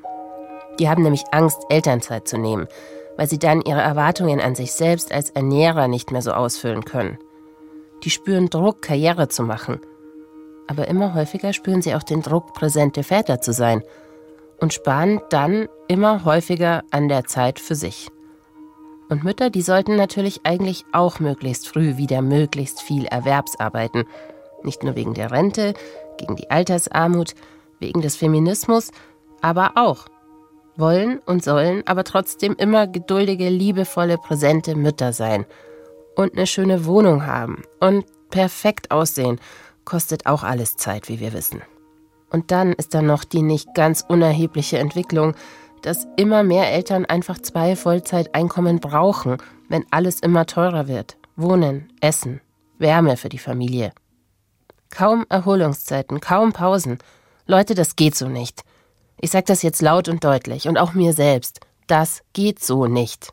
Die 0.78 0.88
haben 0.88 1.02
nämlich 1.02 1.24
Angst, 1.32 1.58
Elternzeit 1.68 2.28
zu 2.28 2.38
nehmen, 2.38 2.68
weil 3.16 3.28
sie 3.28 3.38
dann 3.38 3.60
ihre 3.62 3.80
Erwartungen 3.80 4.40
an 4.40 4.54
sich 4.54 4.72
selbst 4.72 5.12
als 5.12 5.30
Ernährer 5.30 5.88
nicht 5.88 6.12
mehr 6.12 6.22
so 6.22 6.32
ausfüllen 6.32 6.84
können. 6.84 7.18
Die 8.04 8.10
spüren 8.10 8.48
Druck, 8.48 8.80
Karriere 8.80 9.28
zu 9.28 9.42
machen. 9.42 9.80
Aber 10.68 10.88
immer 10.88 11.14
häufiger 11.14 11.52
spüren 11.52 11.82
sie 11.82 11.94
auch 11.94 12.04
den 12.04 12.22
Druck, 12.22 12.54
präsente 12.54 13.02
Väter 13.02 13.40
zu 13.40 13.52
sein– 13.52 13.82
und 14.60 14.74
sparen 14.74 15.20
dann 15.30 15.68
immer 15.88 16.24
häufiger 16.24 16.84
an 16.90 17.08
der 17.08 17.24
Zeit 17.24 17.58
für 17.58 17.74
sich. 17.74 18.10
Und 19.10 19.24
Mütter, 19.24 19.50
die 19.50 19.62
sollten 19.62 19.96
natürlich 19.96 20.42
eigentlich 20.44 20.84
auch 20.92 21.18
möglichst 21.18 21.68
früh 21.68 21.96
wieder 21.96 22.22
möglichst 22.22 22.80
viel 22.80 23.06
Erwerbsarbeiten. 23.06 24.04
Nicht 24.62 24.84
nur 24.84 24.94
wegen 24.94 25.14
der 25.14 25.32
Rente, 25.32 25.74
gegen 26.16 26.36
die 26.36 26.48
Altersarmut, 26.48 27.34
wegen 27.80 28.02
des 28.02 28.14
Feminismus, 28.14 28.92
aber 29.42 29.72
auch. 29.74 30.06
Wollen 30.76 31.18
und 31.26 31.42
sollen 31.42 31.82
aber 31.86 32.04
trotzdem 32.04 32.54
immer 32.54 32.86
geduldige, 32.86 33.48
liebevolle, 33.48 34.16
präsente 34.16 34.76
Mütter 34.76 35.12
sein. 35.12 35.44
Und 36.14 36.36
eine 36.36 36.46
schöne 36.46 36.86
Wohnung 36.86 37.26
haben. 37.26 37.64
Und 37.80 38.04
perfekt 38.30 38.92
aussehen. 38.92 39.40
Kostet 39.84 40.26
auch 40.26 40.44
alles 40.44 40.76
Zeit, 40.76 41.08
wie 41.08 41.18
wir 41.18 41.32
wissen. 41.32 41.62
Und 42.30 42.52
dann 42.52 42.74
ist 42.74 42.94
da 42.94 43.02
noch 43.02 43.24
die 43.24 43.42
nicht 43.42 43.74
ganz 43.74 44.04
unerhebliche 44.06 44.78
Entwicklung, 44.78 45.34
dass 45.82 46.06
immer 46.16 46.42
mehr 46.42 46.70
Eltern 46.70 47.06
einfach 47.06 47.38
zwei 47.40 47.76
Vollzeiteinkommen 47.76 48.80
brauchen, 48.80 49.38
wenn 49.68 49.84
alles 49.90 50.20
immer 50.20 50.46
teurer 50.46 50.88
wird. 50.88 51.16
Wohnen, 51.36 51.92
Essen, 52.00 52.40
Wärme 52.78 53.16
für 53.16 53.28
die 53.28 53.38
Familie. 53.38 53.92
Kaum 54.90 55.24
Erholungszeiten, 55.28 56.20
kaum 56.20 56.52
Pausen. 56.52 56.98
Leute, 57.46 57.74
das 57.74 57.96
geht 57.96 58.16
so 58.16 58.28
nicht. 58.28 58.62
Ich 59.20 59.30
sage 59.30 59.44
das 59.46 59.62
jetzt 59.62 59.82
laut 59.82 60.08
und 60.08 60.24
deutlich 60.24 60.66
und 60.66 60.78
auch 60.78 60.94
mir 60.94 61.12
selbst. 61.12 61.60
Das 61.86 62.22
geht 62.32 62.62
so 62.62 62.86
nicht. 62.86 63.32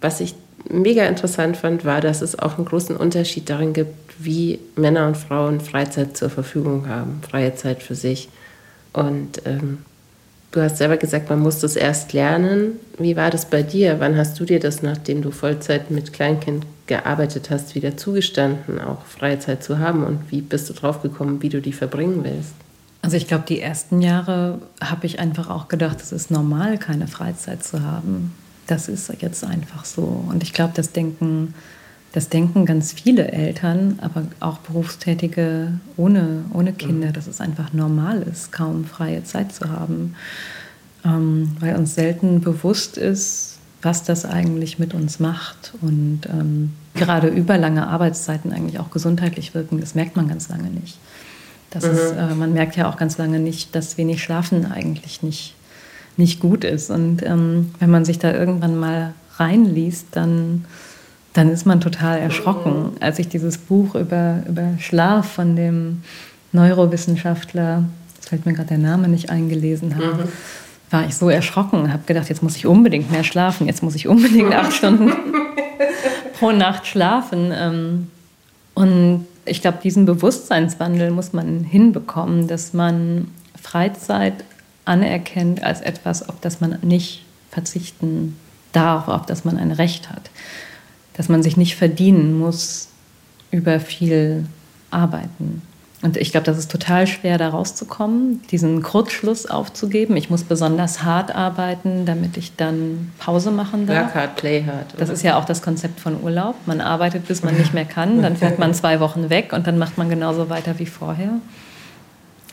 Was 0.00 0.20
ich 0.20 0.34
mega 0.68 1.04
interessant 1.06 1.56
fand, 1.56 1.84
war, 1.84 2.00
dass 2.00 2.22
es 2.22 2.38
auch 2.38 2.56
einen 2.56 2.66
großen 2.66 2.96
Unterschied 2.96 3.50
darin 3.50 3.72
gibt, 3.72 3.94
wie 4.18 4.58
Männer 4.76 5.06
und 5.06 5.16
Frauen 5.16 5.60
Freizeit 5.60 6.16
zur 6.16 6.30
Verfügung 6.30 6.88
haben, 6.88 7.20
freie 7.28 7.54
Zeit 7.54 7.82
für 7.82 7.94
sich. 7.94 8.28
Und 8.92 9.42
ähm, 9.44 9.84
du 10.52 10.62
hast 10.62 10.78
selber 10.78 10.96
gesagt, 10.96 11.30
man 11.30 11.40
muss 11.40 11.60
das 11.60 11.76
erst 11.76 12.12
lernen. 12.12 12.72
Wie 12.98 13.16
war 13.16 13.30
das 13.30 13.46
bei 13.46 13.62
dir? 13.62 14.00
Wann 14.00 14.16
hast 14.16 14.38
du 14.40 14.44
dir 14.44 14.60
das, 14.60 14.82
nachdem 14.82 15.22
du 15.22 15.30
Vollzeit 15.30 15.90
mit 15.90 16.12
Kleinkind 16.12 16.66
gearbeitet 16.86 17.50
hast, 17.50 17.74
wieder 17.74 17.96
zugestanden, 17.96 18.80
auch 18.80 19.04
freie 19.04 19.38
Zeit 19.38 19.62
zu 19.62 19.78
haben? 19.78 20.04
Und 20.04 20.30
wie 20.30 20.40
bist 20.40 20.68
du 20.68 20.72
drauf 20.72 21.02
gekommen, 21.02 21.42
wie 21.42 21.50
du 21.50 21.60
die 21.60 21.72
verbringen 21.72 22.24
willst? 22.24 22.54
Also 23.02 23.16
ich 23.16 23.28
glaube, 23.28 23.44
die 23.48 23.60
ersten 23.60 24.00
Jahre 24.00 24.60
habe 24.80 25.06
ich 25.06 25.20
einfach 25.20 25.50
auch 25.50 25.68
gedacht, 25.68 26.00
es 26.02 26.12
ist 26.12 26.30
normal, 26.30 26.78
keine 26.78 27.06
Freizeit 27.06 27.62
zu 27.62 27.82
haben. 27.82 28.34
Das 28.66 28.88
ist 28.88 29.10
jetzt 29.20 29.44
einfach 29.44 29.84
so. 29.84 30.24
Und 30.28 30.42
ich 30.42 30.52
glaube, 30.52 30.72
das 30.74 30.92
denken, 30.92 31.54
das 32.18 32.30
denken 32.30 32.66
ganz 32.66 32.92
viele 32.92 33.30
Eltern, 33.30 34.00
aber 34.02 34.24
auch 34.40 34.58
Berufstätige 34.58 35.74
ohne, 35.96 36.46
ohne 36.52 36.72
Kinder, 36.72 37.12
dass 37.12 37.28
es 37.28 37.40
einfach 37.40 37.72
normal 37.72 38.22
ist, 38.22 38.50
kaum 38.50 38.84
freie 38.86 39.22
Zeit 39.22 39.52
zu 39.52 39.70
haben. 39.70 40.16
Ähm, 41.04 41.52
weil 41.60 41.76
uns 41.76 41.94
selten 41.94 42.40
bewusst 42.40 42.98
ist, 42.98 43.58
was 43.82 44.02
das 44.02 44.24
eigentlich 44.24 44.80
mit 44.80 44.94
uns 44.94 45.20
macht. 45.20 45.74
Und 45.80 46.22
ähm, 46.28 46.72
gerade 46.94 47.28
überlange 47.28 47.86
Arbeitszeiten 47.86 48.52
eigentlich 48.52 48.80
auch 48.80 48.90
gesundheitlich 48.90 49.54
wirken, 49.54 49.80
das 49.80 49.94
merkt 49.94 50.16
man 50.16 50.26
ganz 50.26 50.48
lange 50.48 50.70
nicht. 50.70 50.98
Das 51.70 51.84
mhm. 51.84 51.90
ist, 51.92 52.10
äh, 52.16 52.34
man 52.34 52.52
merkt 52.52 52.74
ja 52.74 52.90
auch 52.90 52.96
ganz 52.96 53.16
lange 53.16 53.38
nicht, 53.38 53.76
dass 53.76 53.96
wenig 53.96 54.20
Schlafen 54.20 54.66
eigentlich 54.66 55.22
nicht, 55.22 55.54
nicht 56.16 56.40
gut 56.40 56.64
ist. 56.64 56.90
Und 56.90 57.22
ähm, 57.22 57.70
wenn 57.78 57.90
man 57.90 58.04
sich 58.04 58.18
da 58.18 58.32
irgendwann 58.32 58.76
mal 58.76 59.14
reinliest, 59.36 60.06
dann, 60.10 60.64
dann 61.32 61.50
ist 61.50 61.66
man 61.66 61.80
total 61.80 62.18
erschrocken. 62.18 62.92
Als 63.00 63.18
ich 63.18 63.28
dieses 63.28 63.58
Buch 63.58 63.94
über, 63.94 64.42
über 64.48 64.74
Schlaf 64.78 65.32
von 65.32 65.56
dem 65.56 66.02
Neurowissenschaftler, 66.52 67.84
jetzt 68.16 68.28
fällt 68.28 68.46
mir 68.46 68.54
gerade 68.54 68.68
der 68.68 68.78
Name 68.78 69.08
nicht 69.08 69.30
eingelesen 69.30 69.96
habe, 69.96 70.24
mhm. 70.24 70.28
war 70.90 71.06
ich 71.06 71.14
so 71.14 71.28
erschrocken, 71.28 71.92
habe 71.92 72.02
gedacht, 72.06 72.28
jetzt 72.28 72.42
muss 72.42 72.56
ich 72.56 72.66
unbedingt 72.66 73.10
mehr 73.10 73.24
schlafen, 73.24 73.66
jetzt 73.66 73.82
muss 73.82 73.94
ich 73.94 74.08
unbedingt 74.08 74.54
acht 74.54 74.72
Stunden 74.72 75.12
pro 76.38 76.52
Nacht 76.52 76.86
schlafen. 76.86 77.52
Ähm, 77.54 78.08
und 78.74 79.26
ich 79.44 79.60
glaube, 79.60 79.78
diesen 79.82 80.06
Bewusstseinswandel 80.06 81.10
muss 81.10 81.32
man 81.32 81.64
hinbekommen, 81.64 82.48
dass 82.48 82.72
man 82.72 83.28
Freizeit 83.60 84.44
anerkennt 84.84 85.62
als 85.62 85.80
etwas, 85.80 86.28
auf 86.28 86.36
das 86.40 86.60
man 86.60 86.78
nicht 86.82 87.24
verzichten 87.50 88.36
darf, 88.72 89.08
auf 89.08 89.26
das 89.26 89.44
man 89.44 89.58
ein 89.58 89.72
Recht 89.72 90.10
hat. 90.10 90.30
Dass 91.18 91.28
man 91.28 91.42
sich 91.42 91.58
nicht 91.58 91.76
verdienen 91.76 92.38
muss 92.38 92.88
über 93.50 93.80
viel 93.80 94.46
Arbeiten. 94.90 95.60
Und 96.00 96.16
ich 96.16 96.30
glaube, 96.30 96.44
das 96.44 96.58
ist 96.58 96.70
total 96.70 97.08
schwer, 97.08 97.38
da 97.38 97.48
rauszukommen, 97.48 98.40
diesen 98.52 98.82
Kurzschluss 98.82 99.46
aufzugeben. 99.46 100.16
Ich 100.16 100.30
muss 100.30 100.44
besonders 100.44 101.02
hart 101.02 101.34
arbeiten, 101.34 102.06
damit 102.06 102.36
ich 102.36 102.54
dann 102.54 103.10
Pause 103.18 103.50
machen 103.50 103.88
darf. 103.88 104.06
Work 104.06 104.14
hard, 104.14 104.36
play 104.36 104.64
hard. 104.64 104.94
Oder? 104.94 105.00
Das 105.00 105.08
ist 105.08 105.24
ja 105.24 105.36
auch 105.36 105.44
das 105.44 105.60
Konzept 105.60 105.98
von 105.98 106.22
Urlaub. 106.22 106.54
Man 106.66 106.80
arbeitet, 106.80 107.26
bis 107.26 107.42
man 107.42 107.56
nicht 107.56 107.74
mehr 107.74 107.84
kann, 107.84 108.22
dann 108.22 108.36
fährt 108.36 108.60
man 108.60 108.74
zwei 108.74 109.00
Wochen 109.00 109.28
weg 109.28 109.52
und 109.52 109.66
dann 109.66 109.76
macht 109.76 109.98
man 109.98 110.08
genauso 110.08 110.48
weiter 110.48 110.78
wie 110.78 110.86
vorher. 110.86 111.32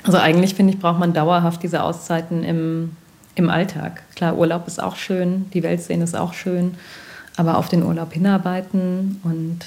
Also 0.04 0.18
eigentlich 0.18 0.56
finde 0.56 0.74
ich, 0.74 0.80
braucht 0.80 1.00
man 1.00 1.14
dauerhaft 1.14 1.62
diese 1.62 1.84
Auszeiten 1.84 2.44
im, 2.44 2.96
im 3.36 3.52
Alltag. 3.52 4.02
Klar, 4.16 4.38
Urlaub 4.38 4.66
ist 4.66 4.82
auch 4.82 4.96
schön, 4.96 5.46
die 5.54 5.62
Welt 5.62 5.84
sehen 5.84 6.02
ist 6.02 6.16
auch 6.16 6.34
schön, 6.34 6.76
aber 7.38 7.58
auf 7.58 7.70
den 7.70 7.84
Urlaub 7.84 8.14
hinarbeiten 8.14 9.20
und 9.24 9.60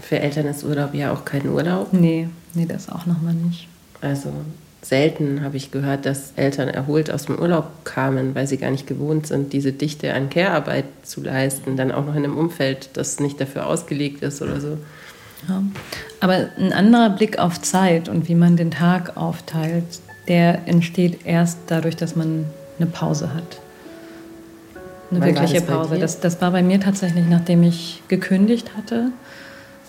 für 0.00 0.20
Eltern 0.20 0.46
ist 0.46 0.64
Urlaub 0.64 0.94
ja 0.94 1.12
auch 1.12 1.24
kein 1.24 1.48
Urlaub. 1.48 1.92
Nee, 1.92 2.28
nee, 2.54 2.66
das 2.66 2.88
auch 2.88 3.06
nochmal 3.06 3.34
nicht. 3.34 3.68
Also 4.00 4.32
selten 4.80 5.42
habe 5.42 5.56
ich 5.56 5.70
gehört, 5.70 6.06
dass 6.06 6.32
Eltern 6.36 6.68
erholt 6.68 7.10
aus 7.10 7.26
dem 7.26 7.38
Urlaub 7.38 7.84
kamen, 7.84 8.34
weil 8.34 8.46
sie 8.46 8.58
gar 8.58 8.70
nicht 8.70 8.86
gewohnt 8.86 9.26
sind, 9.26 9.52
diese 9.52 9.72
Dichte 9.72 10.14
an 10.14 10.30
Care-Arbeit 10.30 10.84
zu 11.02 11.22
leisten, 11.22 11.76
dann 11.76 11.90
auch 11.90 12.06
noch 12.06 12.14
in 12.14 12.24
einem 12.24 12.38
Umfeld, 12.38 12.90
das 12.94 13.18
nicht 13.18 13.40
dafür 13.40 13.66
ausgelegt 13.66 14.22
ist 14.22 14.40
oder 14.40 14.60
so. 14.60 14.78
Ja. 15.48 15.62
Aber 16.20 16.48
ein 16.58 16.72
anderer 16.72 17.10
Blick 17.10 17.38
auf 17.38 17.60
Zeit 17.60 18.08
und 18.08 18.28
wie 18.28 18.34
man 18.34 18.56
den 18.56 18.70
Tag 18.70 19.16
aufteilt, 19.16 19.84
der 20.28 20.66
entsteht 20.66 21.26
erst 21.26 21.58
dadurch, 21.66 21.96
dass 21.96 22.14
man 22.14 22.44
eine 22.78 22.86
Pause 22.86 23.34
hat. 23.34 23.60
Eine 25.10 25.20
Wann 25.20 25.28
wirkliche 25.28 25.60
das 25.60 25.64
Pause. 25.64 25.98
Das, 25.98 26.20
das 26.20 26.40
war 26.40 26.50
bei 26.50 26.62
mir 26.62 26.80
tatsächlich, 26.80 27.26
nachdem 27.28 27.62
ich 27.62 28.02
gekündigt 28.08 28.70
hatte 28.76 29.10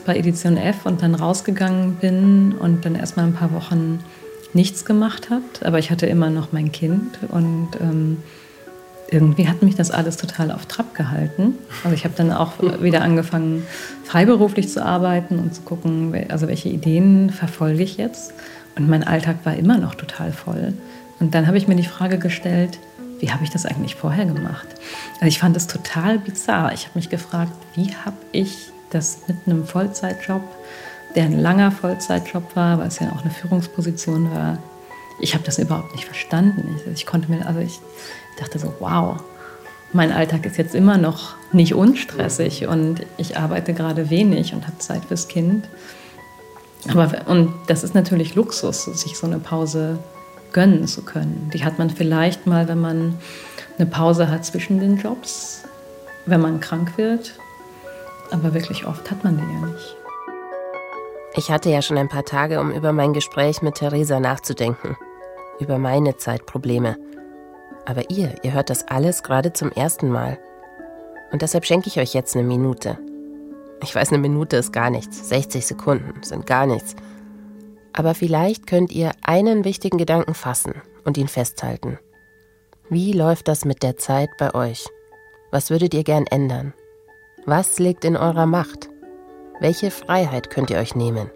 bei 0.06 0.18
Edition 0.18 0.58
F 0.58 0.86
und 0.86 1.04
dann 1.04 1.14
rausgegangen 1.14 1.96
bin 1.96 2.54
und 2.54 2.86
dann 2.86 2.96
erstmal 2.96 3.26
ein 3.26 3.34
paar 3.34 3.54
Wochen 3.54 4.00
nichts 4.54 4.86
gemacht 4.86 5.30
hat. 5.30 5.64
Aber 5.64 5.78
ich 5.80 5.92
hatte 5.92 6.06
immer 6.06 6.30
noch 6.30 6.52
mein 6.52 6.72
Kind 6.72 7.20
und 7.30 7.70
ähm, 7.80 8.18
irgendwie 9.12 9.48
hat 9.48 9.62
mich 9.62 9.76
das 9.76 9.92
alles 9.92 10.18
total 10.18 10.52
auf 10.52 10.66
Trab 10.66 10.94
gehalten. 10.96 11.56
Also 11.84 11.96
ich 11.96 12.04
habe 12.06 12.14
dann 12.18 12.32
auch 12.32 12.54
wieder 12.82 13.02
angefangen, 13.02 13.66
freiberuflich 14.04 14.70
zu 14.70 14.84
arbeiten 14.84 15.40
und 15.40 15.54
zu 15.54 15.62
gucken, 15.62 16.16
also 16.30 16.48
welche 16.48 16.70
Ideen 16.70 17.30
verfolge 17.30 17.84
ich 17.84 17.98
jetzt. 17.98 18.34
Und 18.76 18.90
mein 18.90 19.04
Alltag 19.04 19.38
war 19.44 19.56
immer 19.56 19.78
noch 19.78 19.96
total 19.96 20.32
voll. 20.32 20.74
Und 21.20 21.36
dann 21.36 21.48
habe 21.48 21.58
ich 21.58 21.68
mir 21.68 21.76
die 21.76 21.84
Frage 21.84 22.18
gestellt, 22.18 22.80
wie 23.20 23.32
habe 23.32 23.44
ich 23.44 23.50
das 23.50 23.66
eigentlich 23.66 23.96
vorher 23.96 24.26
gemacht? 24.26 24.68
Also 25.16 25.26
ich 25.26 25.40
fand 25.40 25.56
es 25.58 25.68
total 25.68 26.20
bizarr. 26.20 26.74
Ich 26.74 26.86
habe 26.86 26.98
mich 27.00 27.10
gefragt, 27.10 27.52
wie 27.76 27.94
habe 27.94 28.18
ich 28.32 28.72
das 28.90 29.20
mit 29.28 29.38
einem 29.46 29.66
Vollzeitjob, 29.66 30.42
der 31.16 31.26
ein 31.26 31.40
langer 31.40 31.72
Vollzeitjob 31.72 32.56
war, 32.56 32.80
weil 32.80 32.88
es 32.88 33.00
ja 33.00 33.12
auch 33.12 33.22
eine 33.22 33.32
Führungsposition 33.32 34.32
war. 34.32 34.58
Ich 35.20 35.34
habe 35.34 35.44
das 35.44 35.60
überhaupt 35.60 35.92
nicht 35.94 36.06
verstanden. 36.06 36.78
Ich, 36.78 36.92
ich 36.94 37.06
konnte 37.06 37.30
mir, 37.30 37.46
also 37.46 37.60
ich 37.60 37.80
dachte 38.40 38.58
so, 38.58 38.74
wow, 38.80 39.22
mein 39.92 40.12
Alltag 40.12 40.46
ist 40.46 40.58
jetzt 40.58 40.76
immer 40.76 40.98
noch 40.98 41.36
nicht 41.52 41.74
unstressig 41.74 42.68
und 42.68 43.06
ich 43.18 43.38
arbeite 43.38 43.74
gerade 43.74 44.10
wenig 44.10 44.54
und 44.54 44.68
habe 44.68 44.78
Zeit 44.78 45.06
fürs 45.06 45.28
Kind. 45.28 45.68
Aber 46.88 47.28
und 47.28 47.54
das 47.68 47.84
ist 47.84 47.96
natürlich 47.96 48.36
Luxus, 48.36 48.86
sich 48.86 49.18
so 49.18 49.28
eine 49.28 49.40
Pause 49.40 50.00
gönnen 50.52 50.88
zu 50.88 51.04
können. 51.04 51.50
Die 51.54 51.64
hat 51.64 51.80
man 51.80 51.90
vielleicht 51.90 52.48
mal, 52.48 52.68
wenn 52.68 52.80
man 52.80 53.16
eine 53.78 53.88
Pause 53.88 54.30
hat 54.30 54.46
zwischen 54.46 54.80
den 54.80 54.98
Jobs, 54.98 55.64
wenn 56.26 56.42
man 56.42 56.60
krank 56.60 56.98
wird 56.98 57.34
aber 58.32 58.54
wirklich 58.54 58.86
oft 58.86 59.10
hat 59.10 59.24
man 59.24 59.38
die 59.38 59.54
ja 59.54 59.68
nicht. 59.68 59.96
Ich 61.36 61.52
hatte 61.52 61.70
ja 61.70 61.82
schon 61.82 61.98
ein 61.98 62.10
paar 62.10 62.26
Tage, 62.26 62.60
um 62.60 62.72
über 62.72 62.92
mein 62.92 63.14
Gespräch 63.14 63.62
mit 63.62 63.76
Theresa 63.76 64.20
nachzudenken. 64.20 64.98
Über 65.60 65.78
meine 65.78 66.18
Zeitprobleme. 66.18 66.98
Aber 67.86 68.10
ihr, 68.10 68.36
ihr 68.44 68.54
hört 68.54 68.70
das 68.70 68.88
alles 68.88 69.24
gerade 69.24 69.54
zum 69.54 69.72
ersten 69.72 70.10
Mal. 70.10 70.38
Und 71.32 71.42
deshalb 71.42 71.66
schenke 71.66 71.88
ich 71.88 72.00
euch 72.00 72.14
jetzt 72.14 72.36
eine 72.36 72.46
Minute. 72.46 72.98
Ich 73.84 73.94
weiß, 73.94 74.10
eine 74.10 74.18
Minute 74.18 74.58
ist 74.58 74.74
gar 74.74 74.90
nichts. 74.90 75.30
60 75.30 75.66
Sekunden 75.66 76.24
sind 76.24 76.46
gar 76.46 76.66
nichts. 76.66 76.96
Aber 78.00 78.16
vielleicht 78.16 78.66
könnt 78.66 78.94
ihr 78.94 79.12
einen 79.24 79.66
wichtigen 79.66 79.98
Gedanken 79.98 80.34
fassen 80.34 80.74
und 81.04 81.18
ihn 81.18 81.28
festhalten. 81.28 82.00
Wie 82.90 83.12
läuft 83.12 83.50
das 83.50 83.66
mit 83.66 83.84
der 83.84 83.98
Zeit 83.98 84.30
bei 84.38 84.56
euch? 84.56 84.88
Was 85.52 85.70
würdet 85.70 85.94
ihr 85.94 86.06
gern 86.06 86.26
ändern? 86.26 86.74
Was 87.46 87.78
liegt 87.78 88.06
in 88.06 88.16
eurer 88.16 88.46
Macht? 88.46 88.90
Welche 89.60 89.92
Freiheit 89.92 90.50
könnt 90.50 90.70
ihr 90.70 90.78
euch 90.78 90.96
nehmen? 90.96 91.30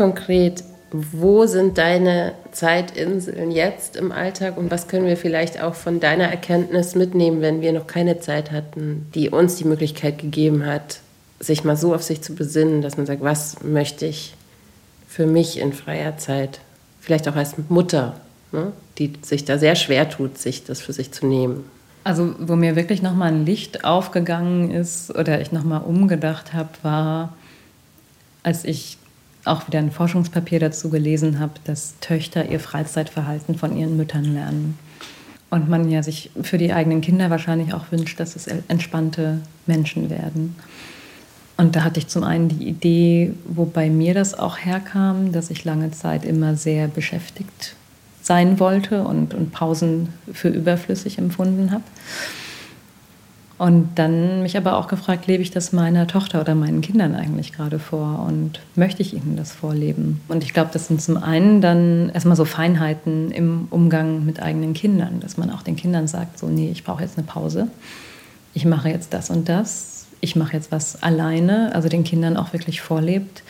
Konkret, 0.00 0.64
wo 0.92 1.44
sind 1.44 1.76
deine 1.76 2.32
Zeitinseln 2.52 3.50
jetzt 3.50 3.96
im 3.96 4.12
Alltag 4.12 4.56
und 4.56 4.70
was 4.70 4.88
können 4.88 5.04
wir 5.04 5.18
vielleicht 5.18 5.62
auch 5.62 5.74
von 5.74 6.00
deiner 6.00 6.24
Erkenntnis 6.24 6.94
mitnehmen, 6.94 7.42
wenn 7.42 7.60
wir 7.60 7.74
noch 7.74 7.86
keine 7.86 8.18
Zeit 8.18 8.50
hatten, 8.50 9.06
die 9.14 9.28
uns 9.28 9.56
die 9.56 9.66
Möglichkeit 9.66 10.16
gegeben 10.16 10.64
hat, 10.64 11.00
sich 11.38 11.64
mal 11.64 11.76
so 11.76 11.94
auf 11.94 12.02
sich 12.02 12.22
zu 12.22 12.34
besinnen, 12.34 12.80
dass 12.80 12.96
man 12.96 13.04
sagt, 13.04 13.20
was 13.20 13.62
möchte 13.62 14.06
ich 14.06 14.32
für 15.06 15.26
mich 15.26 15.58
in 15.58 15.74
freier 15.74 16.16
Zeit, 16.16 16.60
vielleicht 17.02 17.28
auch 17.28 17.36
als 17.36 17.56
Mutter, 17.68 18.18
ne, 18.52 18.72
die 18.96 19.12
sich 19.20 19.44
da 19.44 19.58
sehr 19.58 19.76
schwer 19.76 20.08
tut, 20.08 20.38
sich 20.38 20.64
das 20.64 20.80
für 20.80 20.94
sich 20.94 21.12
zu 21.12 21.26
nehmen. 21.26 21.64
Also 22.04 22.34
wo 22.38 22.56
mir 22.56 22.74
wirklich 22.74 23.02
nochmal 23.02 23.32
ein 23.32 23.44
Licht 23.44 23.84
aufgegangen 23.84 24.70
ist 24.70 25.14
oder 25.14 25.42
ich 25.42 25.52
nochmal 25.52 25.82
umgedacht 25.82 26.54
habe, 26.54 26.70
war, 26.80 27.36
als 28.42 28.64
ich 28.64 28.96
auch 29.44 29.66
wieder 29.66 29.78
ein 29.78 29.90
Forschungspapier 29.90 30.60
dazu 30.60 30.90
gelesen 30.90 31.38
habe, 31.38 31.52
dass 31.64 31.94
Töchter 32.00 32.48
ihr 32.48 32.60
Freizeitverhalten 32.60 33.56
von 33.56 33.76
ihren 33.76 33.96
Müttern 33.96 34.24
lernen. 34.24 34.78
Und 35.50 35.68
man 35.68 35.90
ja 35.90 36.02
sich 36.02 36.30
für 36.42 36.58
die 36.58 36.72
eigenen 36.72 37.00
Kinder 37.00 37.30
wahrscheinlich 37.30 37.74
auch 37.74 37.90
wünscht, 37.90 38.20
dass 38.20 38.36
es 38.36 38.46
entspannte 38.46 39.40
Menschen 39.66 40.08
werden. 40.10 40.54
Und 41.56 41.76
da 41.76 41.84
hatte 41.84 41.98
ich 41.98 42.06
zum 42.06 42.24
einen 42.24 42.48
die 42.48 42.68
Idee, 42.68 43.34
wo 43.44 43.64
bei 43.64 43.90
mir 43.90 44.14
das 44.14 44.38
auch 44.38 44.58
herkam, 44.58 45.32
dass 45.32 45.50
ich 45.50 45.64
lange 45.64 45.90
Zeit 45.90 46.24
immer 46.24 46.56
sehr 46.56 46.88
beschäftigt 46.88 47.74
sein 48.22 48.60
wollte 48.60 49.02
und, 49.02 49.34
und 49.34 49.50
Pausen 49.50 50.10
für 50.32 50.48
überflüssig 50.48 51.18
empfunden 51.18 51.72
habe. 51.72 51.82
Und 53.60 53.90
dann 53.96 54.42
mich 54.42 54.56
aber 54.56 54.78
auch 54.78 54.88
gefragt, 54.88 55.26
lebe 55.26 55.42
ich 55.42 55.50
das 55.50 55.74
meiner 55.74 56.06
Tochter 56.06 56.40
oder 56.40 56.54
meinen 56.54 56.80
Kindern 56.80 57.14
eigentlich 57.14 57.52
gerade 57.52 57.78
vor? 57.78 58.24
Und 58.26 58.58
möchte 58.74 59.02
ich 59.02 59.12
ihnen 59.12 59.36
das 59.36 59.52
vorleben? 59.52 60.22
Und 60.28 60.42
ich 60.42 60.54
glaube, 60.54 60.70
das 60.72 60.86
sind 60.86 61.02
zum 61.02 61.18
einen 61.18 61.60
dann 61.60 62.08
erstmal 62.08 62.36
so 62.36 62.46
Feinheiten 62.46 63.30
im 63.30 63.68
Umgang 63.68 64.24
mit 64.24 64.40
eigenen 64.40 64.72
Kindern, 64.72 65.20
dass 65.20 65.36
man 65.36 65.50
auch 65.50 65.60
den 65.60 65.76
Kindern 65.76 66.08
sagt, 66.08 66.38
so, 66.38 66.46
nee, 66.46 66.70
ich 66.70 66.84
brauche 66.84 67.02
jetzt 67.02 67.18
eine 67.18 67.26
Pause, 67.26 67.68
ich 68.54 68.64
mache 68.64 68.88
jetzt 68.88 69.12
das 69.12 69.28
und 69.28 69.50
das, 69.50 70.06
ich 70.22 70.36
mache 70.36 70.54
jetzt 70.54 70.72
was 70.72 71.02
alleine, 71.02 71.74
also 71.74 71.90
den 71.90 72.02
Kindern 72.02 72.38
auch 72.38 72.54
wirklich 72.54 72.80
vorlebt, 72.80 73.42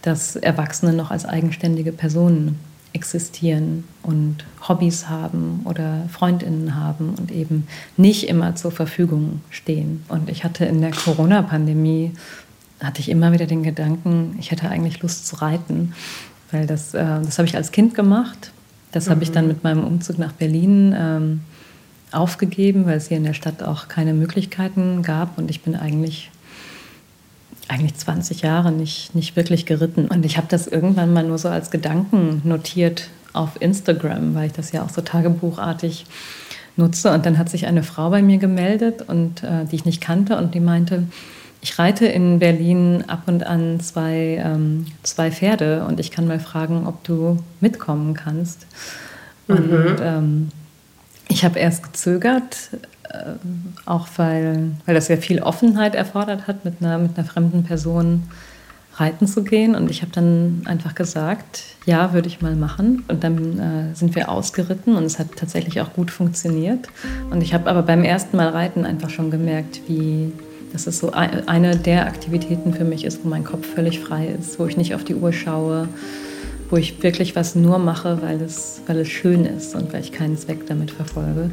dass 0.00 0.34
Erwachsene 0.34 0.94
noch 0.94 1.10
als 1.10 1.26
eigenständige 1.26 1.92
Personen 1.92 2.58
existieren 2.98 3.84
und 4.02 4.44
Hobbys 4.68 5.08
haben 5.08 5.60
oder 5.64 6.08
Freundinnen 6.10 6.74
haben 6.74 7.14
und 7.16 7.30
eben 7.30 7.68
nicht 7.96 8.28
immer 8.28 8.56
zur 8.56 8.72
Verfügung 8.72 9.40
stehen. 9.50 10.02
Und 10.08 10.28
ich 10.28 10.42
hatte 10.42 10.64
in 10.64 10.80
der 10.80 10.90
Corona-Pandemie, 10.90 12.12
hatte 12.82 13.00
ich 13.00 13.08
immer 13.08 13.32
wieder 13.32 13.46
den 13.46 13.62
Gedanken, 13.62 14.36
ich 14.40 14.50
hätte 14.50 14.68
eigentlich 14.68 15.00
Lust 15.00 15.28
zu 15.28 15.36
reiten, 15.36 15.94
weil 16.50 16.66
das, 16.66 16.94
äh, 16.94 17.04
das 17.22 17.38
habe 17.38 17.46
ich 17.46 17.56
als 17.56 17.70
Kind 17.70 17.94
gemacht. 17.94 18.50
Das 18.90 19.06
mhm. 19.06 19.10
habe 19.10 19.22
ich 19.22 19.30
dann 19.30 19.44
mhm. 19.44 19.48
mit 19.48 19.64
meinem 19.64 19.84
Umzug 19.84 20.18
nach 20.18 20.32
Berlin 20.32 20.94
ähm, 20.96 21.40
aufgegeben, 22.10 22.86
weil 22.86 22.96
es 22.96 23.08
hier 23.08 23.18
in 23.18 23.24
der 23.24 23.34
Stadt 23.34 23.62
auch 23.62 23.86
keine 23.86 24.14
Möglichkeiten 24.14 25.02
gab 25.02 25.38
und 25.38 25.50
ich 25.50 25.62
bin 25.62 25.76
eigentlich 25.76 26.30
eigentlich 27.68 27.94
20 27.96 28.42
Jahre 28.42 28.72
nicht, 28.72 29.14
nicht 29.14 29.36
wirklich 29.36 29.66
geritten. 29.66 30.08
Und 30.08 30.24
ich 30.24 30.36
habe 30.36 30.46
das 30.48 30.66
irgendwann 30.66 31.12
mal 31.12 31.24
nur 31.24 31.38
so 31.38 31.48
als 31.48 31.70
Gedanken 31.70 32.40
notiert 32.44 33.08
auf 33.32 33.60
Instagram, 33.60 34.34
weil 34.34 34.46
ich 34.46 34.52
das 34.52 34.72
ja 34.72 34.82
auch 34.82 34.90
so 34.90 35.02
tagebuchartig 35.02 36.06
nutze. 36.76 37.12
Und 37.12 37.26
dann 37.26 37.38
hat 37.38 37.50
sich 37.50 37.66
eine 37.66 37.82
Frau 37.82 38.10
bei 38.10 38.22
mir 38.22 38.38
gemeldet, 38.38 39.02
und, 39.02 39.42
äh, 39.42 39.64
die 39.70 39.76
ich 39.76 39.84
nicht 39.84 40.00
kannte 40.00 40.36
und 40.36 40.54
die 40.54 40.60
meinte, 40.60 41.04
ich 41.60 41.78
reite 41.78 42.06
in 42.06 42.38
Berlin 42.38 43.04
ab 43.08 43.22
und 43.26 43.44
an 43.44 43.80
zwei, 43.80 44.40
ähm, 44.44 44.86
zwei 45.02 45.30
Pferde 45.30 45.84
und 45.84 45.98
ich 45.98 46.10
kann 46.10 46.28
mal 46.28 46.38
fragen, 46.38 46.86
ob 46.86 47.02
du 47.04 47.38
mitkommen 47.60 48.14
kannst. 48.14 48.66
Mhm. 49.48 49.56
Und 49.56 49.96
ähm, 50.00 50.48
ich 51.28 51.44
habe 51.44 51.58
erst 51.58 51.82
gezögert, 51.82 52.70
äh, 53.10 53.34
auch 53.86 54.08
weil, 54.16 54.70
weil 54.86 54.94
das 54.94 55.08
ja 55.08 55.16
viel 55.16 55.40
Offenheit 55.40 55.94
erfordert 55.94 56.46
hat, 56.46 56.64
mit 56.64 56.74
einer, 56.80 56.98
mit 56.98 57.16
einer 57.16 57.26
fremden 57.26 57.64
Person 57.64 58.24
reiten 58.96 59.26
zu 59.26 59.44
gehen. 59.44 59.74
Und 59.74 59.90
ich 59.90 60.02
habe 60.02 60.12
dann 60.12 60.62
einfach 60.64 60.94
gesagt, 60.94 61.62
ja, 61.86 62.12
würde 62.12 62.28
ich 62.28 62.40
mal 62.40 62.56
machen. 62.56 63.04
Und 63.08 63.24
dann 63.24 63.58
äh, 63.58 63.94
sind 63.94 64.14
wir 64.14 64.28
ausgeritten 64.28 64.96
und 64.96 65.04
es 65.04 65.18
hat 65.18 65.36
tatsächlich 65.36 65.80
auch 65.80 65.92
gut 65.92 66.10
funktioniert. 66.10 66.88
Und 67.30 67.42
ich 67.42 67.54
habe 67.54 67.70
aber 67.70 67.82
beim 67.82 68.04
ersten 68.04 68.36
Mal 68.36 68.48
reiten 68.48 68.84
einfach 68.84 69.10
schon 69.10 69.30
gemerkt, 69.30 69.80
wie 69.86 70.32
dass 70.72 70.86
es 70.86 70.98
so 70.98 71.12
eine 71.12 71.76
der 71.76 72.06
Aktivitäten 72.06 72.74
für 72.74 72.84
mich 72.84 73.04
ist, 73.04 73.24
wo 73.24 73.28
mein 73.28 73.44
Kopf 73.44 73.66
völlig 73.66 74.00
frei 74.00 74.36
ist, 74.38 74.58
wo 74.58 74.66
ich 74.66 74.76
nicht 74.76 74.94
auf 74.94 75.02
die 75.02 75.14
Uhr 75.14 75.32
schaue, 75.32 75.88
wo 76.70 76.76
ich 76.76 77.02
wirklich 77.02 77.34
was 77.36 77.54
nur 77.54 77.78
mache, 77.78 78.20
weil 78.20 78.40
es, 78.42 78.82
weil 78.86 78.98
es 78.98 79.08
schön 79.08 79.46
ist 79.46 79.74
und 79.74 79.92
weil 79.92 80.02
ich 80.02 80.12
keinen 80.12 80.36
Zweck 80.36 80.66
damit 80.66 80.90
verfolge. 80.90 81.50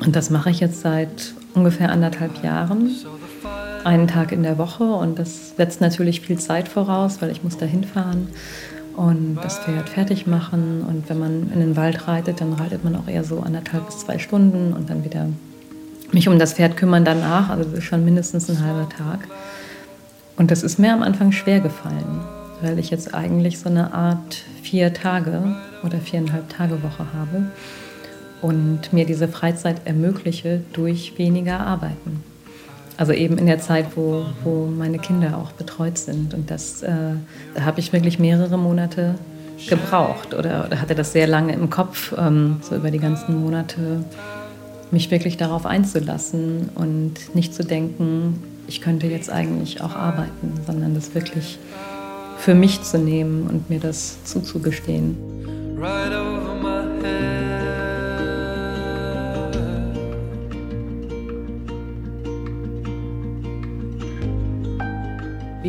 Und 0.00 0.16
das 0.16 0.30
mache 0.30 0.50
ich 0.50 0.60
jetzt 0.60 0.80
seit 0.80 1.34
ungefähr 1.54 1.90
anderthalb 1.90 2.42
Jahren, 2.42 2.90
einen 3.84 4.08
Tag 4.08 4.32
in 4.32 4.42
der 4.42 4.58
Woche. 4.58 4.84
Und 4.84 5.18
das 5.18 5.56
setzt 5.56 5.80
natürlich 5.80 6.20
viel 6.20 6.38
Zeit 6.38 6.68
voraus, 6.68 7.22
weil 7.22 7.30
ich 7.30 7.44
muss 7.44 7.56
da 7.56 7.66
hinfahren 7.66 8.28
und 8.96 9.38
das 9.42 9.58
Pferd 9.58 9.88
fertig 9.88 10.26
machen. 10.26 10.84
Und 10.88 11.08
wenn 11.08 11.18
man 11.18 11.52
in 11.52 11.60
den 11.60 11.76
Wald 11.76 12.08
reitet, 12.08 12.40
dann 12.40 12.52
reitet 12.54 12.84
man 12.84 12.96
auch 12.96 13.08
eher 13.08 13.24
so 13.24 13.40
anderthalb 13.40 13.86
bis 13.86 13.98
zwei 13.98 14.18
Stunden 14.18 14.72
und 14.72 14.90
dann 14.90 15.04
wieder 15.04 15.28
mich 16.12 16.28
um 16.28 16.38
das 16.38 16.54
Pferd 16.54 16.76
kümmern 16.76 17.04
danach. 17.04 17.50
Also 17.50 17.64
das 17.64 17.78
ist 17.78 17.84
schon 17.84 18.04
mindestens 18.04 18.48
ein 18.48 18.64
halber 18.64 18.88
Tag. 18.88 19.20
Und 20.36 20.50
das 20.50 20.62
ist 20.62 20.78
mir 20.78 20.92
am 20.92 21.02
Anfang 21.02 21.32
schwer 21.32 21.60
gefallen, 21.60 22.20
weil 22.60 22.78
ich 22.78 22.90
jetzt 22.90 23.14
eigentlich 23.14 23.58
so 23.58 23.68
eine 23.68 23.94
Art 23.94 24.42
vier 24.62 24.92
Tage 24.92 25.56
oder 25.84 25.98
viereinhalb 25.98 26.48
Tage 26.48 26.82
Woche 26.82 27.06
habe 27.12 27.46
und 28.44 28.92
mir 28.92 29.06
diese 29.06 29.26
Freizeit 29.26 29.86
ermögliche 29.86 30.60
durch 30.74 31.14
weniger 31.16 31.60
Arbeiten. 31.60 32.22
Also 32.98 33.12
eben 33.12 33.38
in 33.38 33.46
der 33.46 33.58
Zeit, 33.58 33.96
wo, 33.96 34.26
wo 34.44 34.66
meine 34.66 34.98
Kinder 34.98 35.38
auch 35.38 35.52
betreut 35.52 35.96
sind. 35.96 36.34
Und 36.34 36.50
das, 36.50 36.82
äh, 36.82 37.14
habe 37.58 37.80
ich 37.80 37.94
wirklich 37.94 38.18
mehrere 38.18 38.58
Monate 38.58 39.14
gebraucht 39.66 40.34
oder, 40.34 40.66
oder 40.66 40.78
hatte 40.78 40.94
das 40.94 41.12
sehr 41.12 41.26
lange 41.26 41.54
im 41.54 41.70
Kopf, 41.70 42.14
ähm, 42.18 42.58
so 42.60 42.76
über 42.76 42.90
die 42.90 42.98
ganzen 42.98 43.40
Monate, 43.40 44.04
mich 44.90 45.10
wirklich 45.10 45.38
darauf 45.38 45.64
einzulassen 45.64 46.68
und 46.74 47.34
nicht 47.34 47.54
zu 47.54 47.64
denken, 47.64 48.42
ich 48.68 48.82
könnte 48.82 49.06
jetzt 49.06 49.30
eigentlich 49.30 49.80
auch 49.80 49.96
arbeiten, 49.96 50.52
sondern 50.66 50.94
das 50.94 51.14
wirklich 51.14 51.58
für 52.36 52.54
mich 52.54 52.82
zu 52.82 52.98
nehmen 52.98 53.46
und 53.48 53.70
mir 53.70 53.80
das 53.80 54.22
zuzugestehen. 54.24 55.16
Right 55.80 56.12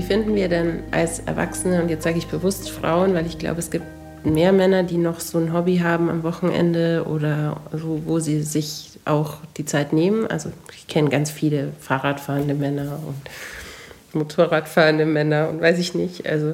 finden 0.05 0.35
wir 0.35 0.49
denn 0.49 0.83
als 0.91 1.19
Erwachsene, 1.19 1.81
und 1.81 1.89
jetzt 1.89 2.03
sage 2.03 2.17
ich 2.17 2.27
bewusst 2.27 2.69
Frauen, 2.69 3.13
weil 3.13 3.25
ich 3.25 3.37
glaube, 3.37 3.59
es 3.59 3.71
gibt 3.71 3.85
mehr 4.23 4.51
Männer, 4.51 4.83
die 4.83 4.97
noch 4.97 5.19
so 5.19 5.37
ein 5.37 5.53
Hobby 5.53 5.77
haben 5.77 6.09
am 6.09 6.23
Wochenende 6.23 7.05
oder 7.07 7.61
so, 7.71 8.01
wo 8.05 8.19
sie 8.19 8.41
sich 8.41 8.99
auch 9.05 9.37
die 9.57 9.65
Zeit 9.65 9.93
nehmen. 9.93 10.27
Also 10.27 10.51
ich 10.75 10.87
kenne 10.87 11.09
ganz 11.09 11.29
viele 11.29 11.69
Fahrradfahrende 11.79 12.53
Männer 12.53 12.99
und 13.05 14.19
Motorradfahrende 14.19 15.05
Männer 15.05 15.49
und 15.49 15.61
weiß 15.61 15.77
ich 15.77 15.93
nicht. 15.93 16.27
Also 16.27 16.53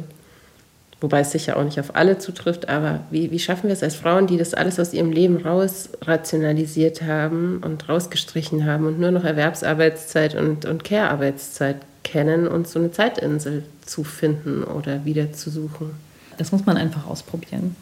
wobei 1.00 1.22
es 1.22 1.32
sicher 1.32 1.58
auch 1.58 1.64
nicht 1.64 1.80
auf 1.80 1.96
alle 1.96 2.18
zutrifft, 2.18 2.68
aber 2.68 3.00
wie, 3.10 3.32
wie 3.32 3.40
schaffen 3.40 3.68
wir 3.68 3.74
es 3.74 3.84
als 3.84 3.96
Frauen, 3.96 4.28
die 4.28 4.38
das 4.38 4.54
alles 4.54 4.80
aus 4.80 4.94
ihrem 4.94 5.12
Leben 5.12 5.38
rausrationalisiert 5.38 7.02
haben 7.04 7.62
und 7.64 7.88
rausgestrichen 7.88 8.66
haben 8.66 8.86
und 8.86 9.00
nur 9.00 9.12
noch 9.12 9.24
Erwerbsarbeitszeit 9.24 10.36
und, 10.36 10.66
und 10.66 10.84
Care-Arbeitszeit 10.84 11.78
kennen 12.04 12.48
und 12.48 12.68
so 12.68 12.80
eine 12.80 12.92
Zeitinsel 12.92 13.64
zu 13.86 14.04
finden 14.04 14.64
oder 14.64 15.06
wieder 15.06 15.34
zu 15.34 15.50
suchen. 15.50 15.92
Das 16.38 16.52
muss 16.52 16.66
man 16.66 16.78
einfach 16.78 17.06
ausprobieren. 17.08 17.76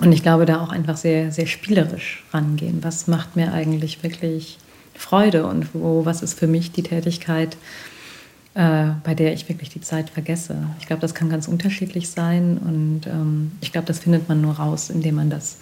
Und 0.00 0.12
ich 0.12 0.22
glaube, 0.22 0.44
da 0.44 0.60
auch 0.60 0.70
einfach 0.70 0.96
sehr, 0.96 1.32
sehr 1.32 1.46
spielerisch 1.46 2.22
rangehen. 2.32 2.84
Was 2.84 3.06
macht 3.06 3.34
mir 3.34 3.52
eigentlich 3.52 4.02
wirklich 4.02 4.58
Freude 4.94 5.46
und 5.46 5.74
wo, 5.74 6.04
was 6.04 6.22
ist 6.22 6.38
für 6.38 6.46
mich 6.46 6.72
die 6.72 6.82
Tätigkeit, 6.82 7.56
äh, 8.54 8.88
bei 9.02 9.14
der 9.14 9.32
ich 9.32 9.48
wirklich 9.48 9.70
die 9.70 9.80
Zeit 9.80 10.10
vergesse? 10.10 10.56
Ich 10.80 10.86
glaube, 10.86 11.00
das 11.00 11.14
kann 11.14 11.30
ganz 11.30 11.48
unterschiedlich 11.48 12.10
sein 12.10 12.58
und 12.58 13.06
ähm, 13.06 13.52
ich 13.60 13.72
glaube, 13.72 13.86
das 13.86 14.00
findet 14.00 14.28
man 14.28 14.40
nur 14.40 14.54
raus, 14.54 14.90
indem 14.90 15.16
man 15.16 15.30
das 15.30 15.56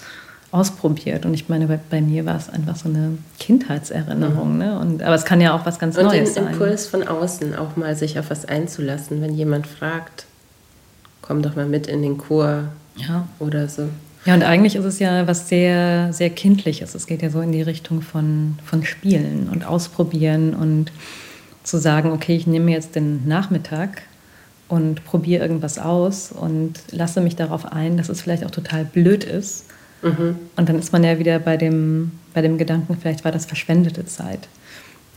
ausprobiert. 0.54 1.26
Und 1.26 1.34
ich 1.34 1.48
meine, 1.48 1.66
bei, 1.66 1.80
bei, 1.90 2.00
mir 2.00 2.24
war 2.26 2.36
es 2.36 2.48
einfach 2.48 2.76
so 2.76 2.88
eine 2.88 3.18
Kindheitserinnerung. 3.40 4.52
Mhm. 4.52 4.58
Ne? 4.58 4.78
Und, 4.78 5.02
aber 5.02 5.16
es 5.16 5.24
kann 5.24 5.40
ja 5.40 5.54
auch 5.54 5.66
was 5.66 5.80
ganz 5.80 5.96
und 5.96 6.04
Neues 6.04 6.34
sein. 6.34 6.44
Und 6.44 6.52
den 6.52 6.60
Impuls 6.60 6.86
von 6.86 7.02
außen, 7.06 7.56
auch 7.56 7.76
mal 7.76 7.96
sich 7.96 8.18
auf 8.20 8.30
was 8.30 8.44
einzulassen. 8.44 9.20
Wenn 9.20 9.34
jemand 9.34 9.66
fragt, 9.66 10.26
komm 11.22 11.42
doch 11.42 11.56
mal 11.56 11.66
mit 11.66 11.88
in 11.88 12.02
den 12.02 12.18
Chor 12.18 12.68
ja. 12.96 13.26
oder 13.40 13.68
so. 13.68 13.88
Ja, 14.26 14.34
und 14.34 14.44
eigentlich 14.44 14.76
ist 14.76 14.84
es 14.84 15.00
ja 15.00 15.26
was 15.26 15.48
sehr, 15.48 16.12
sehr 16.12 16.30
Kindliches. 16.30 16.94
Es 16.94 17.06
geht 17.06 17.20
ja 17.20 17.30
so 17.30 17.40
in 17.40 17.50
die 17.50 17.62
Richtung 17.62 18.00
von, 18.00 18.56
von 18.64 18.84
Spielen 18.84 19.48
und 19.52 19.66
Ausprobieren 19.66 20.54
und 20.54 20.92
zu 21.64 21.78
sagen, 21.78 22.12
okay, 22.12 22.36
ich 22.36 22.46
nehme 22.46 22.70
jetzt 22.70 22.94
den 22.94 23.26
Nachmittag 23.26 24.02
und 24.68 25.04
probiere 25.04 25.42
irgendwas 25.42 25.78
aus 25.78 26.30
und 26.32 26.74
lasse 26.90 27.20
mich 27.20 27.36
darauf 27.36 27.70
ein, 27.70 27.96
dass 27.96 28.08
es 28.08 28.22
vielleicht 28.22 28.44
auch 28.44 28.50
total 28.50 28.84
blöd 28.84 29.24
ist. 29.24 29.66
Mhm. 30.04 30.36
Und 30.56 30.68
dann 30.68 30.78
ist 30.78 30.92
man 30.92 31.02
ja 31.02 31.18
wieder 31.18 31.38
bei 31.38 31.56
dem, 31.56 32.12
bei 32.32 32.42
dem 32.42 32.58
Gedanken, 32.58 32.96
vielleicht 33.00 33.24
war 33.24 33.32
das 33.32 33.46
verschwendete 33.46 34.04
Zeit. 34.06 34.48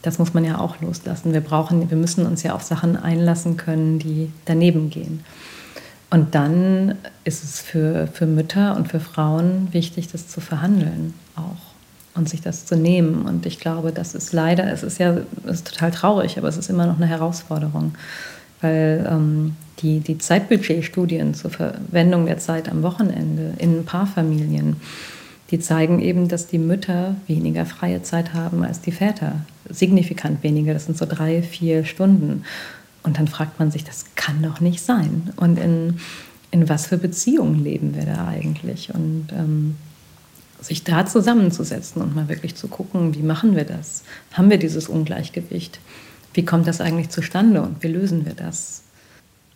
Das 0.01 0.17
muss 0.17 0.33
man 0.33 0.45
ja 0.45 0.59
auch 0.59 0.79
loslassen. 0.81 1.33
Wir 1.33 1.41
brauchen, 1.41 1.89
wir 1.89 1.97
müssen 1.97 2.25
uns 2.25 2.43
ja 2.43 2.53
auf 2.53 2.63
Sachen 2.63 2.95
einlassen 2.95 3.57
können, 3.57 3.99
die 3.99 4.31
daneben 4.45 4.89
gehen. 4.89 5.23
Und 6.09 6.35
dann 6.35 6.95
ist 7.25 7.43
es 7.43 7.59
für, 7.59 8.07
für 8.07 8.25
Mütter 8.25 8.75
und 8.77 8.87
für 8.87 9.01
Frauen 9.01 9.67
wichtig, 9.71 10.07
das 10.07 10.29
zu 10.29 10.39
verhandeln 10.39 11.13
auch 11.35 11.67
und 12.17 12.29
sich 12.29 12.41
das 12.41 12.65
zu 12.65 12.77
nehmen. 12.77 13.23
Und 13.23 13.45
ich 13.45 13.59
glaube, 13.59 13.91
das 13.91 14.15
ist 14.15 14.31
leider, 14.31 14.71
es 14.71 14.83
ist 14.83 14.99
ja 14.99 15.17
es 15.45 15.57
ist 15.57 15.67
total 15.67 15.91
traurig, 15.91 16.37
aber 16.37 16.47
es 16.47 16.57
ist 16.57 16.69
immer 16.69 16.85
noch 16.85 16.97
eine 16.97 17.07
Herausforderung, 17.07 17.93
weil 18.61 19.07
ähm, 19.09 19.55
die, 19.79 19.99
die 19.99 20.17
Zeitbudgetstudien 20.17 21.33
zur 21.33 21.51
Verwendung 21.51 22.25
der 22.25 22.39
Zeit 22.39 22.69
am 22.69 22.83
Wochenende 22.83 23.53
in 23.59 23.85
Paarfamilien, 23.85 24.77
die 25.51 25.59
zeigen 25.59 26.01
eben, 26.01 26.27
dass 26.27 26.47
die 26.47 26.57
Mütter 26.57 27.15
weniger 27.27 27.65
freie 27.65 28.01
Zeit 28.01 28.33
haben 28.33 28.63
als 28.63 28.81
die 28.81 28.91
Väter. 28.91 29.41
Signifikant 29.69 30.43
weniger, 30.43 30.73
das 30.73 30.85
sind 30.85 30.97
so 30.97 31.05
drei, 31.05 31.41
vier 31.41 31.85
Stunden. 31.85 32.43
Und 33.03 33.17
dann 33.17 33.27
fragt 33.27 33.59
man 33.59 33.71
sich, 33.71 33.85
das 33.85 34.05
kann 34.15 34.41
doch 34.41 34.59
nicht 34.59 34.81
sein. 34.81 35.31
Und 35.37 35.57
in, 35.57 35.99
in 36.51 36.67
was 36.67 36.87
für 36.87 36.97
Beziehungen 36.97 37.63
leben 37.63 37.95
wir 37.95 38.05
da 38.05 38.27
eigentlich? 38.27 38.93
Und 38.93 39.27
ähm, 39.31 39.77
sich 40.59 40.83
da 40.83 41.05
zusammenzusetzen 41.05 42.01
und 42.01 42.15
mal 42.15 42.27
wirklich 42.27 42.55
zu 42.55 42.67
gucken, 42.67 43.15
wie 43.15 43.21
machen 43.21 43.55
wir 43.55 43.63
das? 43.63 44.03
Haben 44.33 44.49
wir 44.49 44.57
dieses 44.57 44.89
Ungleichgewicht? 44.89 45.79
Wie 46.37 46.45
kommt 46.45 46.67
das 46.67 46.81
eigentlich 46.81 47.09
zustande 47.09 47.63
und 47.63 47.81
wie 47.81 47.87
lösen 47.87 48.27
wir 48.27 48.35
das? 48.35 48.83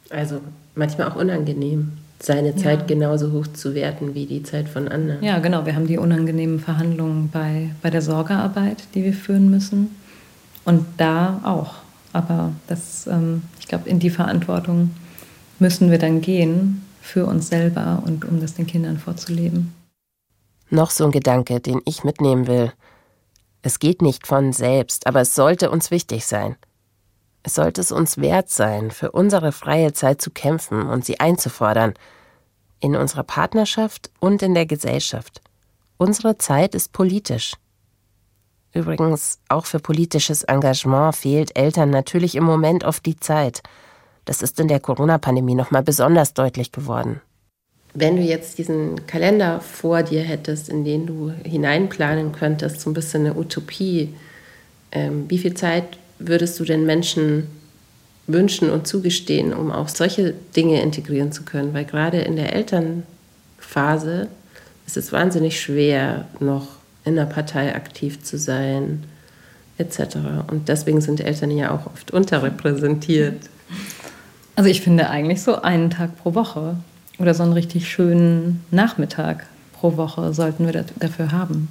Also 0.09 0.41
manchmal 0.73 1.11
auch 1.11 1.15
unangenehm, 1.15 1.91
seine 2.19 2.55
Zeit 2.55 2.79
ja. 2.79 2.85
genauso 2.87 3.31
hoch 3.33 3.45
zu 3.45 3.75
werten 3.75 4.15
wie 4.15 4.25
die 4.25 4.41
Zeit 4.41 4.67
von 4.67 4.87
anderen. 4.87 5.23
Ja, 5.23 5.37
genau. 5.37 5.67
Wir 5.67 5.75
haben 5.75 5.85
die 5.85 5.99
unangenehmen 5.99 6.59
Verhandlungen 6.59 7.29
bei, 7.29 7.69
bei 7.83 7.91
der 7.91 8.01
Sorgearbeit, 8.01 8.77
die 8.95 9.03
wir 9.03 9.13
führen 9.13 9.51
müssen. 9.51 9.95
Und 10.65 10.83
da 10.97 11.39
auch. 11.43 11.75
Aber 12.13 12.51
das, 12.65 13.05
ähm, 13.05 13.43
ich 13.59 13.67
glaube, 13.67 13.87
in 13.87 13.99
die 13.99 14.09
Verantwortung 14.09 14.89
müssen 15.59 15.91
wir 15.91 15.99
dann 15.99 16.21
gehen 16.21 16.81
für 16.99 17.27
uns 17.27 17.49
selber 17.49 18.01
und 18.07 18.25
um 18.25 18.39
das 18.39 18.55
den 18.55 18.65
Kindern 18.65 18.97
vorzuleben. 18.97 19.71
Noch 20.71 20.89
so 20.89 21.05
ein 21.05 21.11
Gedanke, 21.11 21.59
den 21.59 21.79
ich 21.85 22.03
mitnehmen 22.03 22.47
will. 22.47 22.73
Es 23.61 23.77
geht 23.77 24.01
nicht 24.01 24.25
von 24.25 24.51
selbst, 24.51 25.05
aber 25.05 25.21
es 25.21 25.35
sollte 25.35 25.69
uns 25.69 25.91
wichtig 25.91 26.25
sein. 26.25 26.55
Es 27.43 27.55
sollte 27.55 27.81
es 27.81 27.91
uns 27.91 28.17
wert 28.17 28.49
sein, 28.49 28.91
für 28.91 29.11
unsere 29.11 29.51
freie 29.51 29.93
Zeit 29.93 30.21
zu 30.21 30.29
kämpfen 30.29 30.87
und 30.87 31.05
sie 31.05 31.19
einzufordern. 31.19 31.93
In 32.79 32.95
unserer 32.95 33.23
Partnerschaft 33.23 34.11
und 34.19 34.41
in 34.41 34.53
der 34.53 34.65
Gesellschaft. 34.65 35.41
Unsere 35.97 36.37
Zeit 36.37 36.73
ist 36.73 36.93
politisch. 36.93 37.53
Übrigens, 38.73 39.39
auch 39.49 39.65
für 39.65 39.79
politisches 39.79 40.43
Engagement 40.43 41.15
fehlt 41.15 41.57
Eltern 41.57 41.89
natürlich 41.89 42.35
im 42.35 42.43
Moment 42.43 42.83
oft 42.83 43.05
die 43.05 43.17
Zeit. 43.17 43.61
Das 44.25 44.41
ist 44.41 44.59
in 44.59 44.67
der 44.67 44.79
Corona-Pandemie 44.79 45.55
nochmal 45.55 45.83
besonders 45.83 46.33
deutlich 46.33 46.71
geworden. 46.71 47.21
Wenn 47.93 48.15
du 48.15 48.21
jetzt 48.21 48.57
diesen 48.57 49.05
Kalender 49.05 49.59
vor 49.59 50.03
dir 50.03 50.21
hättest, 50.21 50.69
in 50.69 50.85
den 50.85 51.05
du 51.05 51.31
hineinplanen 51.43 52.31
könntest, 52.31 52.79
so 52.79 52.89
ein 52.89 52.93
bisschen 52.93 53.25
eine 53.25 53.35
Utopie, 53.35 54.13
ähm, 54.93 55.25
wie 55.29 55.37
viel 55.37 55.53
Zeit 55.53 55.97
würdest 56.27 56.59
du 56.59 56.63
den 56.63 56.85
Menschen 56.85 57.47
wünschen 58.27 58.69
und 58.69 58.87
zugestehen, 58.87 59.53
um 59.53 59.71
auch 59.71 59.89
solche 59.89 60.33
Dinge 60.55 60.81
integrieren 60.81 61.31
zu 61.31 61.43
können? 61.43 61.73
Weil 61.73 61.85
gerade 61.85 62.19
in 62.21 62.35
der 62.35 62.53
Elternphase 62.53 64.27
ist 64.85 64.97
es 64.97 65.11
wahnsinnig 65.11 65.59
schwer, 65.59 66.27
noch 66.39 66.67
in 67.03 67.15
der 67.15 67.25
Partei 67.25 67.75
aktiv 67.75 68.21
zu 68.23 68.37
sein, 68.37 69.03
etc. 69.77 70.17
Und 70.47 70.69
deswegen 70.69 71.01
sind 71.01 71.19
Eltern 71.21 71.51
ja 71.51 71.71
auch 71.71 71.87
oft 71.87 72.11
unterrepräsentiert. 72.11 73.49
Also 74.55 74.69
ich 74.69 74.81
finde 74.81 75.09
eigentlich 75.09 75.41
so 75.41 75.61
einen 75.61 75.89
Tag 75.89 76.17
pro 76.17 76.35
Woche 76.35 76.75
oder 77.17 77.33
so 77.33 77.43
einen 77.43 77.53
richtig 77.53 77.89
schönen 77.89 78.63
Nachmittag 78.69 79.45
pro 79.73 79.97
Woche 79.97 80.33
sollten 80.33 80.65
wir 80.65 80.85
dafür 80.99 81.31
haben. 81.31 81.69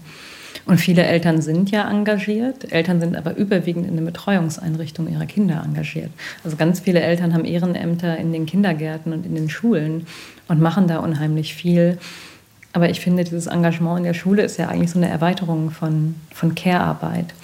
Und 0.71 0.79
viele 0.79 1.03
Eltern 1.03 1.43
sind 1.43 1.73
ja 1.73 1.91
engagiert. 1.91 2.71
Eltern 2.73 3.01
sind 3.01 3.17
aber 3.17 3.35
überwiegend 3.35 3.89
in 3.89 3.97
der 3.97 4.05
Betreuungseinrichtung 4.05 5.11
ihrer 5.11 5.27
Kinder 5.27 5.65
engagiert. 5.67 6.13
Also 6.45 6.57
ganz 6.57 6.79
viele 6.79 7.01
Eltern 7.01 7.35
haben 7.35 7.45
Ehrenämter 7.45 8.17
in 8.19 8.33
den 8.33 8.47
Kindergärten 8.47 9.13
und 9.13 9.27
in 9.27 9.35
den 9.35 9.51
Schulen 9.51 10.07
und 10.47 10.61
machen 10.61 10.87
da 10.87 10.99
unheimlich 10.99 11.57
viel. 11.57 11.99
Aber 12.73 12.89
ich 12.89 13.01
finde, 13.01 13.25
dieses 13.25 13.49
Engagement 13.49 13.99
in 13.99 14.05
der 14.05 14.15
Schule 14.15 14.43
ist 14.43 14.59
ja 14.59 14.69
eigentlich 14.69 14.93
so 14.93 15.01
eine 15.01 15.09
Erweiterung 15.09 15.73
von, 15.73 16.15
von 16.33 16.55
Care-Arbeit. 16.55 17.35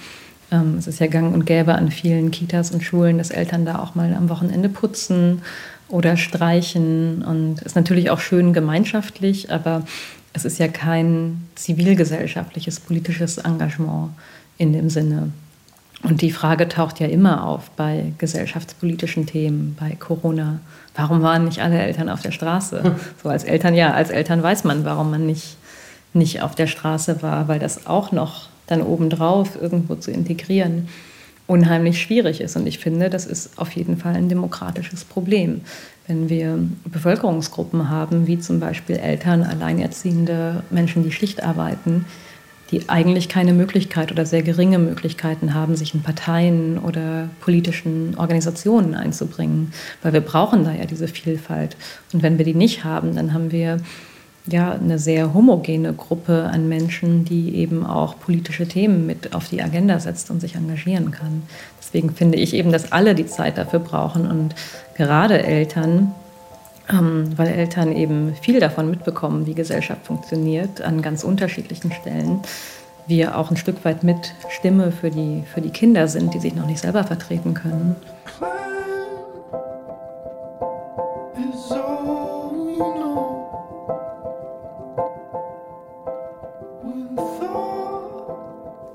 Ähm, 0.49 0.75
es 0.79 0.87
ist 0.87 1.01
ja 1.01 1.07
gang 1.07 1.33
und 1.33 1.45
gäbe 1.45 1.75
an 1.75 1.91
vielen 1.91 2.31
Kitas 2.31 2.71
und 2.71 2.81
Schulen, 2.81 3.17
dass 3.17 3.31
Eltern 3.31 3.65
da 3.65 3.79
auch 3.79 3.93
mal 3.93 4.13
am 4.13 4.29
Wochenende 4.29 4.69
putzen 4.69 5.41
oder 5.89 6.15
streichen. 6.15 7.23
Und 7.23 7.61
ist 7.61 7.75
natürlich 7.75 8.09
auch 8.09 8.21
schön 8.21 8.53
gemeinschaftlich, 8.53 9.51
aber 9.51 9.83
es 10.37 10.45
ist 10.45 10.59
ja 10.59 10.67
kein 10.67 11.47
zivilgesellschaftliches, 11.55 12.79
politisches 12.79 13.39
Engagement 13.39 14.11
in 14.59 14.71
dem 14.71 14.89
Sinne. 14.89 15.31
Und 16.03 16.21
die 16.21 16.31
Frage 16.31 16.67
taucht 16.67 16.99
ja 16.99 17.07
immer 17.07 17.43
auf 17.43 17.71
bei 17.71 18.13
gesellschaftspolitischen 18.19 19.25
Themen, 19.25 19.75
bei 19.79 19.95
Corona. 19.95 20.59
Warum 20.95 21.23
waren 21.23 21.45
nicht 21.45 21.59
alle 21.61 21.79
Eltern 21.79 22.07
auf 22.07 22.21
der 22.21 22.31
Straße? 22.31 22.95
So 23.23 23.29
als 23.29 23.43
Eltern, 23.43 23.73
ja, 23.73 23.93
als 23.93 24.11
Eltern 24.11 24.43
weiß 24.43 24.63
man, 24.63 24.85
warum 24.85 25.09
man 25.09 25.25
nicht, 25.25 25.57
nicht 26.13 26.43
auf 26.43 26.53
der 26.53 26.67
Straße 26.67 27.23
war, 27.23 27.47
weil 27.47 27.57
das 27.57 27.87
auch 27.87 28.11
noch 28.11 28.49
dann 28.67 28.83
obendrauf 28.83 29.59
irgendwo 29.59 29.95
zu 29.95 30.11
integrieren 30.11 30.87
unheimlich 31.47 32.01
schwierig 32.01 32.41
ist. 32.41 32.55
Und 32.55 32.67
ich 32.67 32.77
finde, 32.77 33.09
das 33.09 33.25
ist 33.25 33.57
auf 33.57 33.71
jeden 33.71 33.97
Fall 33.97 34.15
ein 34.15 34.29
demokratisches 34.29 35.05
Problem. 35.05 35.61
Wenn 36.07 36.29
wir 36.29 36.57
Bevölkerungsgruppen 36.85 37.89
haben, 37.89 38.27
wie 38.27 38.39
zum 38.39 38.59
Beispiel 38.59 38.95
Eltern, 38.95 39.43
Alleinerziehende, 39.43 40.63
Menschen, 40.69 41.03
die 41.03 41.11
Schicht 41.11 41.43
arbeiten, 41.43 42.05
die 42.71 42.89
eigentlich 42.89 43.29
keine 43.29 43.53
Möglichkeit 43.53 44.11
oder 44.11 44.25
sehr 44.25 44.41
geringe 44.41 44.79
Möglichkeiten 44.79 45.53
haben, 45.53 45.75
sich 45.75 45.93
in 45.93 46.03
Parteien 46.03 46.77
oder 46.77 47.29
politischen 47.41 48.15
Organisationen 48.17 48.93
einzubringen, 48.93 49.73
weil 50.01 50.13
wir 50.13 50.21
brauchen 50.21 50.63
da 50.63 50.73
ja 50.73 50.85
diese 50.85 51.07
Vielfalt. 51.07 51.77
Und 52.13 52.23
wenn 52.23 52.37
wir 52.37 52.45
die 52.45 52.53
nicht 52.53 52.83
haben, 52.83 53.15
dann 53.15 53.33
haben 53.33 53.51
wir 53.51 53.77
ja 54.53 54.71
eine 54.71 54.99
sehr 54.99 55.33
homogene 55.33 55.93
Gruppe 55.93 56.49
an 56.51 56.67
Menschen, 56.67 57.25
die 57.25 57.55
eben 57.55 57.85
auch 57.85 58.19
politische 58.19 58.67
Themen 58.67 59.05
mit 59.05 59.33
auf 59.33 59.49
die 59.49 59.61
Agenda 59.61 59.99
setzt 59.99 60.31
und 60.31 60.41
sich 60.41 60.55
engagieren 60.55 61.11
kann. 61.11 61.43
Deswegen 61.79 62.11
finde 62.11 62.37
ich 62.37 62.53
eben, 62.53 62.71
dass 62.71 62.91
alle 62.91 63.15
die 63.15 63.25
Zeit 63.25 63.57
dafür 63.57 63.79
brauchen 63.79 64.29
und 64.29 64.55
gerade 64.95 65.41
Eltern, 65.43 66.13
ähm, 66.89 67.37
weil 67.37 67.47
Eltern 67.47 67.95
eben 67.95 68.35
viel 68.41 68.59
davon 68.59 68.89
mitbekommen, 68.89 69.45
wie 69.45 69.53
Gesellschaft 69.53 70.05
funktioniert, 70.05 70.81
an 70.81 71.01
ganz 71.01 71.23
unterschiedlichen 71.23 71.91
Stellen. 71.91 72.41
Wir 73.07 73.37
auch 73.37 73.51
ein 73.51 73.57
Stück 73.57 73.85
weit 73.85 74.03
mit 74.03 74.33
Stimme 74.49 74.91
für 74.91 75.09
die, 75.09 75.43
für 75.53 75.61
die 75.61 75.69
Kinder 75.69 76.07
sind, 76.09 76.33
die 76.33 76.39
sich 76.39 76.55
noch 76.55 76.67
nicht 76.67 76.79
selber 76.79 77.05
vertreten 77.05 77.53
können. 77.53 77.95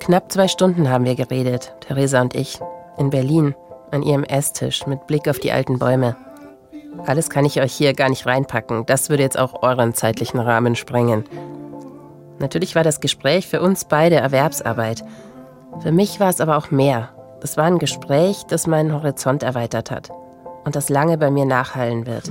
Knapp 0.02 0.32
zwei 0.32 0.48
Stunden 0.48 0.90
haben 0.90 1.04
wir 1.04 1.14
geredet, 1.14 1.76
Theresa 1.78 2.20
und 2.20 2.34
ich, 2.34 2.58
in 2.98 3.10
Berlin, 3.10 3.54
an 3.92 4.02
ihrem 4.02 4.24
Esstisch 4.24 4.84
mit 4.84 5.06
Blick 5.06 5.28
auf 5.28 5.38
die 5.38 5.52
alten 5.52 5.78
Bäume. 5.78 6.16
Alles 7.06 7.30
kann 7.30 7.44
ich 7.44 7.60
euch 7.60 7.72
hier 7.72 7.94
gar 7.94 8.08
nicht 8.08 8.26
reinpacken. 8.26 8.84
Das 8.84 9.10
würde 9.10 9.22
jetzt 9.22 9.38
auch 9.38 9.62
euren 9.62 9.94
zeitlichen 9.94 10.40
Rahmen 10.40 10.74
sprengen. 10.74 11.22
Natürlich 12.40 12.74
war 12.74 12.82
das 12.82 12.98
Gespräch 12.98 13.46
für 13.46 13.62
uns 13.62 13.84
beide 13.84 14.16
Erwerbsarbeit. 14.16 15.04
Für 15.78 15.92
mich 15.92 16.18
war 16.18 16.30
es 16.30 16.40
aber 16.40 16.56
auch 16.56 16.72
mehr. 16.72 17.10
Es 17.40 17.56
war 17.56 17.66
ein 17.66 17.78
Gespräch, 17.78 18.42
das 18.48 18.66
meinen 18.66 18.92
Horizont 18.92 19.44
erweitert 19.44 19.92
hat 19.92 20.10
und 20.64 20.74
das 20.74 20.88
lange 20.88 21.16
bei 21.16 21.30
mir 21.30 21.44
nachhallen 21.44 22.08
wird. 22.08 22.24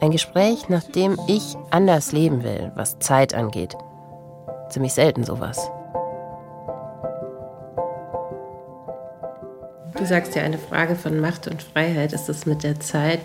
Ein 0.00 0.10
Gespräch, 0.10 0.70
nach 0.70 0.84
dem 0.84 1.18
ich 1.26 1.54
anders 1.70 2.12
leben 2.12 2.42
will, 2.42 2.72
was 2.76 2.98
Zeit 2.98 3.34
angeht. 3.34 3.76
Ziemlich 4.70 4.94
selten 4.94 5.24
sowas. 5.24 5.70
Du 9.96 10.06
sagst 10.06 10.34
ja 10.34 10.42
eine 10.42 10.58
Frage 10.58 10.94
von 10.94 11.20
Macht 11.20 11.48
und 11.48 11.62
Freiheit. 11.62 12.12
Ist 12.12 12.28
es 12.28 12.46
mit 12.46 12.62
der 12.62 12.80
Zeit? 12.80 13.20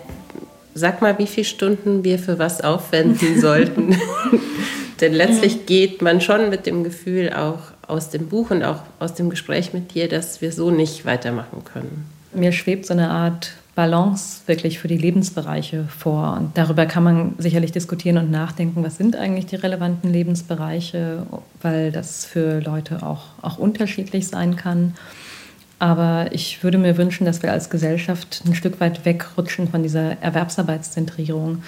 Sag 0.74 1.00
mal, 1.00 1.18
wie 1.18 1.26
viele 1.26 1.46
Stunden 1.46 2.04
wir 2.04 2.18
für 2.18 2.38
was 2.38 2.60
aufwenden 2.60 3.40
sollten. 3.40 3.96
Denn 5.00 5.12
letztlich 5.12 5.66
geht 5.66 6.02
man 6.02 6.20
schon 6.20 6.50
mit 6.50 6.66
dem 6.66 6.84
Gefühl 6.84 7.32
auch 7.32 7.58
aus 7.86 8.10
dem 8.10 8.28
Buch 8.28 8.50
und 8.50 8.64
auch 8.64 8.82
aus 8.98 9.14
dem 9.14 9.30
Gespräch 9.30 9.72
mit 9.72 9.94
dir, 9.94 10.08
dass 10.08 10.40
wir 10.40 10.52
so 10.52 10.70
nicht 10.70 11.04
weitermachen 11.04 11.64
können. 11.64 12.06
mir 12.34 12.52
schwebt 12.52 12.84
so 12.84 12.92
eine 12.92 13.10
Art 13.10 13.52
Balance 13.78 14.40
wirklich 14.46 14.80
für 14.80 14.88
die 14.88 14.98
Lebensbereiche 14.98 15.84
vor. 15.84 16.36
Und 16.36 16.58
darüber 16.58 16.84
kann 16.84 17.04
man 17.04 17.34
sicherlich 17.38 17.70
diskutieren 17.70 18.18
und 18.18 18.28
nachdenken, 18.28 18.82
was 18.82 18.96
sind 18.96 19.14
eigentlich 19.14 19.46
die 19.46 19.54
relevanten 19.54 20.12
Lebensbereiche, 20.12 21.24
weil 21.62 21.92
das 21.92 22.24
für 22.24 22.60
Leute 22.60 23.04
auch, 23.04 23.26
auch 23.40 23.58
unterschiedlich 23.58 24.26
sein 24.26 24.56
kann. 24.56 24.94
Aber 25.78 26.28
ich 26.32 26.62
würde 26.64 26.78
mir 26.78 26.96
wünschen, 26.96 27.24
dass 27.24 27.42
wir 27.42 27.52
als 27.52 27.70
Gesellschaft 27.70 28.42
ein 28.46 28.54
Stück 28.54 28.80
weit 28.80 29.04
wegrutschen 29.04 29.68
von 29.68 29.82
dieser 29.82 30.20
Erwerbsarbeitszentrierung 30.20 31.62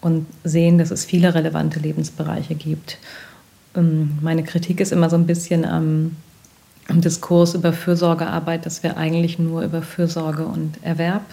und 0.00 0.26
sehen, 0.44 0.76
dass 0.76 0.90
es 0.90 1.04
viele 1.06 1.34
relevante 1.34 1.80
Lebensbereiche 1.80 2.54
gibt. 2.54 2.98
Ähm, 3.74 4.18
meine 4.20 4.42
Kritik 4.42 4.80
ist 4.80 4.92
immer 4.92 5.08
so 5.08 5.16
ein 5.16 5.26
bisschen 5.26 5.64
am, 5.64 6.16
am 6.88 7.00
Diskurs 7.00 7.54
über 7.54 7.72
Fürsorgearbeit, 7.72 8.66
dass 8.66 8.82
wir 8.82 8.98
eigentlich 8.98 9.38
nur 9.38 9.62
über 9.62 9.80
Fürsorge 9.80 10.44
und 10.44 10.74
Erwerb 10.82 11.24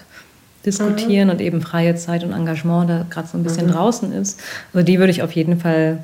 diskutieren 0.65 1.27
mhm. 1.27 1.33
und 1.33 1.41
eben 1.41 1.61
freie 1.61 1.95
Zeit 1.95 2.23
und 2.23 2.31
Engagement 2.31 2.89
da 2.89 3.05
gerade 3.09 3.27
so 3.27 3.37
ein 3.37 3.43
bisschen 3.43 3.67
mhm. 3.67 3.71
draußen 3.71 4.13
ist. 4.13 4.39
Also 4.73 4.85
die 4.85 4.99
würde 4.99 5.11
ich 5.11 5.21
auf 5.21 5.33
jeden 5.33 5.59
Fall 5.59 6.01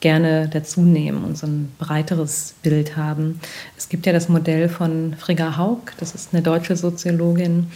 gerne 0.00 0.48
dazu 0.50 0.80
nehmen 0.80 1.24
und 1.24 1.36
so 1.36 1.46
ein 1.46 1.70
breiteres 1.78 2.54
Bild 2.62 2.96
haben. 2.96 3.38
Es 3.76 3.88
gibt 3.88 4.06
ja 4.06 4.12
das 4.12 4.28
Modell 4.28 4.68
von 4.68 5.14
Frigga 5.18 5.58
Haug, 5.58 5.92
das 5.98 6.14
ist 6.14 6.32
eine 6.32 6.42
deutsche 6.42 6.74
Soziologin, 6.74 7.66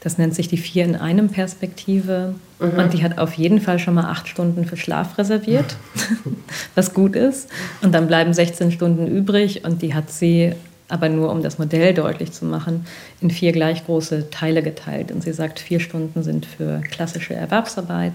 das 0.00 0.18
nennt 0.18 0.34
sich 0.34 0.48
die 0.48 0.56
Vier 0.56 0.84
in 0.84 0.96
einem 0.96 1.28
Perspektive. 1.28 2.34
Mhm. 2.58 2.78
Und 2.78 2.92
die 2.94 3.02
hat 3.02 3.18
auf 3.18 3.34
jeden 3.34 3.60
Fall 3.60 3.78
schon 3.78 3.94
mal 3.94 4.10
acht 4.10 4.28
Stunden 4.28 4.64
für 4.64 4.76
Schlaf 4.76 5.18
reserviert, 5.18 5.76
was 6.74 6.94
gut 6.94 7.16
ist. 7.16 7.50
Und 7.82 7.92
dann 7.92 8.06
bleiben 8.06 8.32
16 8.32 8.72
Stunden 8.72 9.06
übrig 9.06 9.64
und 9.64 9.82
die 9.82 9.94
hat 9.94 10.10
sie 10.10 10.52
aber 10.88 11.08
nur 11.08 11.30
um 11.30 11.42
das 11.42 11.58
Modell 11.58 11.94
deutlich 11.94 12.32
zu 12.32 12.44
machen, 12.44 12.86
in 13.20 13.30
vier 13.30 13.52
gleich 13.52 13.84
große 13.86 14.30
Teile 14.30 14.62
geteilt. 14.62 15.10
Und 15.12 15.22
sie 15.22 15.32
sagt, 15.32 15.58
vier 15.58 15.80
Stunden 15.80 16.22
sind 16.22 16.46
für 16.46 16.82
klassische 16.90 17.34
Erwerbsarbeit, 17.34 18.12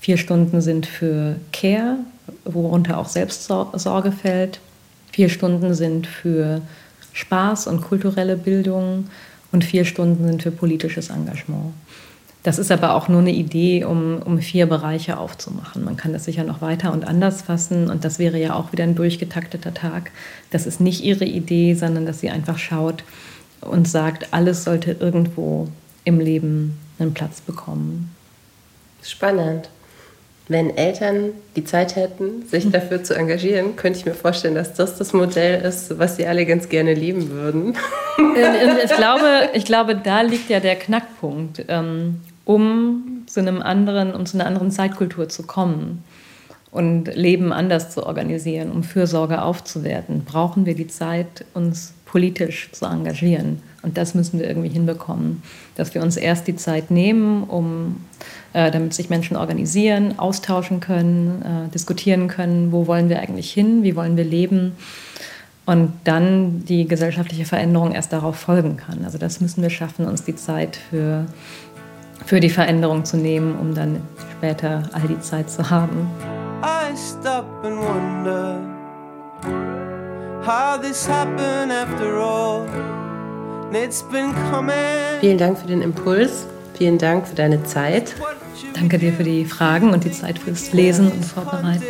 vier 0.00 0.16
Stunden 0.16 0.60
sind 0.60 0.86
für 0.86 1.36
Care, 1.52 1.98
worunter 2.44 2.98
auch 2.98 3.08
Selbstsorge 3.08 4.12
fällt, 4.12 4.60
vier 5.12 5.28
Stunden 5.28 5.74
sind 5.74 6.06
für 6.06 6.60
Spaß 7.12 7.66
und 7.66 7.82
kulturelle 7.82 8.36
Bildung 8.36 9.06
und 9.52 9.64
vier 9.64 9.84
Stunden 9.84 10.26
sind 10.26 10.42
für 10.42 10.50
politisches 10.50 11.10
Engagement. 11.10 11.72
Das 12.44 12.58
ist 12.58 12.70
aber 12.70 12.94
auch 12.94 13.08
nur 13.08 13.20
eine 13.20 13.32
Idee, 13.32 13.84
um, 13.84 14.22
um 14.22 14.38
vier 14.38 14.66
Bereiche 14.66 15.18
aufzumachen. 15.18 15.84
Man 15.84 15.96
kann 15.96 16.12
das 16.12 16.24
sicher 16.24 16.44
noch 16.44 16.62
weiter 16.62 16.92
und 16.92 17.04
anders 17.04 17.42
fassen 17.42 17.90
und 17.90 18.04
das 18.04 18.18
wäre 18.18 18.38
ja 18.38 18.54
auch 18.54 18.72
wieder 18.72 18.84
ein 18.84 18.94
durchgetakteter 18.94 19.74
Tag. 19.74 20.12
Das 20.50 20.66
ist 20.66 20.80
nicht 20.80 21.02
ihre 21.02 21.24
Idee, 21.24 21.74
sondern 21.74 22.06
dass 22.06 22.20
sie 22.20 22.30
einfach 22.30 22.58
schaut 22.58 23.02
und 23.60 23.88
sagt, 23.88 24.28
alles 24.32 24.64
sollte 24.64 24.92
irgendwo 24.92 25.68
im 26.04 26.20
Leben 26.20 26.78
einen 26.98 27.12
Platz 27.12 27.40
bekommen. 27.40 28.14
Spannend. 29.02 29.68
Wenn 30.48 30.74
Eltern 30.76 31.32
die 31.56 31.64
Zeit 31.64 31.94
hätten, 31.94 32.46
sich 32.46 32.64
hm. 32.64 32.72
dafür 32.72 33.02
zu 33.04 33.14
engagieren, 33.14 33.76
könnte 33.76 33.98
ich 33.98 34.06
mir 34.06 34.14
vorstellen, 34.14 34.54
dass 34.54 34.72
das 34.74 34.96
das 34.96 35.12
Modell 35.12 35.62
ist, 35.62 35.98
was 35.98 36.16
sie 36.16 36.26
alle 36.26 36.46
ganz 36.46 36.68
gerne 36.68 36.94
leben 36.94 37.30
würden. 37.30 37.76
Ich 38.16 38.90
glaube, 38.96 39.50
ich 39.52 39.64
glaube 39.66 39.96
da 39.96 40.22
liegt 40.22 40.48
ja 40.48 40.60
der 40.60 40.76
Knackpunkt. 40.76 41.64
Ähm, 41.68 42.20
um 42.48 43.24
zu 43.26 43.40
einem 43.40 43.60
anderen, 43.60 44.14
um 44.14 44.24
zu 44.24 44.38
einer 44.38 44.46
anderen 44.46 44.70
Zeitkultur 44.70 45.28
zu 45.28 45.42
kommen 45.42 46.02
und 46.70 47.14
Leben 47.14 47.52
anders 47.52 47.90
zu 47.90 48.06
organisieren, 48.06 48.70
um 48.70 48.82
Fürsorge 48.82 49.42
aufzuwerten, 49.42 50.24
brauchen 50.24 50.64
wir 50.64 50.74
die 50.74 50.86
Zeit, 50.86 51.44
uns 51.52 51.92
politisch 52.08 52.70
zu 52.72 52.86
engagieren. 52.86 53.62
Und 53.82 53.96
das 53.96 54.14
müssen 54.14 54.40
wir 54.40 54.48
irgendwie 54.48 54.70
hinbekommen, 54.70 55.42
dass 55.76 55.94
wir 55.94 56.02
uns 56.02 56.16
erst 56.16 56.48
die 56.48 56.56
Zeit 56.56 56.90
nehmen, 56.90 57.44
um, 57.44 58.04
äh, 58.52 58.70
damit 58.70 58.94
sich 58.94 59.08
Menschen 59.10 59.36
organisieren, 59.36 60.18
austauschen 60.18 60.80
können, 60.80 61.42
äh, 61.42 61.72
diskutieren 61.72 62.28
können, 62.28 62.72
wo 62.72 62.86
wollen 62.86 63.08
wir 63.08 63.20
eigentlich 63.20 63.52
hin, 63.52 63.82
wie 63.84 63.94
wollen 63.94 64.16
wir 64.16 64.24
leben 64.24 64.72
und 65.66 65.92
dann 66.04 66.64
die 66.64 66.88
gesellschaftliche 66.88 67.44
Veränderung 67.44 67.92
erst 67.92 68.12
darauf 68.12 68.36
folgen 68.36 68.78
kann. 68.78 69.04
Also 69.04 69.18
das 69.18 69.40
müssen 69.40 69.62
wir 69.62 69.70
schaffen, 69.70 70.06
uns 70.06 70.24
die 70.24 70.34
Zeit 70.34 70.76
für 70.90 71.26
für 72.24 72.40
die 72.40 72.50
Veränderung 72.50 73.04
zu 73.04 73.16
nehmen, 73.16 73.56
um 73.58 73.74
dann 73.74 74.02
später 74.36 74.82
all 74.92 75.08
die 75.08 75.20
Zeit 75.20 75.50
zu 75.50 75.70
haben. 75.70 76.10
I 76.62 76.94
stop 76.96 77.46
and 77.64 77.78
wonder 77.78 78.67
Vielen 85.20 85.36
Dank 85.36 85.58
für 85.58 85.66
den 85.66 85.82
Impuls. 85.82 86.46
Vielen 86.72 86.96
Dank 86.96 87.26
für 87.26 87.34
deine 87.34 87.62
Zeit. 87.64 88.14
Danke 88.72 88.96
dir 88.96 89.12
für 89.12 89.24
die 89.24 89.44
Fragen 89.44 89.92
und 89.92 90.04
die 90.04 90.10
Zeit 90.10 90.38
fürs 90.38 90.72
Lesen 90.72 91.12
und 91.12 91.22
Vorbereiten. 91.22 91.84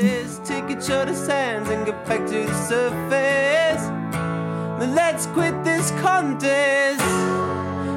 Let's 4.81 5.29
quit 5.35 5.55
this 5.63 5.93
contest 6.03 7.01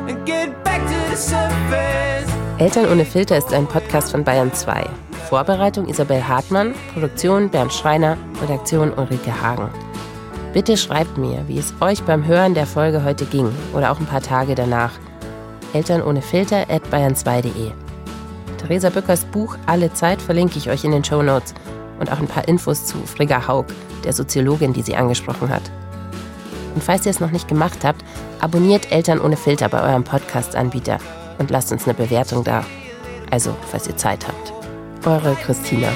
and 0.08 0.24
get 0.28 0.64
back 0.64 0.82
to 0.86 0.94
the 1.10 1.16
surface. 1.16 2.30
Eltern 2.60 2.86
ohne 2.92 3.06
Filter 3.06 3.36
ist 3.36 3.52
ein 3.52 3.66
Podcast 3.66 4.12
von 4.12 4.24
Bayern 4.24 4.54
2. 4.54 4.86
Vorbereitung 5.28 5.88
Isabel 5.88 6.28
Hartmann, 6.28 6.76
Produktion 6.94 7.50
Bernd 7.50 7.74
Schreiner, 7.74 8.16
Redaktion 8.44 8.94
Ulrike 8.94 9.42
Hagen. 9.42 9.70
Bitte 10.54 10.76
schreibt 10.76 11.18
mir, 11.18 11.48
wie 11.48 11.58
es 11.58 11.74
euch 11.80 12.04
beim 12.04 12.26
Hören 12.26 12.54
der 12.54 12.66
Folge 12.66 13.06
heute 13.06 13.26
ging 13.26 13.50
oder 13.74 13.92
auch 13.92 14.00
ein 14.00 14.06
paar 14.06 14.22
Tage 14.22 14.54
danach. 14.54 14.92
Eltern 15.74 16.02
ohne 16.02 16.22
Filter 16.22 16.70
at 16.70 16.84
bayern2.de. 16.92 17.72
Theresa 18.58 18.90
Bückers 18.90 19.24
Buch 19.24 19.58
Alle 19.66 19.94
Zeit 19.94 20.22
verlinke 20.22 20.58
ich 20.58 20.70
euch 20.70 20.84
in 20.84 20.92
den 20.92 21.06
Show 21.06 21.22
Notes 21.22 21.54
und 22.00 22.12
auch 22.12 22.20
ein 22.20 22.28
paar 22.28 22.50
Infos 22.50 22.86
zu 22.86 22.98
Frigga 23.06 23.48
Haug, 23.48 23.68
der 24.04 24.12
Soziologin, 24.12 24.74
die 24.74 24.82
sie 24.82 24.96
angesprochen 24.96 25.50
hat. 25.50 25.72
Und 26.76 26.84
falls 26.84 27.06
ihr 27.06 27.12
es 27.12 27.22
noch 27.22 27.32
nicht 27.32 27.48
gemacht 27.48 27.86
habt, 27.86 28.04
abonniert 28.42 28.92
Eltern 28.92 29.22
ohne 29.22 29.38
Filter 29.38 29.70
bei 29.70 29.82
eurem 29.82 30.04
Podcast-Anbieter 30.04 30.98
und 31.38 31.50
lasst 31.50 31.72
uns 31.72 31.86
eine 31.86 31.94
Bewertung 31.94 32.44
da. 32.44 32.66
Also, 33.30 33.56
falls 33.70 33.88
ihr 33.88 33.96
Zeit 33.96 34.28
habt. 34.28 34.52
Eure 35.06 35.36
Christina. 35.36 35.88